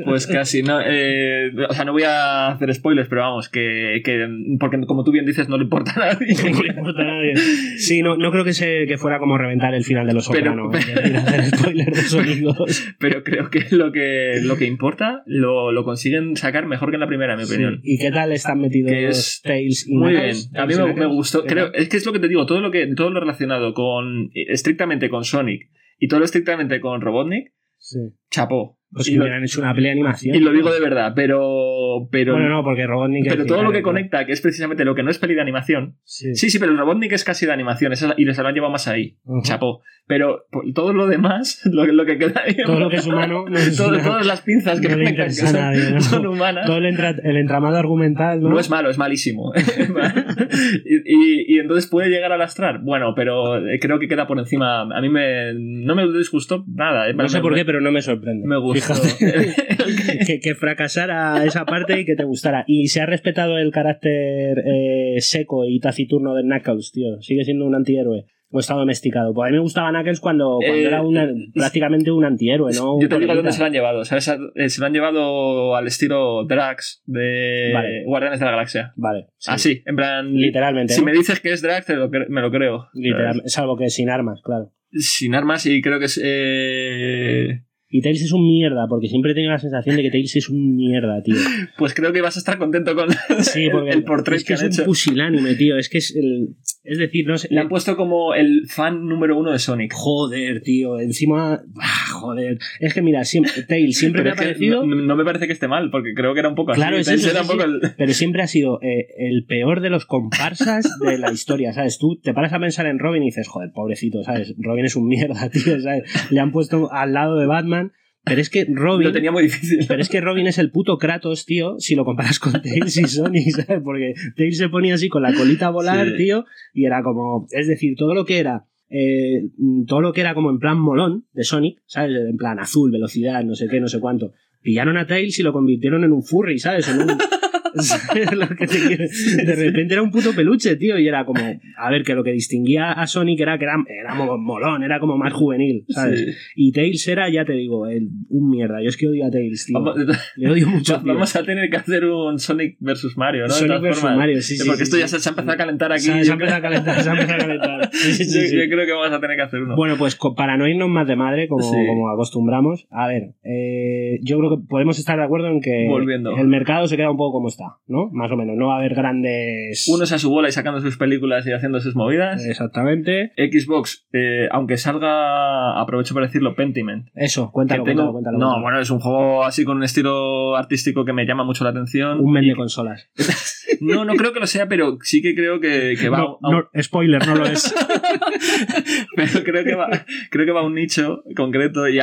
Pues 0.03 0.27
casi, 0.27 0.63
no. 0.65 0.79
eh, 0.85 1.51
o 1.69 1.73
sea, 1.73 1.85
no 1.85 1.91
voy 1.93 2.03
a 2.03 2.47
hacer 2.49 2.73
spoilers, 2.73 3.07
pero 3.09 3.21
vamos, 3.21 3.49
que, 3.49 4.01
que. 4.03 4.27
Porque 4.59 4.79
como 4.85 5.03
tú 5.03 5.11
bien 5.11 5.25
dices, 5.25 5.47
no 5.49 5.57
le 5.57 5.63
importa 5.63 5.93
a 5.95 5.99
nadie. 6.13 6.33
No 6.55 6.61
le 6.61 6.69
importa 6.69 7.01
a 7.01 7.05
nadie. 7.05 7.35
Sí, 7.77 8.01
no, 8.01 8.17
no 8.17 8.31
creo 8.31 8.43
que, 8.43 8.53
se, 8.53 8.85
que 8.87 8.97
fuera 8.97 9.19
como 9.19 9.37
reventar 9.37 9.73
el 9.73 9.83
final 9.83 10.07
de 10.07 10.13
Los 10.13 10.27
Pero- 10.29 10.69
hacer 10.73 11.45
spoilers 11.57 11.95
de 11.95 12.01
sonidos. 12.03 12.93
Pero 12.99 13.23
creo 13.23 13.49
que 13.49 13.65
lo 13.71 13.91
que, 13.91 14.39
lo 14.43 14.57
que 14.57 14.65
importa 14.65 15.23
lo, 15.25 15.71
lo 15.71 15.83
consiguen 15.83 16.35
sacar 16.35 16.65
mejor 16.65 16.89
que 16.89 16.95
en 16.95 17.01
la 17.01 17.07
primera, 17.07 17.33
en 17.33 17.39
mi 17.39 17.45
opinión. 17.45 17.79
¿Y 17.83 17.97
qué 17.97 18.11
tal 18.11 18.31
están 18.31 18.59
metidos 18.59 18.91
Que 18.91 19.07
es- 19.07 19.41
Tails 19.43 19.87
y 19.87 19.95
Muy 19.95 20.11
bien, 20.13 20.35
a 20.55 20.65
mí 20.65 20.73
me, 20.95 21.05
gustó. 21.05 21.43
¿Qué 21.43 21.49
Creo, 21.49 21.73
es 21.73 21.89
que 21.89 21.97
es 21.97 22.05
lo 22.05 22.13
que 22.13 22.19
te 22.19 22.27
digo, 22.27 22.45
todo 22.45 22.61
lo 22.61 22.71
que 22.71 22.87
todo 22.95 23.09
lo 23.09 23.19
relacionado 23.19 23.73
con 23.73 24.29
estrictamente 24.33 25.09
con 25.09 25.23
Sonic 25.23 25.69
y 25.99 26.07
todo 26.07 26.19
lo 26.19 26.25
estrictamente 26.25 26.79
con 26.79 27.01
Robotnik, 27.01 27.53
Sí. 27.77 27.99
chapó. 28.31 28.74
Pues 28.91 29.07
y, 29.07 29.11
que 29.11 29.17
lo, 29.17 29.23
hubieran 29.23 29.43
hecho 29.43 29.61
una 29.61 29.73
pelea 29.73 29.89
de 29.89 29.99
animación. 29.99 30.35
y 30.35 30.39
lo 30.39 30.51
digo 30.51 30.71
de 30.73 30.79
verdad, 30.79 31.13
pero 31.15 32.07
pero 32.11 32.33
Bueno, 32.33 32.49
no, 32.49 32.63
porque 32.63 32.85
Robotnik... 32.87 33.27
pero 33.29 33.45
todo 33.45 33.63
lo 33.63 33.71
que 33.71 33.81
conecta, 33.81 34.25
que 34.25 34.31
es 34.33 34.41
precisamente 34.41 34.85
lo 34.85 34.95
que 34.95 35.03
no 35.03 35.09
es 35.11 35.17
peli 35.19 35.33
de 35.35 35.41
animación. 35.41 35.97
Sí. 36.03 36.35
Sí, 36.35 36.49
sí, 36.49 36.59
pero 36.59 36.71
el 36.71 36.77
Robotnik 36.77 37.11
es 37.13 37.23
casi 37.23 37.45
de 37.45 37.53
animación, 37.53 37.93
y 38.17 38.25
les 38.25 38.39
han 38.39 38.53
llevado 38.53 38.71
más 38.71 38.87
ahí. 38.87 39.17
Ujú. 39.23 39.41
Chapó. 39.43 39.81
Pero 40.07 40.45
por- 40.51 40.71
todo 40.73 40.93
lo 40.93 41.07
demás, 41.07 41.61
lo, 41.71 41.85
lo 41.87 42.05
que 42.05 42.17
queda 42.17 42.43
ahí, 42.45 42.55
Todo 42.65 42.79
lo 42.79 42.89
que 42.89 42.97
es 42.97 43.07
humano 43.07 43.45
no 43.49 43.57
es 43.57 43.75
todo- 43.75 43.89
una- 43.89 44.03
todas 44.03 44.25
las 44.25 44.41
pinzas 44.41 44.79
que 44.79 44.89
no 44.89 44.97
le 44.97 45.15
que 45.15 45.29
son, 45.31 45.53
nadie, 45.53 45.91
¿no? 45.91 46.01
son 46.01 46.27
humanas. 46.27 46.65
Todo 46.67 46.77
el, 46.77 46.85
entra- 46.85 47.15
el 47.23 47.37
entramado 47.37 47.77
argumental, 47.77 48.41
¿no? 48.41 48.59
Es 48.59 48.69
malo, 48.69 48.89
es 48.89 48.97
malísimo. 48.97 49.51
y, 50.85 50.95
y- 50.95 51.55
y 51.55 51.59
entonces 51.59 51.87
puede 51.89 52.09
llegar 52.09 52.31
a 52.31 52.37
lastrar. 52.37 52.81
Bueno, 52.81 53.13
pero 53.15 53.57
eh, 53.67 53.79
creo 53.79 53.99
que 53.99 54.07
queda 54.07 54.27
por 54.27 54.37
encima. 54.39 54.81
A 54.81 55.01
mí 55.01 55.09
me, 55.09 55.53
no 55.55 55.95
me 55.95 56.07
disgustó 56.17 56.63
nada. 56.67 57.09
eh, 57.09 57.13
No 57.13 57.27
sé 57.29 57.37
me- 57.37 57.41
por 57.43 57.55
qué, 57.55 57.65
pero 57.65 57.81
no 57.81 57.91
me 57.91 58.01
sorprende. 58.01 58.47
Me 58.47 58.57
gustó. 58.59 58.74
Fíjate, 58.81 59.09
que, 60.27 60.39
que 60.39 60.55
fracasara 60.55 61.43
esa 61.45 61.65
parte 61.65 61.99
y 62.01 62.05
que 62.05 62.15
te 62.15 62.23
gustara. 62.23 62.63
Y 62.67 62.87
se 62.87 63.01
ha 63.01 63.05
respetado 63.05 63.57
el 63.57 63.71
carácter 63.71 64.59
eh, 64.65 65.15
seco 65.19 65.65
y 65.65 65.79
taciturno 65.79 66.33
de 66.35 66.43
Knuckles, 66.43 66.91
tío. 66.91 67.21
Sigue 67.21 67.43
siendo 67.43 67.65
un 67.65 67.75
antihéroe. 67.75 68.25
O 68.51 68.59
está 68.59 68.75
domesticado. 68.75 69.33
Pues 69.33 69.47
a 69.47 69.51
mí 69.51 69.57
me 69.57 69.61
gustaba 69.63 69.89
Knuckles 69.89 70.19
cuando, 70.21 70.59
cuando 70.61 70.77
Eh, 70.77 70.85
era 70.85 71.01
una- 71.01 71.27
prácticamente 71.53 72.11
un 72.11 72.23
antihéroe, 72.23 72.71
¿no? 72.73 73.01
Yo 73.01 73.09
te 73.09 73.19
digo 73.19 73.33
dónde 73.35 73.51
se 73.51 73.59
lo 73.59 73.65
han 73.65 73.73
llevado. 73.73 74.05
¿sabes? 74.05 74.31
Eh, 74.55 74.69
Se 74.69 74.79
lo 74.79 74.85
han 74.85 74.93
llevado 74.93 75.75
al 75.75 75.87
estilo 75.87 76.45
Drax 76.45 77.01
de 77.05 77.71
Vale. 77.73 78.03
Guardianes 78.05 78.39
de 78.39 78.45
la 78.45 78.51
Galaxia. 78.51 78.93
Vale. 78.95 79.27
sí. 79.37 79.51
Así, 79.51 79.83
en 79.85 79.95
plan. 79.95 80.33
Literalmente. 80.33 80.93
Si 80.93 81.01
¿no? 81.01 81.05
me 81.07 81.11
dices 81.11 81.41
que 81.41 81.51
es 81.51 81.61
Drax, 81.61 81.87
te 81.87 81.95
lo 81.95 82.09
me 82.09 82.39
lo 82.41 82.51
creo. 82.51 82.87
Literalmente, 82.93 83.49
salvo 83.49 83.75
que 83.77 83.89
sin 83.89 84.09
armas, 84.09 84.41
claro. 84.43 84.71
Sin 84.91 85.35
armas 85.35 85.65
y 85.65 85.81
creo 85.81 85.99
que 85.99 86.05
es. 86.05 86.21
eh, 86.23 87.61
Y 87.97 88.01
Tails 88.01 88.21
es 88.23 88.31
un 88.33 88.45
mierda, 88.45 88.87
porque 88.89 89.07
siempre 89.07 89.31
he 89.31 89.33
tenido 89.35 89.51
la 89.53 89.59
sensación 89.59 89.95
de 89.95 90.01
que 90.01 90.11
Tails 90.11 90.35
es 90.35 90.49
un 90.49 90.75
mierda, 90.75 91.21
tío. 91.23 91.35
Pues 91.77 91.93
creo 91.93 92.11
que 92.11 92.19
vas 92.21 92.35
a 92.35 92.39
estar 92.39 92.57
contento 92.57 92.93
con 92.93 93.07
Sí, 93.41 93.65
el- 93.65 93.71
porque 93.71 93.91
el, 93.91 94.03
portrait 94.03 94.37
es 94.39 94.43
que 94.43 94.47
que, 94.47 94.53
han 94.59 94.65
es 94.69 94.75
un 94.77 94.81
hecho. 94.81 94.85
pusilánime, 94.85 95.55
tío. 95.55 95.77
Es 95.77 95.87
que 95.89 95.99
es 95.99 96.13
el. 96.15 96.55
Es 96.83 96.97
decir, 96.97 97.25
no 97.25 97.37
sé. 97.37 97.47
Le 97.51 97.59
han 97.61 97.69
puesto 97.69 97.95
como 97.95 98.33
el 98.33 98.67
fan 98.67 99.05
número 99.07 99.37
uno 99.39 99.51
de 99.51 99.59
Sonic. 99.59 99.93
Joder, 99.93 100.61
tío. 100.61 100.99
Encima. 100.99 101.63
ah, 101.81 102.11
joder. 102.25 102.57
Es 102.79 102.93
que 102.93 103.01
mira, 103.01 103.23
siempre, 103.23 103.51
Tails 103.67 103.97
siempre 103.97 104.23
Pero 104.23 104.35
me 104.35 104.41
ha 104.41 104.43
parecido. 104.43 104.85
no, 104.85 104.95
no 104.95 105.15
me 105.15 105.23
parece 105.23 105.47
que 105.47 105.53
esté 105.53 105.67
mal, 105.67 105.89
porque 105.91 106.13
creo 106.13 106.33
que 106.33 106.39
era 106.41 106.49
un 106.49 106.55
poco 106.55 106.71
así. 106.71 106.81
Claro, 106.81 106.97
es 106.97 107.07
eso, 107.07 107.29
era 107.29 107.43
sí, 107.43 107.51
un 107.51 107.57
poco 107.57 107.69
sí. 107.69 107.77
el- 107.83 107.91
Pero 107.97 108.13
siempre 108.13 108.41
ha 108.41 108.47
sido 108.47 108.79
eh, 108.81 109.07
el 109.17 109.45
peor 109.45 109.81
de 109.81 109.89
los 109.89 110.05
comparsas 110.05 110.99
de 110.99 111.17
la 111.17 111.31
historia, 111.31 111.73
¿sabes? 111.73 111.97
Tú 111.97 112.19
te 112.21 112.33
paras 112.33 112.53
a 112.53 112.59
pensar 112.59 112.85
en 112.87 112.99
Robin 112.99 113.23
y 113.23 113.27
dices, 113.27 113.47
joder, 113.47 113.71
pobrecito, 113.73 114.23
¿sabes? 114.23 114.53
Robin 114.57 114.85
es 114.85 114.95
un 114.95 115.07
mierda, 115.07 115.49
tío, 115.51 115.79
¿sabes? 115.79 116.03
Le 116.31 116.39
han 116.39 116.51
puesto 116.51 116.91
al 116.91 117.13
lado 117.13 117.37
de 117.37 117.45
Batman. 117.45 117.91
Pero 118.27 118.41
es 118.41 118.49
que 118.49 118.65
Robin. 118.67 119.05
Lo 119.09 119.13
tenía 119.13 119.31
muy 119.31 119.43
difícil. 119.43 119.85
Pero 119.87 120.01
es 120.01 120.09
que 120.09 120.19
Robin 120.19 120.47
es 120.47 120.57
el 120.57 120.71
puto 120.71 120.97
Kratos, 120.97 121.45
tío, 121.45 121.75
si 121.77 121.93
lo 121.93 122.05
comparas 122.05 122.39
con 122.39 122.53
Tails 122.59 122.97
y 122.97 123.03
Sonic, 123.07 123.51
¿sabes? 123.67 123.83
Porque 123.83 124.15
Tails 124.35 124.57
se 124.57 124.67
ponía 124.69 124.95
así 124.95 125.09
con 125.09 125.21
la 125.21 125.31
colita 125.31 125.67
a 125.67 125.69
volar, 125.69 126.07
Sí. 126.09 126.17
tío, 126.17 126.43
y 126.73 126.85
era 126.85 127.03
como. 127.03 127.45
Es 127.51 127.67
decir, 127.67 127.93
todo 127.95 128.15
lo 128.15 128.25
que 128.25 128.39
era. 128.39 128.65
Eh, 128.89 129.49
todo 129.87 130.01
lo 130.01 130.13
que 130.13 130.21
era 130.21 130.33
como 130.33 130.49
en 130.49 130.59
plan 130.59 130.79
molón 130.79 131.25
de 131.33 131.43
Sonic, 131.43 131.81
¿sabes? 131.85 132.15
En 132.17 132.37
plan 132.37 132.59
azul, 132.59 132.91
velocidad, 132.91 133.43
no 133.43 133.55
sé 133.55 133.67
qué, 133.67 133.79
no 133.79 133.87
sé 133.87 133.99
cuánto. 133.99 134.33
Pillaron 134.61 134.97
a 134.97 135.05
Tails 135.05 135.39
y 135.39 135.43
lo 135.43 135.53
convirtieron 135.53 136.03
en 136.03 136.11
un 136.11 136.23
furry, 136.23 136.59
¿sabes? 136.59 136.87
En 136.89 137.01
un. 137.01 137.17
¿sabes 137.83 138.31
lo 138.33 138.47
que 138.49 138.67
te 138.67 138.77
quiero? 138.87 139.03
De 139.45 139.55
repente 139.55 139.93
era 139.93 140.01
un 140.03 140.11
puto 140.11 140.33
peluche, 140.33 140.75
tío, 140.75 140.97
y 140.99 141.07
era 141.07 141.25
como. 141.25 141.41
A 141.77 141.89
ver, 141.91 142.03
que 142.03 142.13
lo 142.15 142.23
que 142.23 142.31
distinguía 142.31 142.91
a 142.91 143.07
Sonic 143.07 143.39
era 143.39 143.57
que 143.57 143.65
era, 143.65 143.75
era 143.87 144.15
mo- 144.15 144.37
molón, 144.37 144.83
era 144.83 144.99
como 144.99 145.17
más 145.17 145.33
juvenil, 145.33 145.85
¿sabes? 145.89 146.19
Sí. 146.19 146.31
Y 146.55 146.71
Tails 146.71 147.07
era, 147.07 147.29
ya 147.31 147.45
te 147.45 147.53
digo, 147.53 147.87
el- 147.87 148.09
un 148.29 148.49
mierda. 148.49 148.81
Yo 148.81 148.89
es 148.89 148.97
que 148.97 149.07
odio 149.07 149.25
a 149.25 149.31
Tails, 149.31 149.65
tío. 149.65 149.79
Vamos, 149.79 149.95
Le 150.35 150.49
odio 150.49 150.67
mucho. 150.67 150.99
tío. 151.01 151.13
vamos 151.13 151.35
a 151.35 151.43
tener 151.43 151.69
que 151.69 151.77
hacer 151.77 152.05
un 152.05 152.39
Sonic 152.39 152.77
versus 152.79 153.17
Mario, 153.17 153.43
¿no? 153.43 153.49
Sonic 153.49 153.81
versus. 153.81 154.03
Mario, 154.03 154.41
sí, 154.41 154.57
sí. 154.57 154.63
Porque 154.67 154.77
sí, 154.77 154.83
esto 154.83 154.97
ya 154.99 155.07
se, 155.07 155.19
se 155.19 155.29
ha 155.29 155.31
empezado 155.31 155.53
a 155.53 155.57
calentar 155.57 155.91
aquí. 155.91 156.01
Se, 156.03 156.23
se 156.23 156.29
ha 156.31 156.33
empezado 156.33 156.57
a 156.57 156.61
calentar, 156.61 157.01
se 157.01 157.09
ha 157.09 157.13
empezado 157.13 157.35
a 157.35 157.37
calentar. 157.45 157.89
Yo- 157.91 158.69
creo 158.69 158.85
que 158.85 158.91
vamos 158.91 159.11
a 159.11 159.19
tener 159.19 159.35
que 159.37 159.43
hacer 159.43 159.61
uno. 159.61 159.75
Bueno, 159.75 159.95
pues 159.97 160.17
para 160.35 160.57
no 160.57 160.67
irnos 160.67 160.89
más 160.89 161.07
de 161.07 161.15
madre, 161.15 161.47
como 161.47 162.09
acostumbramos, 162.09 162.87
a 162.91 163.07
ver, 163.07 163.33
eh, 163.43 164.19
yo 164.23 164.37
creo 164.39 164.49
que 164.57 164.67
podemos 164.67 164.97
estar 164.99 165.17
de 165.17 165.23
acuerdo 165.23 165.47
en 165.47 165.61
que 165.61 165.87
Volviendo. 165.89 166.35
el 166.37 166.47
mercado 166.47 166.87
se 166.87 166.97
queda 166.97 167.09
un 167.11 167.17
poco 167.17 167.33
como 167.33 167.47
está, 167.49 167.64
¿no? 167.87 168.09
Más 168.11 168.31
o 168.31 168.35
menos, 168.37 168.55
no 168.57 168.67
va 168.67 168.75
a 168.75 168.79
haber 168.79 168.95
grandes... 168.95 169.87
Unos 169.93 170.11
a 170.11 170.19
su 170.19 170.29
bola 170.29 170.49
y 170.49 170.51
sacando 170.51 170.79
sus 170.81 170.97
películas 170.97 171.45
y 171.47 171.53
haciendo 171.53 171.79
sus 171.79 171.95
movidas. 171.95 172.45
Exactamente. 172.45 173.31
Xbox, 173.37 174.07
eh, 174.13 174.47
aunque 174.51 174.77
salga, 174.77 175.79
aprovecho 175.79 176.13
para 176.13 176.25
decirlo, 176.27 176.55
Pentiment. 176.55 177.07
Eso, 177.15 177.51
cuéntalo, 177.51 177.83
tengo- 177.83 178.11
cuéntalo, 178.11 178.11
cuéntalo, 178.13 178.37
no, 178.37 178.45
cuéntalo. 178.45 178.61
bueno, 178.63 178.79
es 178.79 178.89
un 178.89 178.99
juego 178.99 179.43
así 179.43 179.65
con 179.65 179.77
un 179.77 179.83
estilo 179.83 180.55
artístico 180.55 181.05
que 181.05 181.13
me 181.13 181.25
llama 181.25 181.43
mucho 181.43 181.63
la 181.63 181.69
atención. 181.71 182.19
Un 182.19 182.31
men 182.31 182.43
Y- 182.45 182.49
de 182.49 182.55
consolas. 182.55 183.09
No, 183.81 184.05
no 184.05 184.13
creo 184.13 184.31
que 184.31 184.39
lo 184.39 184.47
sea, 184.47 184.67
pero 184.69 184.97
sí 185.01 185.21
que 185.21 185.35
creo 185.35 185.59
que, 185.59 185.95
que 185.99 186.07
va 186.07 186.19
No, 186.19 186.39
a 186.41 186.49
un- 186.49 186.55
no, 186.73 186.81
spoiler, 186.81 187.27
no 187.27 187.35
lo 187.35 187.45
es. 187.45 187.75
pero 189.15 189.43
creo 189.43 189.63
que 189.63 189.75
va 189.75 189.89
creo 190.29 190.45
que 190.45 190.51
va 190.51 190.61
a 190.61 190.63
un 190.63 190.75
nicho 190.75 191.23
concreto 191.35 191.87
y 191.87 191.99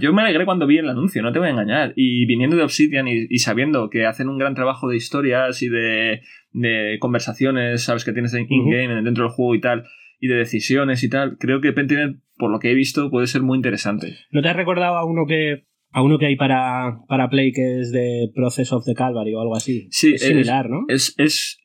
yo 0.00 0.12
me 0.12 0.22
alegré 0.22 0.44
cuando 0.44 0.66
vi 0.66 0.78
el 0.78 0.88
anuncio 0.88 1.22
no 1.22 1.32
te 1.32 1.38
voy 1.38 1.48
a 1.48 1.50
engañar 1.52 1.92
y 1.96 2.26
viniendo 2.26 2.56
de 2.56 2.62
Obsidian 2.62 3.06
y, 3.08 3.26
y 3.28 3.38
sabiendo 3.38 3.90
que 3.90 4.06
hacen 4.06 4.28
un 4.28 4.38
gran 4.38 4.54
trabajo 4.54 4.83
de 4.88 4.96
historias 4.96 5.62
y 5.62 5.68
de, 5.68 6.22
de 6.52 6.98
conversaciones 7.00 7.82
sabes 7.82 8.04
que 8.04 8.12
tienes 8.12 8.34
en 8.34 8.46
in-game 8.48 9.02
dentro 9.02 9.24
del 9.24 9.32
juego 9.32 9.54
y 9.54 9.60
tal 9.60 9.84
y 10.20 10.28
de 10.28 10.36
decisiones 10.36 11.02
y 11.02 11.08
tal 11.08 11.36
creo 11.38 11.60
que 11.60 11.72
Pentiment 11.72 12.22
por 12.36 12.50
lo 12.50 12.58
que 12.58 12.70
he 12.70 12.74
visto 12.74 13.10
puede 13.10 13.26
ser 13.26 13.42
muy 13.42 13.56
interesante 13.56 14.16
¿No 14.30 14.42
te 14.42 14.48
has 14.48 14.56
recordado 14.56 14.96
a 14.96 15.04
uno 15.04 15.26
que 15.26 15.66
a 15.90 16.02
uno 16.02 16.18
que 16.18 16.26
hay 16.26 16.36
para, 16.36 16.98
para 17.08 17.28
Play 17.28 17.52
que 17.52 17.80
es 17.80 17.92
de 17.92 18.30
Process 18.34 18.72
of 18.72 18.84
the 18.84 18.94
Calvary 18.94 19.32
o 19.34 19.40
algo 19.40 19.54
así? 19.54 19.86
Sí, 19.90 20.14
es 20.14 20.22
similar, 20.22 20.68
¿no? 20.68 20.86
es, 20.88 21.14
es 21.18 21.60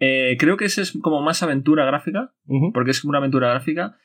eh, 0.00 0.36
creo 0.38 0.56
que 0.56 0.64
ese 0.64 0.82
es 0.82 0.92
como 1.00 1.22
más 1.22 1.42
aventura 1.42 1.84
gráfica 1.86 2.34
porque 2.72 2.90
es 2.90 3.04
una 3.04 3.18
aventura 3.18 3.48
gráfica 3.50 3.96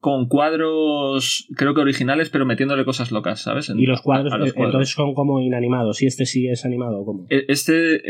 con 0.00 0.28
cuadros, 0.28 1.48
creo 1.56 1.74
que 1.74 1.80
originales, 1.80 2.30
pero 2.30 2.46
metiéndole 2.46 2.84
cosas 2.84 3.10
locas, 3.10 3.40
¿sabes? 3.42 3.68
En- 3.68 3.78
Y 3.80 3.86
los 3.86 4.00
cuadros, 4.02 4.32
a- 4.32 4.38
los 4.38 4.54
entonces 4.56 4.90
son 4.90 5.14
como 5.14 5.40
inanimados. 5.40 6.00
¿Y 6.02 6.06
este 6.06 6.24
sí 6.26 6.48
es 6.48 6.64
animado 6.64 7.00
o 7.00 7.04
cómo? 7.04 7.26
E- 7.30 7.44
Este, 7.48 8.00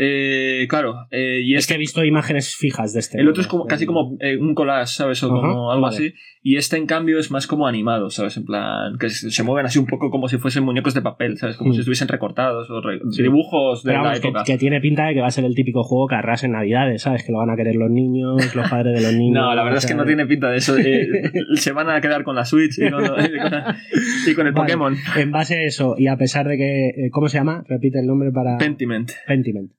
eh, 0.63 0.67
claro, 0.67 1.07
eh, 1.11 1.41
y 1.43 1.53
Es 1.55 1.61
este, 1.61 1.73
que 1.73 1.75
he 1.75 1.79
visto 1.79 2.03
imágenes 2.05 2.55
fijas 2.55 2.93
de 2.93 2.99
este. 2.99 3.19
el 3.19 3.27
otro 3.27 3.41
es 3.41 3.47
como, 3.47 3.65
casi 3.65 3.85
como 3.85 4.17
eh, 4.19 4.37
un 4.37 4.53
collage, 4.53 4.87
¿sabes? 4.93 5.23
O 5.23 5.29
como 5.29 5.71
algo 5.71 5.81
vale. 5.83 5.95
así. 5.95 6.13
Y 6.41 6.55
este, 6.55 6.77
en 6.77 6.85
cambio, 6.85 7.19
es 7.19 7.31
más 7.31 7.47
como 7.47 7.67
animado, 7.67 8.09
¿sabes? 8.11 8.37
En 8.37 8.45
plan, 8.45 8.97
que 8.97 9.09
se 9.09 9.43
mueven 9.43 9.65
así 9.65 9.77
un 9.77 9.87
poco 9.87 10.09
como 10.09 10.29
si 10.29 10.37
fuesen 10.37 10.63
muñecos 10.63 10.93
de 10.93 11.01
papel, 11.01 11.37
¿sabes? 11.37 11.57
Como 11.57 11.71
Mm. 11.71 11.73
si 11.73 11.79
estuviesen 11.79 12.07
recortados 12.07 12.69
o 12.69 12.81
re- 12.81 12.99
Sí. 13.11 13.23
dibujos 13.23 13.83
de 13.83 13.89
Pero 13.91 14.03
la 14.03 14.09
vamos, 14.09 14.19
época. 14.19 14.43
que 14.45 14.57
tiene 14.57 14.79
pinta 14.79 15.05
de 15.07 15.15
que 15.15 15.21
va 15.21 15.27
a 15.27 15.31
ser 15.31 15.43
el 15.43 15.53
típico 15.55 15.83
juego 15.83 16.07
que 16.07 16.15
arrasa 16.15 16.45
en 16.45 16.53
Navidades, 16.53 17.01
¿sabes? 17.01 17.23
Que 17.25 17.31
lo 17.33 17.39
van 17.39 17.49
a 17.49 17.55
querer 17.57 17.75
los 17.75 17.89
niños, 17.89 18.55
los 18.55 18.69
padres 18.69 18.93
de 18.95 19.01
los 19.01 19.13
niños. 19.19 19.33
No, 19.41 19.53
la 19.53 19.63
verdad 19.63 19.79
es 19.79 19.85
que 19.85 19.95
no 19.95 20.05
tiene 20.05 20.25
pinta 20.27 20.49
de 20.49 20.57
eso. 20.57 20.75
Se 21.55 21.73
van 21.85 21.89
a 21.95 22.01
quedar 22.01 22.23
con 22.23 22.35
la 22.35 22.45
Switch 22.45 22.77
y 22.79 22.89
con, 22.89 23.03
y 23.03 23.07
con- 23.07 23.75
y 24.27 24.33
con 24.35 24.47
el 24.47 24.53
Vale. 24.53 24.73
Pokémon. 24.73 24.95
En 25.15 25.31
base 25.31 25.55
a 25.55 25.63
eso, 25.63 25.95
y 25.97 26.07
a 26.07 26.17
pesar 26.17 26.47
de 26.47 26.57
que. 26.57 26.87
eh, 26.89 27.09
¿Cómo 27.11 27.27
se 27.29 27.37
llama? 27.37 27.63
Repite 27.67 27.99
el 27.99 28.05
nombre 28.07 28.31
para. 28.31 28.57
Pentiment. 28.57 29.11
Pentiment. 29.27 29.71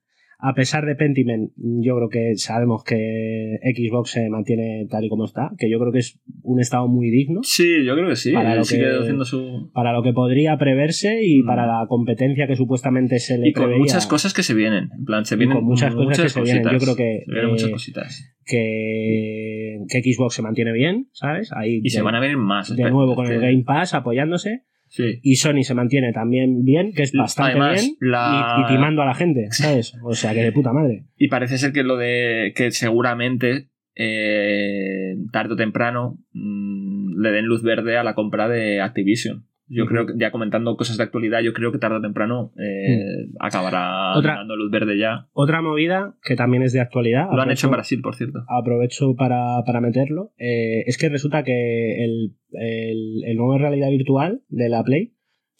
A 0.43 0.55
pesar 0.55 0.85
de 0.87 0.95
Pentiment, 0.95 1.51
yo 1.55 1.95
creo 1.97 2.09
que 2.09 2.35
sabemos 2.35 2.83
que 2.83 3.59
Xbox 3.75 4.09
se 4.11 4.27
mantiene 4.29 4.87
tal 4.89 5.05
y 5.05 5.09
como 5.09 5.25
está, 5.25 5.51
que 5.57 5.69
yo 5.69 5.77
creo 5.79 5.91
que 5.91 5.99
es 5.99 6.19
un 6.41 6.59
estado 6.59 6.87
muy 6.87 7.11
digno 7.11 7.41
Sí, 7.43 7.85
yo 7.85 7.93
creo 7.95 8.09
que 8.09 8.15
sí. 8.15 8.31
Para 8.33 8.55
lo 8.55 8.63
sigue 8.63 8.85
que- 8.85 8.97
haciendo 9.01 9.23
su. 9.23 9.69
para 9.73 9.93
lo 9.93 10.01
que 10.01 10.13
podría 10.13 10.57
preverse 10.57 11.19
y 11.23 11.43
Mm. 11.43 11.45
para 11.45 11.67
la 11.67 11.85
competencia 11.87 12.47
que 12.47 12.55
supuestamente 12.55 13.19
se 13.19 13.37
le 13.37 13.49
Y 13.49 13.53
con 13.53 13.65
preveía, 13.65 13.79
muchas 13.83 14.07
cosas 14.07 14.33
que 14.33 14.41
se 14.41 14.55
vienen. 14.55 14.89
En 14.97 15.05
plan, 15.05 15.25
se 15.25 15.35
vienen 15.35 15.57
con 15.57 15.65
muchas 15.65 15.93
cosas 15.93 16.19
que 16.23 16.29
se 16.29 16.41
vienen. 16.41 16.63
Yo 16.63 16.77
creo 16.79 16.95
que, 16.95 17.21
Se 17.25 17.31
vienen 17.31 17.49
muchas 17.51 17.69
eh, 17.69 17.71
cositas. 17.73 18.35
que, 18.45 19.79
que 19.89 20.01
Xbox 20.13 20.35
se 20.35 20.41
mantiene 20.41 20.71
bien, 20.73 21.07
¿sabes? 21.13 21.51
Ahí 21.55 21.81
Y 21.83 21.89
se 21.89 21.99
de- 21.99 22.03
van 22.03 22.15
a 22.15 22.19
venir 22.19 22.37
más. 22.37 22.75
de 22.75 22.89
nuevo 22.89 23.15
con 23.15 23.27
el 23.27 23.39
Game 23.39 23.63
Pass 23.63 23.93
apoyándose 23.93 24.63
Sí. 24.93 25.19
y 25.23 25.35
Sony 25.37 25.63
se 25.63 25.73
mantiene 25.73 26.11
también 26.11 26.65
bien, 26.65 26.91
que 26.93 27.03
es 27.03 27.13
bastante 27.13 27.51
Además, 27.51 27.81
bien 27.81 27.95
la- 28.01 28.57
y, 28.57 28.61
y 28.61 28.75
timando 28.75 29.01
a 29.01 29.05
la 29.05 29.13
gente, 29.15 29.47
¿sabes? 29.51 29.93
O 30.03 30.13
sea, 30.13 30.33
que 30.33 30.43
de 30.43 30.51
puta 30.51 30.73
madre. 30.73 31.05
Y 31.17 31.29
parece 31.29 31.57
ser 31.57 31.71
que 31.71 31.83
lo 31.83 31.95
de 31.95 32.51
que 32.55 32.71
seguramente 32.71 33.69
eh, 33.95 35.15
tarde 35.31 35.53
o 35.53 35.57
temprano 35.57 36.17
mm, 36.33 37.21
le 37.21 37.31
den 37.31 37.45
luz 37.45 37.63
verde 37.63 37.97
a 37.97 38.03
la 38.03 38.15
compra 38.15 38.47
de 38.49 38.81
Activision. 38.81 39.45
Yo 39.73 39.85
creo 39.85 40.05
que, 40.05 40.13
ya 40.19 40.31
comentando 40.31 40.75
cosas 40.75 40.97
de 40.97 41.03
actualidad, 41.03 41.39
yo 41.41 41.53
creo 41.53 41.71
que 41.71 41.77
tarde 41.77 41.97
o 41.97 42.01
temprano 42.01 42.51
eh, 42.57 43.29
acabará 43.39 44.17
Otra- 44.17 44.35
dando 44.35 44.55
luz 44.57 44.69
verde 44.69 44.97
ya. 44.97 45.27
Otra 45.33 45.61
movida 45.61 46.15
que 46.23 46.35
también 46.35 46.61
es 46.63 46.73
de 46.73 46.81
actualidad. 46.81 47.27
Lo 47.31 47.41
han 47.41 47.51
hecho 47.51 47.67
en 47.67 47.71
Brasil, 47.73 48.01
por 48.01 48.15
cierto. 48.15 48.39
Aprovecho 48.49 49.15
para, 49.15 49.63
para 49.65 49.79
meterlo. 49.79 50.33
eh, 50.37 50.83
es 50.87 50.97
que 50.97 51.07
resulta 51.09 51.43
que 51.43 52.03
el, 52.03 52.35
el, 52.51 53.23
el 53.25 53.37
nuevo 53.37 53.57
realidad 53.57 53.89
virtual 53.89 54.41
de 54.49 54.67
la 54.69 54.83
Play, 54.83 55.13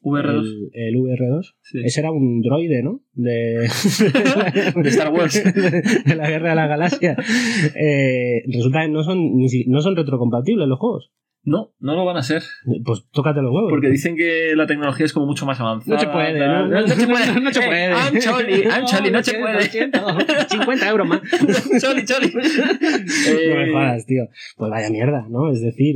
VR2. 0.03 0.39
el, 0.39 0.69
el 0.73 0.95
VR2, 0.95 1.53
Sí. 1.61 1.79
ese 1.85 1.99
era 2.01 2.11
un 2.11 2.41
droide, 2.41 2.81
¿no? 2.83 3.01
De, 3.13 3.69
De 4.81 4.89
Star 4.89 5.13
Wars. 5.13 5.41
de 5.43 6.15
la 6.15 6.29
guerra 6.29 6.49
de 6.49 6.55
la 6.55 6.67
galaxia. 6.67 7.15
Eh, 7.75 8.43
resulta 8.51 8.81
que 8.81 8.89
no 8.89 9.03
son, 9.03 9.35
ni 9.37 9.47
no 9.67 9.81
son 9.81 9.95
retrocompatibles 9.95 10.67
los 10.67 10.79
juegos. 10.79 11.11
No, 11.43 11.73
no 11.79 11.95
lo 11.95 12.05
van 12.05 12.17
a 12.17 12.21
ser. 12.21 12.43
Pues 12.85 13.03
tócate 13.11 13.41
los 13.41 13.51
huevos. 13.51 13.71
Porque 13.71 13.89
dicen 13.89 14.15
que 14.15 14.53
la 14.55 14.67
tecnología 14.67 15.05
es 15.07 15.13
como 15.13 15.25
mucho 15.25 15.45
más 15.47 15.59
avanzada. 15.59 15.95
No 15.95 15.99
se 15.99 16.07
puede, 16.07 16.37
tal. 16.37 16.69
no, 16.69 16.81
no, 16.81 16.87
se 16.87 17.07
puede. 17.07 17.41
no 17.41 17.51
se 17.51 17.59
Eh, 17.59 17.67
puede. 17.67 17.89
I'm 17.91 18.19
Choli, 18.19 18.53
I'm 18.63 18.85
Choli, 18.85 19.11
no 19.11 19.23
se 19.23 19.33
puede. 19.39 19.53
lo 19.55 19.61
siento. 19.61 19.99
50 20.49 20.89
euros 20.89 21.07
más. 21.07 21.21
Choli, 21.81 22.05
Choli. 22.05 22.31
No 22.33 23.55
me 23.55 23.69
Eh, 23.69 23.71
jodas, 23.71 24.05
tío. 24.05 24.23
Pues 24.55 24.69
vaya 24.69 24.89
mierda, 24.91 25.25
¿no? 25.29 25.51
Es 25.51 25.61
decir, 25.61 25.95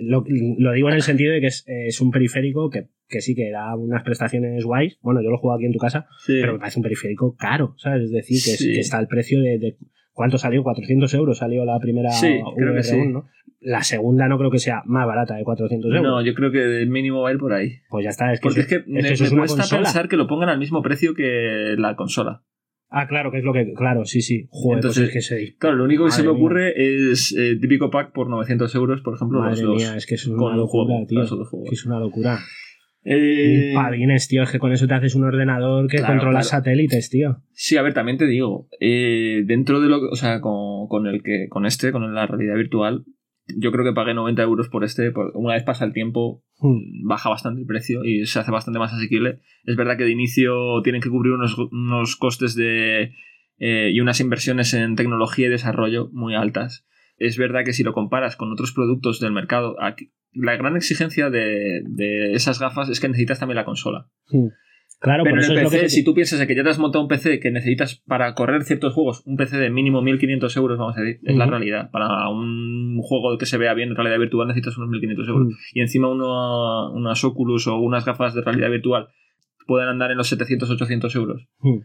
lo, 0.00 0.24
lo 0.58 0.72
digo 0.72 0.88
en 0.88 0.94
el 0.94 1.02
sentido 1.02 1.32
de 1.32 1.40
que 1.40 1.46
es, 1.48 1.64
es 1.66 2.00
un 2.00 2.10
periférico 2.10 2.70
que, 2.70 2.88
que 3.08 3.20
sí 3.20 3.34
que 3.34 3.50
da 3.50 3.74
unas 3.76 4.02
prestaciones 4.04 4.64
guays. 4.64 4.98
Bueno, 5.02 5.20
yo 5.22 5.30
lo 5.30 5.38
juego 5.38 5.56
aquí 5.56 5.64
en 5.66 5.72
tu 5.72 5.78
casa, 5.78 6.06
sí. 6.24 6.34
pero 6.40 6.52
me 6.54 6.58
parece 6.58 6.78
un 6.78 6.82
periférico 6.84 7.34
caro, 7.36 7.74
¿sabes? 7.78 8.04
Es 8.04 8.10
decir, 8.12 8.38
que, 8.44 8.50
es- 8.52 8.58
Sí. 8.58 8.72
que 8.74 8.80
está 8.80 8.98
al 8.98 9.08
precio 9.08 9.40
de, 9.40 9.58
de- 9.58 9.76
¿Cuánto 10.14 10.36
salió? 10.36 10.62
400 10.62 11.12
euros 11.14 11.38
salió 11.38 11.64
la 11.64 11.78
primera 11.80 12.10
Sí, 12.10 12.38
creo 12.54 12.74
que 12.74 12.80
VR1, 12.80 12.82
sí. 12.82 12.96
¿no? 13.08 13.24
La 13.64 13.82
segunda 13.82 14.26
no 14.28 14.38
creo 14.38 14.50
que 14.50 14.58
sea 14.58 14.82
más 14.86 15.06
barata 15.06 15.36
de 15.36 15.44
400 15.44 15.88
euros. 15.90 16.02
No, 16.02 16.20
yo 16.24 16.34
creo 16.34 16.50
que 16.50 16.82
el 16.82 16.90
mínimo 16.90 17.22
va 17.22 17.28
a 17.30 17.32
ir 17.32 17.38
por 17.38 17.52
ahí. 17.52 17.76
Pues 17.90 18.04
ya 18.04 18.10
está, 18.10 18.32
es 18.32 18.40
que, 18.40 18.42
Porque 18.42 18.60
es 18.60 18.66
que 18.66 18.82
me, 18.86 19.00
eso 19.00 19.22
me 19.22 19.26
es 19.28 19.32
una 19.32 19.40
cuesta 19.42 19.62
consola. 19.62 19.82
pensar 19.82 20.08
que 20.08 20.16
lo 20.16 20.26
pongan 20.26 20.48
al 20.48 20.58
mismo 20.58 20.82
precio 20.82 21.14
que 21.14 21.74
la 21.78 21.94
consola. 21.96 22.42
Ah, 22.94 23.06
claro, 23.08 23.30
que 23.30 23.38
es 23.38 23.44
lo 23.44 23.52
que. 23.54 23.72
Claro, 23.74 24.04
sí, 24.04 24.20
sí. 24.20 24.48
Joder, 24.50 24.78
Entonces, 24.78 25.04
pues 25.10 25.16
es 25.24 25.28
que 25.30 25.36
se. 25.46 25.56
Claro, 25.58 25.76
lo 25.76 25.84
único 25.84 26.04
que 26.04 26.10
se 26.10 26.22
me 26.22 26.28
mía. 26.28 26.36
ocurre 26.36 26.72
es 27.10 27.34
eh, 27.38 27.56
típico 27.60 27.88
pack 27.90 28.12
por 28.12 28.28
900 28.28 28.74
euros, 28.74 29.00
por 29.00 29.14
ejemplo, 29.14 29.40
Madre 29.40 29.62
los 29.62 29.62
dos. 29.62 29.76
mía, 29.76 29.96
es 29.96 30.04
que 30.06 30.16
es 30.16 30.26
una 30.26 30.56
locura, 30.56 30.92
juego, 30.94 31.06
tío. 31.06 31.20
Que 31.68 31.74
es 31.74 31.86
una 31.86 31.98
locura. 32.00 32.38
Eh, 33.04 33.72
pavines, 33.74 34.28
tío. 34.28 34.42
Es 34.42 34.50
que 34.50 34.58
con 34.58 34.72
eso 34.72 34.86
te 34.86 34.94
haces 34.94 35.14
un 35.14 35.24
ordenador 35.24 35.88
que 35.88 35.96
Claro, 35.98 36.12
controla 36.14 36.40
claro. 36.40 36.48
satélites, 36.48 37.10
tío. 37.10 37.38
Sí, 37.52 37.76
a 37.76 37.82
ver, 37.82 37.94
también 37.94 38.18
te 38.18 38.26
digo, 38.26 38.68
eh, 38.80 39.42
dentro 39.46 39.80
de 39.80 39.88
lo 39.88 40.00
que, 40.00 40.06
o 40.12 40.16
sea, 40.16 40.40
con, 40.40 40.86
con 40.88 41.06
el 41.06 41.22
que, 41.22 41.46
con 41.48 41.66
este, 41.66 41.92
con 41.92 42.14
la 42.14 42.26
realidad 42.26 42.54
virtual, 42.56 43.04
yo 43.58 43.72
creo 43.72 43.84
que 43.84 43.92
pagué 43.92 44.14
90 44.14 44.42
euros 44.42 44.68
por 44.68 44.84
este, 44.84 45.10
por- 45.10 45.32
una 45.34 45.54
vez 45.54 45.62
pasa 45.64 45.84
el 45.84 45.92
tiempo, 45.92 46.42
Hmm. 46.60 47.06
baja 47.06 47.28
bastante 47.28 47.60
el 47.60 47.66
precio 47.66 48.04
y 48.04 48.24
se 48.26 48.38
hace 48.38 48.50
bastante 48.50 48.78
más 48.78 48.92
asequible. 48.92 49.40
Es 49.64 49.76
verdad 49.76 49.96
que 49.96 50.04
de 50.04 50.12
inicio 50.12 50.80
tienen 50.82 51.00
que 51.02 51.08
cubrir 51.10 51.32
unos, 51.32 51.56
unos 51.58 52.16
costes 52.16 52.54
de, 52.54 53.12
eh, 53.58 53.90
y 53.92 54.00
unas 54.00 54.20
inversiones 54.20 54.72
en 54.74 54.94
tecnología 54.96 55.46
y 55.46 55.50
desarrollo 55.50 56.08
muy 56.12 56.34
altas. 56.34 56.86
Es 57.16 57.36
verdad 57.38 57.64
que 57.64 57.72
si 57.72 57.82
lo 57.82 57.92
comparas 57.92 58.36
con 58.36 58.50
otros 58.52 58.72
productos 58.72 59.20
del 59.20 59.32
mercado, 59.32 59.76
aquí- 59.82 60.12
la 60.32 60.56
gran 60.56 60.76
exigencia 60.76 61.28
de, 61.30 61.82
de 61.84 62.32
esas 62.34 62.58
gafas 62.58 62.88
es 62.88 63.00
que 63.00 63.08
necesitas 63.08 63.38
también 63.40 63.56
la 63.56 63.64
consola. 63.64 64.08
Hmm. 64.30 64.48
Claro, 65.00 65.24
Pero 65.24 65.32
por 65.34 65.38
en 65.40 65.44
eso 65.44 65.52
el 65.52 65.58
es 65.58 65.64
lo 65.64 65.70
PC, 65.70 65.82
que. 65.82 65.88
si 65.90 66.04
tú 66.04 66.14
piensas 66.14 66.46
que 66.46 66.54
ya 66.54 66.62
te 66.62 66.68
has 66.70 66.78
montado 66.78 67.02
un 67.02 67.08
PC 67.08 67.40
que 67.40 67.50
necesitas 67.50 68.02
para 68.06 68.34
correr 68.34 68.62
ciertos 68.62 68.94
juegos, 68.94 69.22
un 69.26 69.36
PC 69.36 69.56
de 69.58 69.68
mínimo 69.70 70.00
1500 70.02 70.56
euros, 70.56 70.78
vamos 70.78 70.96
a 70.96 71.00
decir, 71.00 71.20
es 71.24 71.36
la 71.36 71.44
Ujú. 71.44 71.50
realidad. 71.50 71.90
Para 71.90 72.28
un 72.28 72.98
juego 73.02 73.36
que 73.38 73.46
se 73.46 73.58
vea 73.58 73.74
bien 73.74 73.88
en 73.90 73.96
realidad 73.96 74.18
virtual 74.18 74.46
necesitas 74.48 74.76
unos 74.78 74.90
1500 74.90 75.28
euros. 75.28 75.46
Hmm. 75.48 75.56
Y 75.74 75.80
encima 75.80 76.08
uno, 76.08 76.92
unas 76.92 77.22
Oculus 77.24 77.66
o 77.66 77.76
unas 77.78 78.04
gafas 78.04 78.34
de 78.34 78.42
realidad 78.42 78.70
virtual 78.70 79.08
pueden 79.66 79.88
andar 79.88 80.10
en 80.10 80.18
los 80.18 80.32
700-800 80.32 81.14
euros. 81.16 81.46
Hmm. 81.58 81.80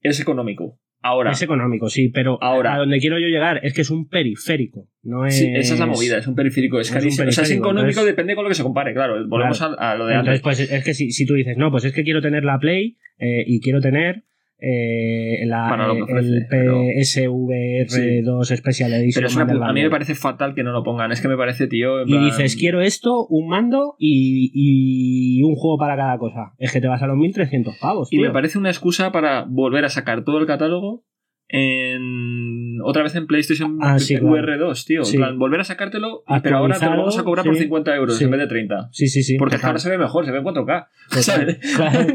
Es 0.00 0.20
económico. 0.20 0.78
Ahora, 1.06 1.30
Es 1.32 1.42
económico, 1.42 1.88
sí, 1.88 2.08
pero 2.08 2.38
Ahora- 2.42 2.74
a 2.74 2.78
donde 2.78 2.98
quiero 2.98 3.18
yo 3.18 3.26
llegar 3.28 3.60
es 3.64 3.72
que 3.74 3.82
es 3.82 3.90
un 3.90 4.08
periférico. 4.08 4.88
No 5.02 5.24
es... 5.26 5.38
sí, 5.38 5.46
esa 5.54 5.74
es 5.74 5.80
la 5.80 5.86
movida, 5.86 6.18
es 6.18 6.26
un 6.26 6.34
periférico, 6.34 6.80
es 6.80 6.88
es 6.88 6.92
un 6.92 6.98
carísimo. 7.00 7.12
o 7.12 7.16
sea, 7.16 7.28
es 7.30 7.36
periférico, 7.36 7.64
económico, 7.66 7.88
entonces- 7.90 8.12
depende 8.12 8.34
con 8.34 8.44
lo 8.44 8.48
que 8.48 8.54
se 8.56 8.62
compare, 8.62 8.92
claro. 8.92 9.26
Volvemos 9.28 9.60
a, 9.62 9.66
a 9.74 9.94
lo 9.96 10.06
de 10.06 10.14
Entonces, 10.14 10.28
antes. 10.30 10.42
pues 10.42 10.60
es 10.70 10.84
que 10.84 10.94
si, 10.94 11.10
si 11.12 11.26
tú 11.26 11.34
dices, 11.34 11.56
no, 11.56 11.70
pues 11.70 11.84
es 11.84 11.92
que 11.92 12.02
quiero 12.02 12.20
tener 12.20 12.44
la 12.44 12.58
Play 12.58 12.96
eh, 13.18 13.44
y 13.46 13.60
quiero 13.60 13.80
tener 13.80 14.24
eh, 14.58 15.44
la, 15.46 15.68
eh, 15.68 16.02
ofrece, 16.02 16.28
el 16.28 16.46
pero- 16.48 16.82
PSVR2 16.82 18.56
Special 18.56 18.92
Edition. 18.94 19.20
Pero 19.20 19.26
es 19.28 19.36
una 19.36 19.68
a 19.68 19.72
mí 19.72 19.82
me 19.82 19.90
parece 19.90 20.14
fatal 20.14 20.54
que 20.54 20.62
no 20.62 20.72
lo 20.72 20.82
pongan. 20.82 21.12
Es 21.12 21.20
que 21.20 21.28
me 21.28 21.36
parece, 21.36 21.66
tío. 21.66 22.00
en 22.02 22.08
Y 22.08 22.12
plan- 22.12 22.24
dices, 22.24 22.56
quiero 22.56 22.80
esto, 22.80 23.26
un 23.28 23.48
mando 23.48 23.96
y, 23.98 24.50
y 24.54 25.42
un 25.42 25.54
juego 25.54 25.78
para 25.78 25.96
cada 25.96 26.18
cosa. 26.18 26.54
Es 26.58 26.72
que 26.72 26.80
te 26.80 26.88
vas 26.88 27.02
a 27.02 27.06
los 27.06 27.16
1300 27.16 27.76
pavos. 27.78 28.08
Y 28.12 28.18
me 28.18 28.30
parece 28.30 28.58
una 28.58 28.70
excusa 28.70 29.12
para 29.12 29.44
volver 29.48 29.84
a 29.84 29.88
sacar 29.88 30.24
todo 30.24 30.38
el 30.38 30.46
catálogo 30.46 31.04
en 31.48 32.78
otra 32.82 33.02
vez 33.02 33.14
en 33.14 33.26
PlayStation 33.26 33.78
Ah, 33.80 33.98
sí, 33.98 34.16
claro. 34.16 34.34
VR2, 34.36 34.84
tío. 34.84 35.00
En 35.00 35.04
Sí. 35.06 35.16
plan, 35.16 35.38
volver 35.38 35.60
a 35.60 35.64
sacártelo, 35.64 36.22
pero 36.42 36.58
ahora 36.58 36.78
te 36.78 36.84
lo 36.86 36.90
vamos 36.98 37.18
a 37.18 37.24
cobrar 37.24 37.44
por 37.44 37.54
sí. 37.54 37.62
50 37.62 37.94
euros 37.96 38.20
en 38.20 38.30
vez 38.30 38.40
de 38.40 38.46
30. 38.46 38.88
Sí, 38.92 39.08
sí, 39.08 39.22
sí. 39.22 39.36
Porque 39.38 39.56
total. 39.56 39.68
ahora 39.70 39.78
se 39.78 39.90
ve 39.90 39.98
mejor, 39.98 40.24
se 40.24 40.32
ve 40.32 40.38
en 40.38 40.44
4K. 40.44 40.88
Total. 41.08 41.22
¿Sabes? 41.22 41.58
Claro. 41.76 42.06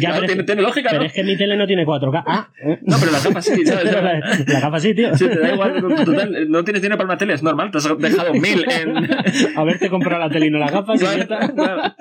Ya, 0.00 0.10
Claro, 0.10 0.14
pero, 0.20 0.26
tiene, 0.26 0.42
tiene 0.44 0.62
lógica, 0.62 0.88
pero 0.90 1.02
¿no? 1.02 1.06
es 1.06 1.12
que 1.12 1.24
mi 1.24 1.36
tele 1.36 1.56
no 1.56 1.66
tiene 1.66 1.84
4K. 1.86 2.22
Ah, 2.26 2.48
eh. 2.64 2.78
No, 2.82 2.96
pero 2.98 3.12
la 3.12 3.20
gafa 3.20 3.40
sí, 3.42 3.64
¿sabes? 3.66 3.92
la, 3.92 4.02
la 4.46 4.60
gafa 4.60 4.80
sí, 4.80 4.94
tío. 4.94 5.14
Sí, 5.16 5.26
te 5.28 5.38
da 5.38 5.52
igual. 5.54 5.80
Total, 6.04 6.50
no 6.50 6.64
tienes 6.64 6.82
dinero 6.82 6.96
para 6.96 7.06
una 7.10 7.18
tele, 7.18 7.34
es 7.34 7.42
normal. 7.42 7.70
Te 7.70 7.78
has 7.78 7.98
dejado 7.98 8.32
mil 8.34 8.64
en. 8.68 9.08
Haberte 9.56 9.88
comprado 9.90 10.20
la 10.20 10.30
tele 10.30 10.46
y 10.46 10.50
no 10.50 10.58
la 10.58 10.66
está. 10.66 10.82
claro, 10.84 11.94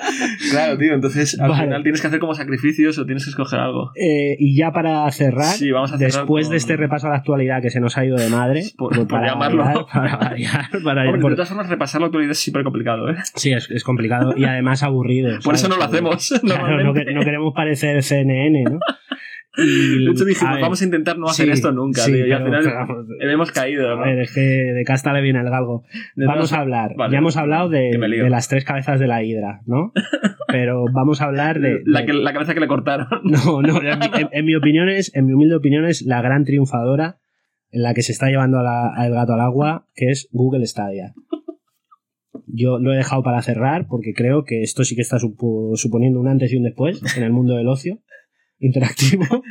claro. 0.51 0.77
Tío. 0.77 0.93
Entonces, 0.93 1.39
al 1.39 1.49
Vale. 1.49 1.63
final 1.63 1.83
tienes 1.83 2.01
que 2.01 2.07
hacer 2.07 2.19
como 2.19 2.33
sacrificios 2.33 2.97
o 2.97 3.05
tienes 3.05 3.23
que 3.25 3.29
escoger 3.31 3.59
algo. 3.59 3.91
Eh, 3.95 4.35
y 4.39 4.55
ya 4.57 4.71
para 4.71 5.09
cerrar, 5.11 5.55
Sí, 5.55 5.71
vamos 5.71 5.91
a 5.91 5.97
cerrar 5.97 6.11
después 6.21 6.49
de 6.53 6.57
este 6.57 6.77
repaso 6.77 7.07
a 7.07 7.09
la 7.11 7.17
actualidad 7.17 7.61
que 7.61 7.69
se 7.69 7.79
nos 7.79 7.97
ha 7.97 8.05
ido 8.05 8.15
de 8.17 8.29
madre, 8.29 8.63
Por- 8.77 8.95
por 8.95 9.07
para 9.07 9.27
llamarlo. 9.27 9.63
variar, 9.63 9.85
para 9.93 10.17
variar, 10.17 10.69
para 10.83 11.03
Hombre, 11.05 11.21
por- 11.21 11.31
de 11.31 11.35
todas 11.35 11.49
formas, 11.49 11.67
repasar 11.69 12.01
la 12.01 12.07
actualidad 12.07 12.31
es 12.31 12.39
súper 12.43 12.63
complicado, 12.63 13.09
¿eh? 13.09 13.15
Sí, 13.35 13.51
es, 13.51 13.69
es 13.69 13.83
complicado 13.83 14.33
y 14.37 14.45
además 14.45 14.83
aburrido. 14.83 15.31
Por 15.43 15.57
¿sabes? 15.57 15.61
eso 15.61 15.69
no 15.69 15.77
lo 15.77 15.83
hacemos. 15.83 16.33
Claro, 16.41 16.83
no 16.83 16.93
queremos 16.93 17.53
parecer 17.53 18.01
CNN, 18.03 18.63
¿no? 18.63 18.79
Y, 19.55 20.05
De 20.05 20.11
hecho, 20.11 20.25
dijimos, 20.25 20.59
vamos 20.61 20.81
a 20.81 20.85
intentar 20.85 21.17
no 21.19 21.27
hacer 21.27 21.45
sí, 21.45 21.51
esto 21.51 21.71
nunca, 21.71 22.01
sí, 22.01 22.11
tío, 22.11 22.25
y 22.25 22.31
al 22.31 22.43
final 22.43 22.65
hemos 23.19 23.51
caído, 23.51 23.91
a 23.91 23.95
¿no? 23.97 24.01
ver, 24.01 24.19
es 24.19 24.33
que 24.33 24.41
de 24.41 24.83
casta 24.83 25.13
le 25.13 25.21
viene 25.21 25.39
el 25.41 25.49
galgo. 25.49 25.83
De 26.15 26.25
Vamos 26.25 26.53
a 26.53 26.61
hablar, 26.61 26.95
Vale. 26.97 27.11
ya 27.13 27.19
hemos 27.19 27.37
hablado 27.37 27.69
de, 27.69 27.91
las 28.29 28.47
tres 28.47 28.65
cabezas 28.65 28.99
de 28.99 29.05
la 29.05 29.23
hidra, 29.23 29.61
¿no? 29.67 29.91
Pero 30.47 30.85
vamos 30.91 31.21
a 31.21 31.25
hablar 31.25 31.59
de... 31.59 31.81
la, 31.85 31.99
de- 32.01 32.05
que- 32.07 32.13
la 32.13 32.33
cabeza 32.33 32.55
que 32.55 32.61
le 32.61 32.67
cortaron. 32.67 33.07
No, 33.23 33.61
no, 33.61 33.79
en, 33.81 33.99
mi- 33.99 34.05
en- 34.21 34.29
en 34.31 34.45
mi 34.45 34.55
opinión 34.55 34.89
es, 34.89 35.15
en 35.15 35.27
mi 35.27 35.33
humilde 35.33 35.55
opinión 35.55 35.85
es 35.85 36.01
la 36.01 36.21
gran 36.23 36.45
triunfadora 36.45 37.19
en 37.69 37.83
la 37.83 37.93
que 37.93 38.01
se 38.01 38.11
está 38.11 38.29
llevando 38.29 38.57
a 38.59 38.93
al 38.95 39.11
gato 39.13 39.33
al 39.33 39.41
agua, 39.41 39.87
que 39.93 40.09
es 40.09 40.29
Google 40.31 40.65
Stadia. 40.65 41.13
yo 42.47 42.79
lo 42.79 42.93
he 42.93 42.97
dejado 42.97 43.23
para 43.23 43.41
cerrar 43.41 43.85
porque 43.87 44.13
creo 44.13 44.43
que 44.45 44.61
esto 44.63 44.83
sí 44.83 44.95
que 44.95 45.01
está 45.01 45.17
supo- 45.17 45.75
suponiendo 45.75 46.19
un 46.19 46.27
antes 46.27 46.51
y 46.51 46.57
un 46.57 46.63
después 46.63 47.01
en 47.17 47.23
el 47.23 47.31
mundo 47.31 47.55
del 47.55 47.67
ocio 47.67 47.99
interactivo. 48.67 49.25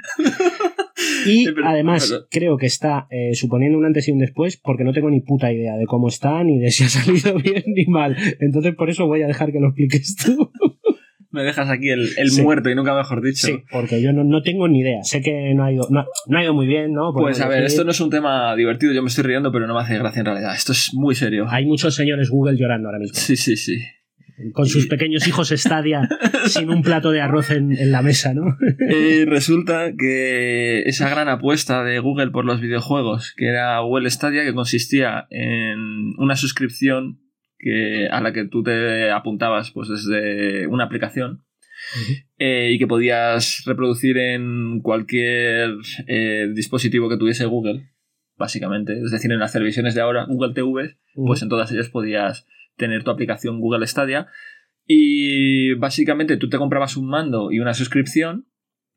Y 1.27 1.47
Sí, 1.47 1.53
pero- 1.55 1.69
además 1.69 2.09
pero- 2.11 2.27
creo 2.31 2.57
que 2.57 2.67
está 2.67 3.07
eh, 3.11 3.35
suponiendo 3.35 3.79
un 3.79 3.85
antes 3.85 4.09
y 4.09 4.13
un 4.13 4.19
después 4.19 4.57
porque 4.57 4.83
no 4.85 4.93
tengo 4.93 5.09
ni 5.11 5.21
puta 5.21 5.53
idea 5.53 5.77
de 5.77 5.87
cómo 5.87 6.09
está, 6.09 6.43
ni 6.45 6.59
de 6.59 6.71
si 6.71 6.85
ha 6.85 6.89
salido 6.89 7.35
bien 7.39 7.63
ni 7.67 7.87
mal. 7.87 8.17
Entonces 8.41 8.75
por 8.75 8.91
eso 8.91 9.07
voy 9.07 9.23
a 9.23 9.27
dejar 9.27 9.53
que 9.53 9.61
lo 9.61 9.69
expliques 9.69 10.17
tú. 10.17 10.51
Me 11.31 11.43
dejas 11.45 11.71
aquí 11.71 11.89
el, 11.89 12.09
el 12.19 12.31
Sí. 12.31 12.43
muerto 12.43 12.69
y 12.71 12.75
nunca 12.75 12.95
mejor 12.95 13.23
dicho. 13.23 13.47
Sí, 13.47 13.63
porque 13.71 14.03
yo 14.03 14.13
no, 14.13 14.23
no 14.23 14.43
tengo 14.43 14.69
ni 14.69 14.81
idea. 14.81 15.03
Sé 15.03 15.23
que 15.23 15.55
no 15.55 15.65
ha 15.65 15.73
ido, 15.73 15.87
no, 15.91 16.05
no 16.27 16.39
ha 16.39 16.43
ido 16.43 16.55
muy 16.55 16.67
bien, 16.67 16.93
¿no? 16.93 17.13
Pues 17.15 17.41
a 17.41 17.49
ver, 17.49 17.63
decir. 17.63 17.67
esto 17.75 17.85
no 17.85 17.91
es 17.93 18.01
un 18.01 18.11
tema 18.11 18.55
divertido, 18.55 18.93
yo 18.93 19.03
me 19.03 19.09
estoy 19.09 19.25
riendo, 19.25 19.51
pero 19.51 19.67
no 19.67 19.75
me 19.75 19.81
hace 19.81 19.97
gracia 19.99 20.21
en 20.21 20.27
realidad. 20.27 20.55
Esto 20.55 20.73
es 20.73 20.91
muy 20.93 21.15
serio. 21.15 21.47
Hay 21.49 21.65
muchos 21.67 21.95
señores 21.95 22.29
Google 22.31 22.57
llorando 22.59 22.89
ahora 22.89 22.99
mismo. 22.99 23.15
Sí, 23.15 23.37
sí, 23.37 23.57
sí. 23.57 23.79
Con 24.53 24.67
sus 24.67 24.87
pequeños 24.87 25.27
hijos 25.27 25.49
Stadia 25.57 26.09
sin 26.47 26.71
un 26.71 26.83
plato 26.83 27.11
de 27.11 27.21
arroz 27.21 27.51
en, 27.51 27.73
en 27.73 27.93
la 27.93 28.03
mesa, 28.03 28.35
¿no? 28.35 28.57
Eh, 28.89 29.25
resulta 29.27 29.93
que 29.97 30.83
esa 30.83 31.09
gran 31.09 31.29
apuesta 31.29 31.85
de 31.85 31.99
Google 31.99 32.31
por 32.31 32.45
los 32.45 32.61
videojuegos, 32.61 33.35
que 33.37 33.47
era 33.47 33.79
Google 33.81 34.11
Stadia, 34.11 34.45
que 34.45 34.55
consistía 34.55 35.27
en 35.31 36.15
una 36.19 36.37
suscripción 36.37 37.21
que, 37.59 38.09
a 38.09 38.21
la 38.21 38.33
que 38.33 38.45
tú 38.45 38.63
te 38.63 39.11
apuntabas 39.11 39.71
pues, 39.71 39.89
desde 39.89 40.67
una 40.67 40.85
aplicación 40.85 41.45
eh, 42.39 42.71
y 42.73 42.79
que 42.79 42.87
podías 42.87 43.63
reproducir 43.65 44.19
en 44.19 44.81
cualquier 44.83 45.75
eh, 46.07 46.49
dispositivo 46.55 47.09
que 47.09 47.17
tuviese 47.17 47.47
Google, 47.47 47.89
básicamente. 48.37 49.01
Es 49.01 49.11
decir, 49.11 49.33
en 49.33 49.39
las 49.39 49.53
televisiones 49.53 49.95
de 49.95 50.01
ahora, 50.01 50.27
Google 50.29 50.55
TV, 50.55 50.97
pues 51.15 51.43
en 51.43 51.49
todas 51.49 51.71
ellas 51.73 51.89
podías 51.89 52.47
tener 52.83 53.05
tu 53.05 53.13
aplicación 53.13 53.61
Google 53.61 53.87
Stadia. 53.87 54.27
Y 54.87 55.75
básicamente 55.75 56.37
tú 56.37 56.49
te 56.49 56.59
comprabas 56.59 56.97
un 56.97 57.09
mando 57.09 57.53
y 57.53 57.61
una 57.61 57.75
suscripción 57.75 58.49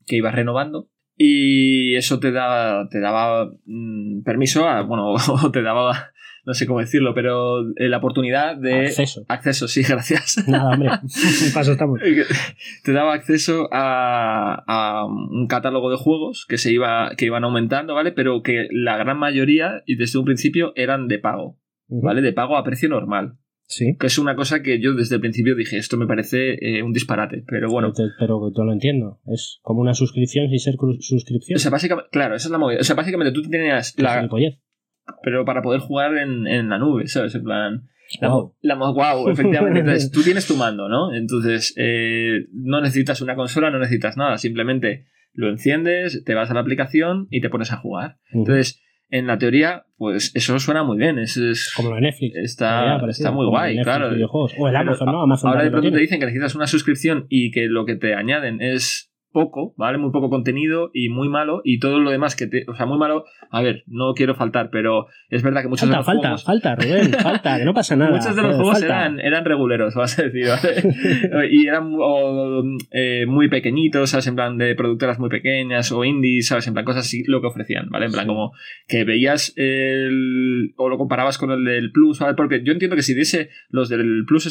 que 0.07 0.15
ibas 0.15 0.33
renovando. 0.33 0.89
Y 1.17 1.95
eso 1.95 2.19
te 2.19 2.31
daba, 2.31 2.89
te 2.89 2.99
daba 2.99 3.49
mm, 3.65 4.23
permiso 4.23 4.67
a, 4.67 4.81
bueno, 4.81 5.11
o 5.43 5.51
te 5.51 5.61
daba, 5.61 6.11
no 6.43 6.53
sé 6.53 6.65
cómo 6.65 6.79
decirlo, 6.79 7.13
pero 7.13 7.61
eh, 7.77 7.87
la 7.87 7.97
oportunidad 7.97 8.57
de... 8.57 8.87
Acceso. 8.87 9.23
Acceso, 9.29 9.67
sí, 9.67 9.83
gracias. 9.87 10.43
Nada, 10.47 10.71
hombre. 10.71 10.89
Un 10.89 11.53
paso 11.53 11.73
estamos. 11.73 12.01
te 12.83 12.91
daba 12.91 13.13
acceso 13.13 13.69
a, 13.71 14.63
a 14.67 15.05
un 15.05 15.47
catálogo 15.47 15.89
de 15.91 15.97
juegos 15.97 16.45
que 16.49 16.57
se 16.57 16.73
iba 16.73 17.11
que 17.15 17.25
iban 17.25 17.45
aumentando, 17.45 17.93
¿vale? 17.93 18.11
Pero 18.11 18.41
que 18.41 18.67
la 18.71 18.97
gran 18.97 19.17
mayoría 19.17 19.83
y 19.85 19.95
desde 19.95 20.19
un 20.19 20.25
principio 20.25 20.73
eran 20.75 21.07
de 21.07 21.19
pago, 21.19 21.59
¿vale? 21.87 22.21
De 22.21 22.33
pago 22.33 22.57
a 22.57 22.63
precio 22.65 22.89
normal, 22.89 23.37
Sí. 23.67 23.95
que 23.99 24.07
es 24.07 24.17
una 24.19 24.35
cosa 24.35 24.61
que 24.61 24.79
yo 24.79 24.93
desde 24.93 25.15
el 25.15 25.21
principio 25.21 25.55
dije, 25.55 25.77
esto 25.77 25.97
me 25.97 26.05
parece 26.07 26.53
eh, 26.61 26.83
un 26.83 26.93
disparate, 26.93 27.43
pero 27.47 27.69
bueno, 27.69 27.91
Pero, 27.95 28.09
pero 28.19 28.51
te 28.55 28.63
lo 28.63 28.71
entiendo. 28.71 29.19
Es 29.25 29.59
como 29.63 29.81
una 29.81 29.93
suscripción 29.93 30.49
sin 30.49 30.59
ser 30.59 30.75
suscripción. 30.99 31.55
o 31.57 31.59
sea, 31.59 31.71
básicamente, 31.71 32.09
claro, 32.11 32.35
esa 32.35 32.47
es 32.47 32.51
la 32.51 32.57
movida, 32.59 32.79
o 32.79 32.83
sea, 32.83 32.95
básicamente 32.95 33.33
tú 33.33 33.41
tenías 33.49 33.93
la 33.97 34.27
pero 35.23 35.45
para 35.45 35.61
poder 35.61 35.81
jugar 35.81 36.17
en, 36.17 36.47
en 36.47 36.69
la 36.69 36.77
nube, 36.79 37.07
¿sabes? 37.07 37.35
En 37.35 37.43
plan, 37.43 37.87
La, 38.21 38.29
mo- 38.29 38.55
la 38.61 38.75
mo- 38.75 38.93
guau, 38.93 39.29
efectivamente. 39.29 39.79
Entonces, 39.81 40.11
tú 40.11 40.21
tienes 40.23 40.47
tu 40.47 40.55
mando, 40.55 40.89
¿no? 40.89 41.13
Entonces, 41.13 41.73
eh, 41.77 42.45
no 42.53 42.81
necesitas 42.81 43.21
una 43.21 43.35
consola, 43.35 43.69
no 43.69 43.79
necesitas 43.79 44.17
nada. 44.17 44.37
Simplemente 44.37 45.05
lo 45.33 45.49
enciendes, 45.49 46.23
te 46.23 46.33
vas 46.33 46.49
a 46.49 46.53
la 46.53 46.61
aplicación 46.61 47.27
y 47.29 47.41
te 47.41 47.49
pones 47.49 47.71
a 47.71 47.77
jugar. 47.77 48.17
Entonces, 48.31 48.81
en 49.17 49.27
la 49.27 49.37
teoría, 49.37 49.85
pues 49.97 50.31
eso 50.35 50.59
suena 50.59 50.83
muy 50.83 50.97
bien. 50.97 51.19
Es, 51.19 51.37
es- 51.37 51.73
Como 51.75 51.89
lo 51.89 51.95
de 51.95 52.01
Netflix. 52.01 52.35
está, 52.37 52.97
está 53.09 53.31
muy 53.31 53.45
guay, 53.47 53.75
Netflix 53.77 53.85
claro. 53.97 54.09
O 54.57 54.67
el 54.67 54.75
Amazon, 54.75 55.07
¿no? 55.11 55.21
Amazon 55.21 55.49
Ahora 55.51 55.63
de 55.63 55.71
pronto 55.71 55.91
te 55.91 55.99
dicen 55.99 56.19
que 56.19 56.25
necesitas 56.25 56.55
una 56.55 56.67
suscripción 56.67 57.25
y 57.29 57.51
que 57.51 57.67
lo 57.67 57.85
que 57.85 57.95
te 57.95 58.13
añaden 58.15 58.61
es 58.61 59.11
poco, 59.35 59.73
¿vale? 59.77 59.97
Muy 59.97 60.11
poco 60.11 60.29
contenido 60.29 60.89
y 60.93 61.09
muy 61.09 61.27
malo. 61.27 61.61
Y 61.65 61.79
todo 61.79 61.99
lo 61.99 62.09
demás 62.09 62.37
que 62.37 62.47
te. 62.47 62.63
O 62.69 62.75
sea, 62.75 62.85
muy 62.85 62.97
malo. 62.97 63.25
A 63.51 63.61
ver, 63.61 63.83
no 63.85 64.13
quiero 64.15 64.33
faltar, 64.33 64.69
pero 64.71 65.07
es 65.29 65.43
verdad 65.43 65.61
que 65.61 65.67
muchos 65.67 65.89
Falta, 65.89 65.97
de 65.97 65.99
los 65.99 66.05
falta, 66.05 66.27
juegos. 66.29 66.43
falta, 66.45 66.75
Rubén, 66.75 67.11
falta, 67.21 67.57
que 67.59 67.65
no 67.65 67.73
pasa 67.73 67.95
nada. 67.97 68.11
Muchos 68.11 68.35
de 68.35 68.41
los 68.41 68.55
juegos 68.55 68.79
falta. 68.79 68.85
eran, 68.87 69.19
eran 69.19 69.43
reguleros, 69.45 69.93
vas 69.93 70.17
a 70.17 70.23
decir, 70.23 70.47
¿vale? 70.47 71.47
y 71.51 71.67
eran 71.67 71.91
o, 71.99 72.63
eh, 72.91 73.25
muy 73.27 73.49
pequeñitos, 73.49 74.09
¿sabes? 74.11 74.27
En 74.27 74.35
plan 74.35 74.57
de 74.57 74.73
productoras 74.75 75.19
muy 75.19 75.29
pequeñas 75.29 75.91
o 75.91 76.05
indies, 76.05 76.47
¿sabes? 76.47 76.65
En 76.67 76.73
plan 76.73 76.85
cosas 76.85 77.05
así, 77.05 77.23
lo 77.27 77.41
que 77.41 77.47
ofrecían, 77.47 77.89
¿vale? 77.89 78.05
En 78.05 78.11
plan 78.13 78.23
Sí. 78.25 78.27
como 78.29 78.53
que 78.87 79.03
veías 79.03 79.53
el... 79.57 80.73
o 80.77 80.89
lo 80.89 80.97
comparabas 80.97 81.37
con 81.37 81.51
el 81.51 81.63
del 81.65 81.91
Plus, 81.91 82.19
¿vale? 82.19 82.35
Porque 82.35 82.63
yo 82.63 82.71
entiendo 82.71 82.95
que 82.95 83.03
si 83.03 83.13
diese 83.13 83.49
los 83.69 83.89
del 83.89 84.23
Plus 84.25 84.45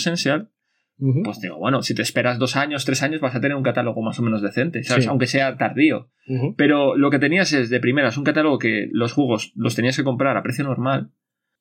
Pues 0.97 1.41
digo, 1.41 1.59
bueno, 1.59 1.83
si 1.83 1.95
te 1.95 2.03
esperas 2.03 2.39
dos 2.39 2.57
años, 2.57 2.85
tres 2.85 3.03
años, 3.03 3.21
vas 3.21 3.35
a 3.35 3.41
tener 3.41 3.57
un 3.57 3.63
catálogo 3.63 4.01
más 4.01 4.19
o 4.19 4.23
menos 4.23 4.43
decente, 4.43 4.83
¿sabes? 4.85 5.05
Sí. 5.05 5.11
Aunque 5.11 5.27
sea 5.27 5.57
tardío. 5.57 6.09
Pero 6.57 6.97
lo 6.97 7.11
que 7.11 7.19
tenías 7.19 7.53
es 7.53 7.69
de 7.69 7.81
primeras 7.81 8.17
un 8.17 8.25
catálogo 8.25 8.59
que 8.59 8.89
los 8.93 9.13
juegos 9.13 9.53
los 9.57 9.75
tenías 9.75 9.97
que 9.97 10.05
comprar 10.05 10.37
a 10.37 10.43
precio 10.43 10.65
normal. 10.65 11.11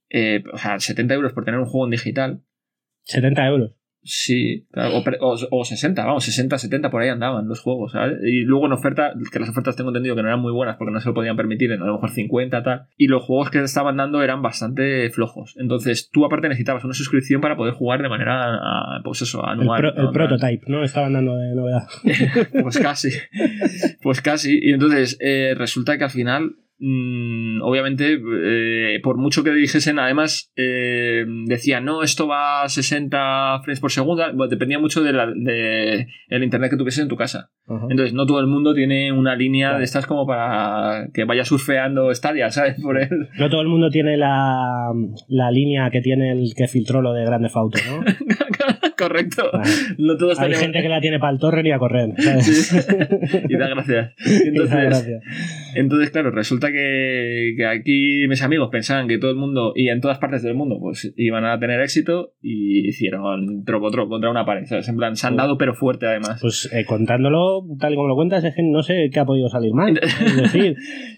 eh, 0.09 0.43
o 0.53 0.57
sea, 0.57 0.79
70 0.79 1.13
euros 1.15 1.33
por 1.33 1.43
tener 1.45 1.59
un 1.59 1.65
juego 1.65 1.85
en 1.87 1.91
digital. 1.91 2.43
70 3.05 3.47
euros. 3.47 3.71
Sí, 4.05 4.65
claro, 4.71 4.97
o, 4.97 5.03
o- 5.33 5.47
o 5.51 5.63
60, 5.65 6.05
vamos, 6.05 6.23
60, 6.25 6.57
70 6.57 6.91
por 6.91 7.01
ahí 7.01 7.09
andaban 7.09 7.47
los 7.47 7.61
juegos, 7.61 7.93
¿sabes? 7.93 8.17
Y 8.23 8.41
luego 8.41 8.65
en 8.65 8.73
oferta, 8.73 9.13
que 9.31 9.39
las 9.39 9.49
ofertas 9.49 9.75
tengo 9.75 9.91
entendido 9.91 10.15
que 10.15 10.21
no 10.21 10.27
eran 10.27 10.41
muy 10.41 10.51
buenas 10.51 10.75
porque 10.77 10.91
no 10.91 10.99
se 10.99 11.07
lo 11.09 11.13
podían 11.13 11.37
permitir, 11.37 11.71
a 11.71 11.77
lo 11.77 11.93
mejor 11.93 12.09
50, 12.09 12.63
tal. 12.63 12.83
Y 12.97 13.07
los 13.07 13.23
juegos 13.23 13.49
que 13.49 13.59
te 13.59 13.65
estaban 13.65 13.95
dando 13.97 14.21
eran 14.21 14.41
bastante 14.41 15.09
flojos. 15.09 15.55
Entonces, 15.57 16.09
tú 16.11 16.25
aparte 16.25 16.49
necesitabas 16.49 16.83
una 16.83 16.93
suscripción 16.93 17.39
para 17.41 17.55
poder 17.55 17.73
jugar 17.73 18.01
de 18.01 18.09
manera, 18.09 18.59
pues 19.03 19.21
eso, 19.21 19.41
El, 19.45 19.61
anual. 19.61 19.93
el 19.95 20.05
En 20.05 20.11
prototype, 20.11 20.65
¿no? 20.67 20.83
Estaban 20.83 21.13
dando 21.13 21.37
de 21.37 21.55
novedad. 21.55 21.83
pues 22.61 22.77
casi. 22.79 23.09
Pues 24.01 24.21
casi. 24.21 24.59
Y 24.61 24.71
entonces 24.73 25.17
eh, 25.21 25.53
resulta 25.57 25.97
que 25.97 26.03
al 26.03 26.09
final, 26.09 26.55
mm, 26.79 27.61
obviamente, 27.61 28.19
eh, 28.43 28.99
por 29.03 29.17
mucho 29.17 29.43
que 29.43 29.51
dijesen, 29.51 29.99
además, 29.99 30.51
eh, 30.55 31.25
decían, 31.45 31.85
no, 31.85 32.03
esto 32.03 32.27
va 32.27 32.63
a 32.63 32.69
60 32.69 33.59
frames 33.63 33.79
por 33.79 33.91
segundo. 33.91 34.23
Bueno, 34.33 34.47
dependía 34.49 34.79
mucho 34.79 35.01
de 35.03 35.13
la- 35.13 35.31
de 35.33 36.07
el 36.29 36.43
internet 36.43 36.71
que 36.71 36.77
tuvieses 36.77 37.03
en 37.03 37.07
tu 37.09 37.15
casa. 37.15 37.49
Entonces, 37.89 38.13
no 38.13 38.25
todo 38.25 38.39
el 38.41 38.47
mundo 38.47 38.73
tiene 38.73 39.11
una 39.13 39.35
línea 39.35 39.67
Claro. 39.69 39.79
de 39.79 39.85
estas 39.85 40.05
como 40.05 40.27
para 40.27 41.07
que 41.13 41.23
vaya 41.23 41.45
surfeando 41.45 42.13
Stadia, 42.13 42.51
¿sabes? 42.51 42.75
Por 42.81 42.97
él. 42.99 43.09
No 43.39 43.49
todo 43.49 43.61
el 43.61 43.67
mundo 43.69 43.89
tiene 43.89 44.17
la, 44.17 44.91
la 45.29 45.51
línea 45.51 45.89
que 45.89 46.01
tiene 46.01 46.31
el 46.33 46.53
que 46.55 46.67
filtró 46.67 47.01
lo 47.01 47.13
de 47.13 47.23
Grande 47.25 47.49
Fauto, 47.49 47.79
¿no? 47.89 48.03
Correcto. 49.07 49.43
No 49.97 50.17
todos 50.17 50.39
Hay 50.39 50.45
tenemos- 50.47 50.63
gente 50.63 50.81
que 50.81 50.89
la 50.89 51.01
tiene 51.01 51.19
para 51.19 51.33
el 51.33 51.39
torre 51.39 51.61
y 51.67 51.71
a 51.71 51.77
correr. 51.79 52.09
¿sabes? 52.17 52.45
Sí. 52.45 53.37
y 53.49 53.57
da 53.57 53.67
gracias. 53.69 54.13
Da 54.25 54.31
Entonces, 54.45 54.75
gracia. 54.85 55.19
Entonces, 55.75 56.09
claro, 56.11 56.31
resulta 56.31 56.71
que, 56.71 57.53
que 57.57 57.65
aquí 57.65 58.25
mis 58.27 58.41
amigos 58.41 58.69
pensaban 58.71 59.07
que 59.07 59.17
todo 59.17 59.31
el 59.31 59.37
mundo 59.37 59.73
y 59.75 59.89
en 59.89 60.01
todas 60.01 60.17
partes 60.19 60.43
del 60.43 60.55
mundo 60.55 60.77
pues 60.79 61.13
iban 61.17 61.45
a 61.45 61.59
tener 61.59 61.79
éxito 61.81 62.33
y 62.41 62.87
hicieron 62.87 63.63
tropo 63.65 63.91
tropo 63.91 64.09
contra 64.09 64.29
una 64.29 64.45
pared. 64.45 64.65
¿sabes? 64.65 64.87
En 64.89 64.97
plan, 64.97 65.15
se 65.15 65.27
han 65.27 65.35
dado 65.35 65.57
pero 65.57 65.73
fuerte 65.73 66.05
además. 66.07 66.39
Pues 66.41 66.69
eh, 66.73 66.85
contándolo 66.85 67.63
tal 67.79 67.93
y 67.93 67.95
como 67.95 68.07
lo 68.07 68.15
cuentas, 68.15 68.43
es 68.43 68.55
que 68.55 68.63
no 68.63 68.81
sé 68.83 69.09
qué 69.11 69.19
ha 69.19 69.25
podido 69.25 69.49
salir 69.49 69.73
mal. 69.73 69.99
Es 70.03 70.35
decir, 70.37 70.75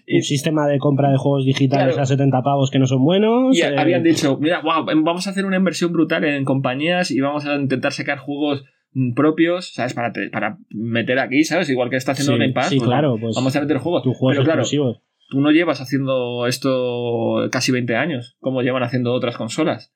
un 0.08 0.22
sistema 0.22 0.66
de 0.66 0.78
compra 0.78 1.10
de 1.10 1.16
juegos 1.18 1.44
digitales 1.44 1.94
Claro. 1.94 2.02
a 2.02 2.06
70 2.06 2.42
pavos 2.42 2.70
que 2.70 2.78
no 2.78 2.86
son 2.86 3.04
buenos. 3.04 3.56
Y 3.56 3.62
eh, 3.62 3.74
habían 3.76 4.02
dicho, 4.02 4.38
mira, 4.40 4.60
wow, 4.62 4.84
vamos 5.02 5.26
a 5.26 5.30
hacer 5.30 5.44
una 5.44 5.56
inversión 5.56 5.92
brutal 5.92 6.24
en 6.24 6.44
compañías 6.44 7.10
y 7.10 7.20
vamos 7.20 7.44
a 7.46 7.54
intentar 7.76 7.92
sacar 7.92 8.18
juegos 8.18 8.64
mm, 8.92 9.14
propios, 9.14 9.72
¿sabes? 9.74 9.94
Para, 9.94 10.12
te- 10.12 10.30
para 10.30 10.58
meter 10.70 11.18
aquí, 11.18 11.44
¿sabes? 11.44 11.68
Igual 11.70 11.90
que 11.90 11.96
está 11.96 12.12
haciendo 12.12 12.32
sí, 12.34 12.38
Game 12.40 12.52
Pass. 12.52 12.68
sí, 12.70 12.76
pues, 12.78 12.88
claro, 12.88 13.16
pues 13.20 13.34
Vamos 13.36 13.54
a 13.54 13.60
meter 13.60 13.78
juegos. 13.78 14.02
tus 14.02 14.16
juegos 14.16 14.34
Pero 14.36 14.44
claro, 14.44 14.60
exclusivos. 14.62 15.02
tú 15.28 15.40
no 15.40 15.50
llevas 15.50 15.80
haciendo 15.80 16.46
esto 16.46 17.48
casi 17.52 17.72
20 17.72 17.94
años, 17.96 18.36
como 18.40 18.62
llevan 18.62 18.82
haciendo 18.82 19.12
otras 19.12 19.36
consolas. 19.36 19.94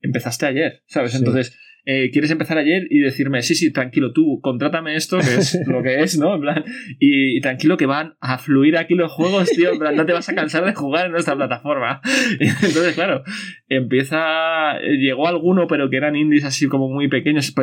Empezaste 0.00 0.46
ayer, 0.46 0.82
¿sabes? 0.86 1.12
Sí. 1.12 1.18
Entonces, 1.18 1.58
eh, 1.86 2.10
quieres 2.10 2.30
empezar 2.30 2.56
ayer 2.56 2.86
y 2.88 3.00
decirme, 3.00 3.42
sí, 3.42 3.54
sí, 3.54 3.72
tranquilo, 3.72 4.12
tú, 4.12 4.40
contrátame 4.40 4.96
esto, 4.96 5.18
que 5.18 5.34
es 5.34 5.58
lo 5.66 5.82
que 5.82 6.00
es, 6.00 6.18
¿no? 6.18 6.34
En 6.34 6.40
plan, 6.40 6.64
y, 6.98 7.40
tranquilo 7.40 7.76
que 7.76 7.84
van 7.84 8.14
a 8.20 8.38
fluir 8.38 8.78
aquí 8.78 8.94
los 8.94 9.12
juegos, 9.12 9.50
tío, 9.50 9.72
en 9.72 9.78
plan, 9.78 9.94
no 9.94 10.06
te 10.06 10.14
vas 10.14 10.28
a 10.28 10.34
cansar 10.34 10.64
de 10.64 10.74
jugar 10.74 11.06
en 11.06 11.12
nuestra 11.12 11.36
plataforma. 11.36 12.00
Entonces, 12.40 12.94
claro, 12.94 13.22
empieza, 13.68 14.78
eh, 14.78 14.96
llegó 14.96 15.28
alguno, 15.28 15.66
pero 15.66 15.90
que 15.90 15.98
eran 15.98 16.16
indies 16.16 16.44
así 16.44 16.68
como 16.68 16.88
muy 16.88 17.08
pequeños, 17.08 17.54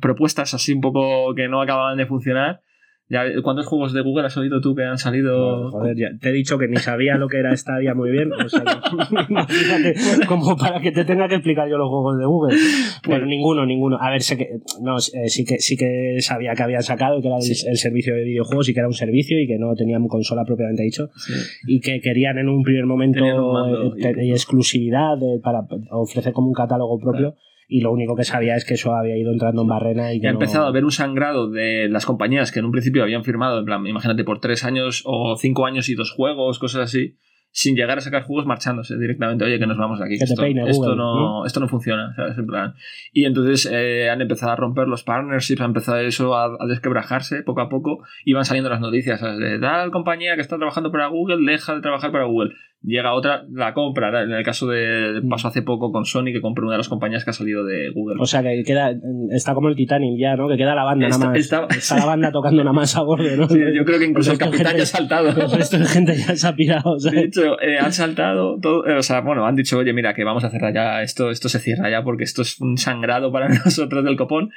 propuestas 0.00 0.52
así 0.52 0.72
un 0.74 0.82
poco 0.82 1.34
que 1.34 1.48
no 1.48 1.62
acababan 1.62 1.96
de 1.96 2.06
funcionar. 2.06 2.60
Ya, 3.12 3.24
¿Cuántos 3.42 3.66
juegos 3.66 3.92
de 3.92 4.02
Google 4.02 4.26
has 4.26 4.36
oído 4.36 4.60
tú 4.60 4.72
que 4.76 4.84
han 4.84 4.96
salido? 4.96 5.68
Joder, 5.70 5.96
ya 5.96 6.08
te 6.20 6.28
he 6.28 6.32
dicho 6.32 6.56
que 6.58 6.68
ni 6.68 6.76
sabía 6.76 7.16
lo 7.16 7.26
que 7.26 7.38
era 7.38 7.56
Stadia 7.56 7.92
muy 7.92 8.10
bien. 8.12 8.30
O 8.32 8.48
sea, 8.48 8.62
imagínate, 9.28 9.94
como 10.28 10.56
para 10.56 10.80
que 10.80 10.92
te 10.92 11.04
tenga 11.04 11.26
que 11.26 11.34
explicar 11.34 11.68
yo 11.68 11.76
los 11.76 11.88
juegos 11.88 12.18
de 12.18 12.24
Google. 12.26 12.56
Pero 13.02 13.18
Pues- 13.18 13.28
ninguno, 13.28 13.66
ninguno. 13.66 13.98
A 14.00 14.10
ver, 14.10 14.22
sé 14.22 14.36
que, 14.36 14.48
no, 14.80 14.96
eh, 14.98 15.28
sí, 15.28 15.44
que, 15.44 15.58
sí 15.58 15.76
que 15.76 16.18
sabía 16.20 16.54
que 16.54 16.62
habían 16.62 16.82
sacado, 16.82 17.20
que 17.20 17.26
era 17.26 17.36
el, 17.38 17.42
Sí. 17.42 17.66
el 17.68 17.76
servicio 17.78 18.14
de 18.14 18.22
videojuegos 18.22 18.68
y 18.68 18.74
que 18.74 18.78
era 18.80 18.86
un 18.88 18.94
servicio 18.94 19.40
y 19.40 19.46
que 19.48 19.58
no 19.58 19.74
tenían 19.74 20.06
consola 20.06 20.44
propiamente 20.44 20.82
dicho. 20.84 21.08
Sí. 21.16 21.32
Y 21.66 21.80
que 21.80 22.00
querían 22.00 22.38
en 22.38 22.48
un 22.48 22.62
primer 22.62 22.86
momento 22.86 23.24
un 23.24 23.52
mando 23.52 23.96
eh, 23.96 24.14
y- 24.22 24.28
y 24.28 24.30
exclusividad 24.30 25.16
de- 25.18 25.40
para 25.42 25.62
ofrecer 25.90 26.32
como 26.32 26.46
un 26.48 26.54
catálogo 26.54 26.98
propio. 27.00 27.34
Y 27.70 27.80
lo 27.80 27.92
único 27.92 28.16
que 28.16 28.24
sabía 28.24 28.56
es 28.56 28.64
que 28.64 28.74
eso 28.74 28.94
había 28.94 29.16
ido 29.16 29.32
entrando 29.32 29.62
en 29.62 29.68
barrena 29.68 30.12
y 30.12 30.20
que 30.20 30.26
ha 30.28 30.32
no- 30.32 30.36
empezado 30.40 30.66
a 30.66 30.68
haber 30.68 30.84
un 30.84 30.90
sangrado 30.92 31.48
de 31.50 31.88
las 31.88 32.04
compañías 32.04 32.50
que 32.52 32.58
en 32.58 32.66
un 32.66 32.72
principio 32.72 33.02
habían 33.02 33.24
firmado, 33.24 33.60
en 33.60 33.64
plan, 33.64 33.86
imagínate, 33.86 34.24
por 34.24 34.40
tres 34.40 34.64
años 34.64 35.02
o 35.06 35.36
cinco 35.38 35.64
años 35.66 35.88
y 35.88 35.94
dos 35.94 36.10
juegos, 36.10 36.58
cosas 36.58 36.82
así, 36.82 37.16
sin 37.52 37.74
llegar 37.74 37.98
a 37.98 38.00
sacar 38.00 38.22
juegos 38.22 38.46
marchándose 38.46 38.96
directamente. 38.96 39.44
Oye, 39.44 39.58
que 39.58 39.66
nos 39.66 39.76
vamos 39.76 39.98
de 39.98 40.04
aquí. 40.04 40.18
Que 40.18 40.22
esto, 40.24 40.40
peine 40.40 40.62
esto 40.70 40.82
Google, 40.82 40.96
no, 40.96 41.44
esto 41.46 41.58
no 41.58 41.66
funciona, 41.66 42.14
¿sabes? 42.14 42.38
En 42.38 42.46
plan. 42.46 42.74
Y 43.12 43.24
entonces 43.24 43.68
eh, 43.72 44.08
han 44.08 44.20
empezado 44.20 44.52
a 44.52 44.56
romper 44.56 44.86
los 44.86 45.02
partnerships, 45.02 45.60
ha 45.60 45.64
empezado 45.64 45.98
eso 45.98 46.36
a, 46.36 46.44
a 46.44 46.66
desquebrajarse 46.68 47.42
poco 47.42 47.60
a 47.60 47.68
poco. 47.68 48.04
Y 48.24 48.34
van 48.34 48.44
saliendo 48.44 48.70
las 48.70 48.80
noticias, 48.80 49.18
¿sabes? 49.18 49.38
De 49.38 49.58
tal 49.58 49.90
compañía 49.90 50.36
que 50.36 50.42
está 50.42 50.58
trabajando 50.58 50.92
para 50.92 51.08
Google, 51.08 51.38
deja 51.50 51.74
de 51.74 51.80
trabajar 51.80 52.12
para 52.12 52.24
Google. 52.26 52.52
Llega 52.82 53.12
otra, 53.12 53.44
la 53.52 53.74
compra. 53.74 54.22
En 54.22 54.32
el 54.32 54.42
caso 54.42 54.66
de. 54.66 55.20
Pasó 55.28 55.48
hace 55.48 55.60
poco 55.60 55.92
con 55.92 56.06
Sony, 56.06 56.32
que 56.32 56.40
compró 56.40 56.64
una 56.64 56.72
de 56.72 56.78
las 56.78 56.88
compañías 56.88 57.24
que 57.24 57.30
ha 57.30 57.34
salido 57.34 57.62
de 57.62 57.90
Google. 57.90 58.16
O 58.18 58.24
sea, 58.24 58.42
que 58.42 58.62
queda, 58.64 58.90
está 59.32 59.52
como 59.52 59.68
el 59.68 59.76
Titanic 59.76 60.18
ya, 60.18 60.34
¿no? 60.34 60.48
Que 60.48 60.56
queda 60.56 60.74
la 60.74 60.84
banda 60.84 61.06
Está- 61.08 61.18
nada 61.18 61.30
más. 61.32 61.38
está- 61.38 61.66
Está, 61.70 61.96
la 61.98 62.06
banda 62.06 62.32
tocando 62.32 62.64
nada 62.64 62.72
más 62.72 62.96
a 62.96 63.02
borde, 63.02 63.36
¿no? 63.36 63.46
Sí, 63.48 63.58
yo 63.76 63.84
creo 63.84 63.98
que 63.98 64.06
incluso 64.06 64.32
el 64.32 64.38
resto 64.38 64.50
de 64.50 64.56
capitán 64.58 64.76
ya 64.78 64.82
ha 64.82 64.86
gente- 64.86 64.86
saltado. 64.86 65.28
El 65.28 65.50
resto 65.58 65.78
de 65.78 65.84
gente 65.84 66.16
ya 66.16 66.34
se 66.36 66.48
ha 66.48 66.54
pirado, 66.56 66.94
De 66.94 67.00
¿sabes? 67.00 67.24
hecho, 67.26 67.60
eh, 67.60 67.78
han 67.78 67.92
saltado 67.92 68.58
todo, 68.62 68.86
eh, 68.86 68.96
o 68.96 69.02
sea, 69.02 69.20
bueno, 69.20 69.44
han 69.44 69.56
dicho, 69.56 69.76
oye, 69.76 69.92
mira, 69.92 70.14
que 70.14 70.24
vamos 70.24 70.44
a 70.44 70.48
cerrar 70.50 70.72
ya, 70.72 71.02
esto, 71.02 71.30
esto 71.30 71.50
se 71.50 71.58
cierra 71.58 71.90
ya 71.90 72.02
porque 72.02 72.24
esto 72.24 72.40
es 72.40 72.58
un 72.62 72.78
sangrado 72.78 73.30
para 73.30 73.48
nosotros 73.66 74.02
del 74.04 74.16
copón. 74.16 74.48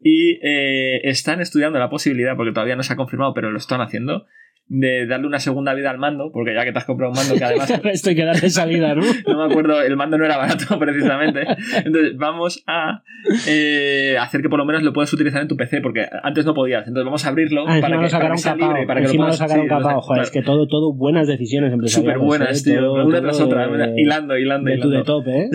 Y 0.00 0.38
eh, 0.42 1.00
están 1.04 1.40
estudiando 1.40 1.78
la 1.78 1.90
posibilidad, 1.90 2.34
porque 2.36 2.50
todavía 2.52 2.74
no 2.74 2.82
se 2.82 2.92
ha 2.92 2.96
confirmado, 2.96 3.34
pero 3.34 3.52
lo 3.52 3.58
están 3.58 3.80
haciendo, 3.80 4.26
de 4.70 5.06
darle 5.06 5.26
una 5.26 5.38
segunda 5.40 5.72
vida 5.74 5.90
al 5.90 5.98
mando, 5.98 6.30
porque 6.32 6.54
ya 6.54 6.64
que 6.64 6.72
te 6.72 6.78
has 6.78 6.84
comprado 6.84 7.12
un 7.12 7.16
mando 7.18 7.34
que 7.36 7.44
además 7.44 7.70
Esto 7.84 8.10
hay 8.10 8.16
que 8.16 8.24
darle 8.24 8.50
salida, 8.50 8.94
¿no? 8.94 9.02
no 9.26 9.38
me 9.46 9.50
acuerdo, 9.52 9.80
el 9.82 9.96
mando 9.96 10.18
no 10.18 10.24
era 10.24 10.36
barato 10.36 10.78
precisamente. 10.78 11.40
Entonces 11.84 12.16
vamos 12.16 12.62
a 12.66 13.02
eh, 13.46 14.16
hacer 14.20 14.42
que 14.42 14.48
por 14.48 14.58
lo 14.58 14.64
menos 14.66 14.82
lo 14.82 14.92
puedas 14.92 15.12
utilizar 15.12 15.40
en 15.42 15.48
tu 15.48 15.56
PC, 15.56 15.80
porque 15.80 16.06
antes 16.22 16.44
no 16.44 16.54
podías. 16.54 16.86
Entonces 16.86 17.04
vamos 17.04 17.24
a 17.24 17.28
abrirlo 17.30 17.62
Ah, 17.66 17.78
para 17.80 17.98
que, 18.00 18.08
para 18.10 18.30
que 18.32 18.38
sea 18.38 18.52
capao. 18.52 18.68
libre, 18.68 18.86
para 18.86 19.00
que 19.02 19.08
lo 19.08 19.14
puedas- 19.14 19.36
sacaron 19.38 19.64
sí, 19.64 19.68
lo 19.70 19.76
capao. 19.78 20.00
Joder, 20.00 20.06
claro. 20.16 20.22
es 20.22 20.30
que 20.30 20.42
todo, 20.42 20.66
todo 20.68 20.92
buenas 20.92 21.26
decisiones 21.26 21.72
empresariales. 21.72 22.14
Súper 22.16 22.26
buenas, 22.26 22.66
¿eh? 22.66 22.70
tío. 22.72 22.92
Una 22.92 23.20
tras 23.20 23.40
otra, 23.40 23.66
de- 23.68 23.94
hilando, 24.00 24.36
hilando, 24.36 24.70
De 24.70 24.76
tu 24.78 24.88
de 24.90 24.96
hilando. 24.96 25.22
top, 25.22 25.28
¿eh? 25.28 25.48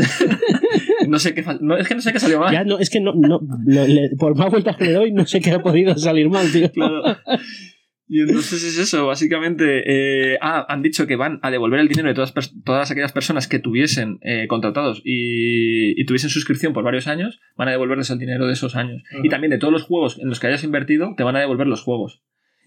No 1.07 1.19
sé 1.19 1.33
qué, 1.33 1.43
no, 1.61 1.77
es 1.77 1.87
que 1.87 1.95
no 1.95 2.01
sé 2.01 2.13
qué 2.13 2.19
salió 2.19 2.39
mal. 2.39 2.51
Ya 2.51 2.63
no, 2.63 2.79
es 2.79 2.89
que 2.89 2.99
no, 2.99 3.13
no 3.13 3.39
lo- 3.65 3.87
le- 3.87 4.09
por 4.17 4.35
más 4.35 4.49
vueltas 4.49 4.75
que 4.77 4.85
le 4.85 4.93
doy, 4.93 5.11
no 5.11 5.25
sé 5.25 5.39
qué 5.41 5.51
ha 5.51 5.59
podido 5.61 5.95
salir 5.97 6.29
mal, 6.29 6.51
tío. 6.51 6.71
Claro. 6.71 7.03
Y 8.13 8.21
entonces 8.21 8.63
es 8.63 8.77
eso, 8.77 9.07
básicamente. 9.07 9.81
eh, 9.87 10.37
ah, 10.39 10.67
han 10.69 10.83
dicho 10.83 11.07
que 11.07 11.15
van 11.15 11.39
a 11.41 11.49
devolver 11.49 11.79
el 11.79 11.87
dinero 11.87 12.09
de 12.09 12.13
todas, 12.13 12.31
todas 12.63 12.91
aquellas 12.91 13.11
personas 13.11 13.47
que 13.47 13.57
tuviesen 13.57 14.19
eh, 14.21 14.45
contratados 14.47 15.01
y, 15.03 15.99
y 15.99 16.05
tuviesen 16.05 16.29
suscripción 16.29 16.73
por 16.73 16.83
varios 16.83 17.07
años, 17.07 17.41
van 17.57 17.69
a 17.69 17.71
devolverles 17.71 18.11
el 18.11 18.19
dinero 18.19 18.45
de 18.45 18.53
esos 18.53 18.75
años. 18.75 19.01
Y 19.23 19.29
también 19.29 19.49
de 19.49 19.57
todos 19.57 19.73
los 19.73 19.81
juegos 19.81 20.19
en 20.19 20.29
los 20.29 20.39
que 20.39 20.45
hayas 20.45 20.63
invertido, 20.63 21.15
te 21.17 21.23
van 21.23 21.35
a 21.37 21.39
devolver 21.39 21.65
los 21.65 21.81
juegos. 21.81 22.21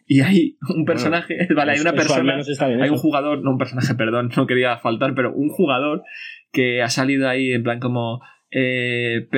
Y 0.04 0.22
hay 0.22 0.58
un 0.68 0.84
personaje, 0.84 1.46
vale, 1.54 1.70
hay 1.70 1.78
una 1.78 1.92
persona, 1.92 2.42
bien 2.66 2.82
hay 2.82 2.90
un 2.90 2.96
jugador, 2.96 3.44
no 3.44 3.52
un 3.52 3.58
personaje, 3.58 3.94
perdón, 3.94 4.32
no 4.36 4.48
quería 4.48 4.78
faltar, 4.78 5.14
pero 5.14 5.32
un 5.32 5.50
jugador 5.50 6.02
que 6.50 6.82
ha 6.82 6.88
salido 6.88 7.28
ahí 7.28 7.52
en 7.52 7.62
plan 7.62 7.78
como 7.78 8.20
eh, 8.50 9.28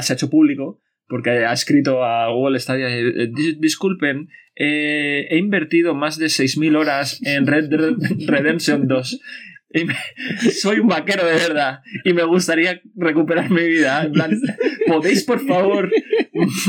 se 0.00 0.12
ha 0.12 0.16
hecho 0.16 0.28
público 0.28 0.81
porque 1.12 1.44
ha 1.44 1.52
escrito 1.52 2.02
a 2.04 2.28
Google 2.32 2.58
Stadia 2.58 2.88
eh, 2.88 3.08
eh, 3.08 3.28
"Dis- 3.30 3.58
disculpen 3.60 4.28
eh, 4.56 5.26
he 5.30 5.36
invertido 5.38 5.94
más 5.94 6.18
de 6.18 6.26
6.000 6.26 6.76
horas 6.76 7.20
en 7.24 7.46
Red 7.46 7.68
Dead 7.68 7.94
Redemption 8.26 8.88
2 8.88 9.20
Y 9.74 9.84
me- 9.86 9.96
soy 10.62 10.80
un 10.80 10.88
vaquero 10.88 11.24
de 11.26 11.32
verdad 11.34 11.80
y 12.04 12.12
me 12.12 12.24
gustaría 12.24 12.80
recuperar 12.96 13.48
mi 13.50 13.66
vida. 13.66 14.04
En 14.04 14.12
plan, 14.12 14.30
¿podéis 14.86 15.24
por 15.24 15.40
favor 15.46 15.90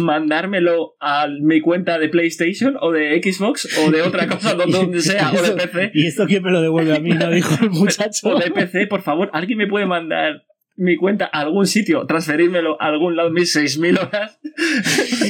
mandármelo 0.02 0.96
a 1.02 1.28
mi 1.28 1.62
cuenta 1.62 2.00
de 2.00 2.10
PlayStation 2.10 2.76
o 2.80 2.92
de 2.92 3.22
Xbox 3.22 3.68
o 3.86 3.92
de 3.92 4.02
otra 4.02 4.28
cosa, 4.28 4.54
donde, 4.60 4.78
donde 4.78 5.02
sea, 5.02 5.32
o 5.32 5.42
de 5.42 5.52
PC? 5.52 5.92
¿Y 5.94 6.08
esto 6.08 6.26
quién 6.26 6.44
me 6.44 6.52
lo 6.52 6.62
devuelve 6.62 6.96
a 6.96 7.00
mí? 7.00 7.10
No 7.10 7.30
dijo 7.32 7.56
el 7.62 7.70
muchacho. 7.72 8.30
O 8.36 8.40
de 8.40 8.52
PC, 8.52 8.88
por 8.88 9.02
favor, 9.02 9.30
¿alguien 9.34 9.58
me 9.58 9.68
puede 9.68 9.86
mandar 9.86 10.44
mi 10.76 10.96
cuenta 10.98 11.30
a 11.32 11.42
algún 11.42 11.68
sitio, 11.68 12.06
transferírmelo 12.08 12.82
a 12.82 12.88
algún 12.88 13.16
lado, 13.16 13.30
mis 13.30 13.56
6.000 13.56 14.00
horas? 14.00 14.40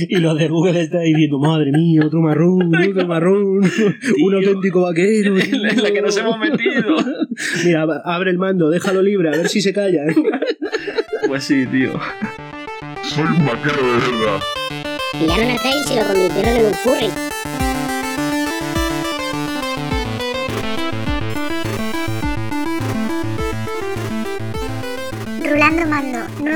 Y 0.08 0.18
los 0.18 0.38
de 0.38 0.48
Google 0.48 0.82
está 0.82 1.00
diciendo, 1.02 1.38
madre 1.40 1.72
mía, 1.72 2.02
otro 2.06 2.22
marrón, 2.22 2.72
otro 2.90 3.08
marrón, 3.08 3.62
un 4.24 4.34
auténtico 4.36 4.82
vaquero. 4.84 5.38
en 5.40 5.62
la- 5.62 5.70
en 5.70 5.84
la 5.84 5.92
que 5.92 6.02
nos 6.02 6.16
hemos 6.18 6.38
metido. 6.40 6.96
Mira, 7.66 7.86
abre 8.06 8.32
el 8.32 8.38
mando, 8.38 8.70
déjalo 8.70 9.02
libre, 9.02 9.30
a 9.30 9.32
ver 9.32 9.50
si 9.50 9.62
se 9.62 9.74
calla. 9.74 10.02
Pues 11.28 11.44
sí, 11.44 11.66
tío. 11.68 11.92
Soy 13.04 13.24
un 13.26 13.46
vaquero 13.46 13.84
de 13.84 14.00
verdad. 14.00 14.40
Pillaron 15.20 15.52
a 15.52 15.58
Tails 15.62 15.92
y 15.92 15.96
lo 15.96 16.06
convirtieron 16.08 16.56
en 16.58 16.66
un 16.66 16.74
furry. 16.74 17.10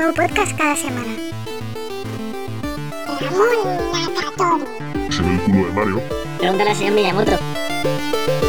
Nuevo 0.08 0.22
podcast 0.22 0.56
cada 0.56 0.76
semana. 0.76 1.16
Ramón 3.20 4.14
Nakatoru. 4.14 4.66
Se 5.10 5.22
ve 5.22 5.34
el 5.34 5.40
culo 5.40 5.66
de 5.66 5.72
Mario. 5.72 6.02
Pregúntale 6.38 6.70
al 6.70 6.76
señor 6.76 6.94
Miyamoto. 6.94 8.47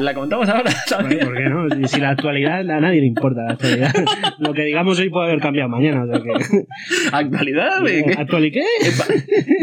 ¿La 0.00 0.14
comentamos 0.14 0.48
ahora? 0.48 0.70
Bueno, 1.02 1.24
¿Por 1.26 1.36
qué 1.36 1.44
no? 1.48 1.68
Si- 1.70 1.88
Si 1.94 2.00
la 2.00 2.10
actualidad 2.10 2.60
a 2.70 2.80
nadie 2.80 3.00
le 3.00 3.06
importa 3.06 3.42
la 3.42 3.52
actualidad. 3.52 3.92
Lo 4.38 4.52
que 4.54 4.62
digamos 4.64 4.98
hoy 4.98 5.10
puede 5.10 5.28
haber 5.28 5.40
cambiado 5.40 5.68
mañana. 5.68 6.04
O 6.04 6.06
sea 6.06 6.20
que... 6.20 6.64
¿Actualidad? 7.12 7.82
¿De 7.82 8.04
qué? 8.04 8.14
¿Actual 8.20 8.44
y 8.46 8.50
qué? 8.52 8.64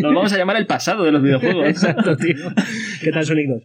Nos 0.02 0.14
vamos 0.14 0.34
a 0.34 0.38
llamar 0.38 0.58
el 0.58 0.66
pasado 0.66 1.04
de 1.04 1.12
los 1.12 1.22
videojuegos. 1.22 1.66
Exacto, 1.70 2.16
tío. 2.18 2.36
¿Qué 3.02 3.12
tal 3.12 3.26
Sonic 3.26 3.48
2? 3.48 3.64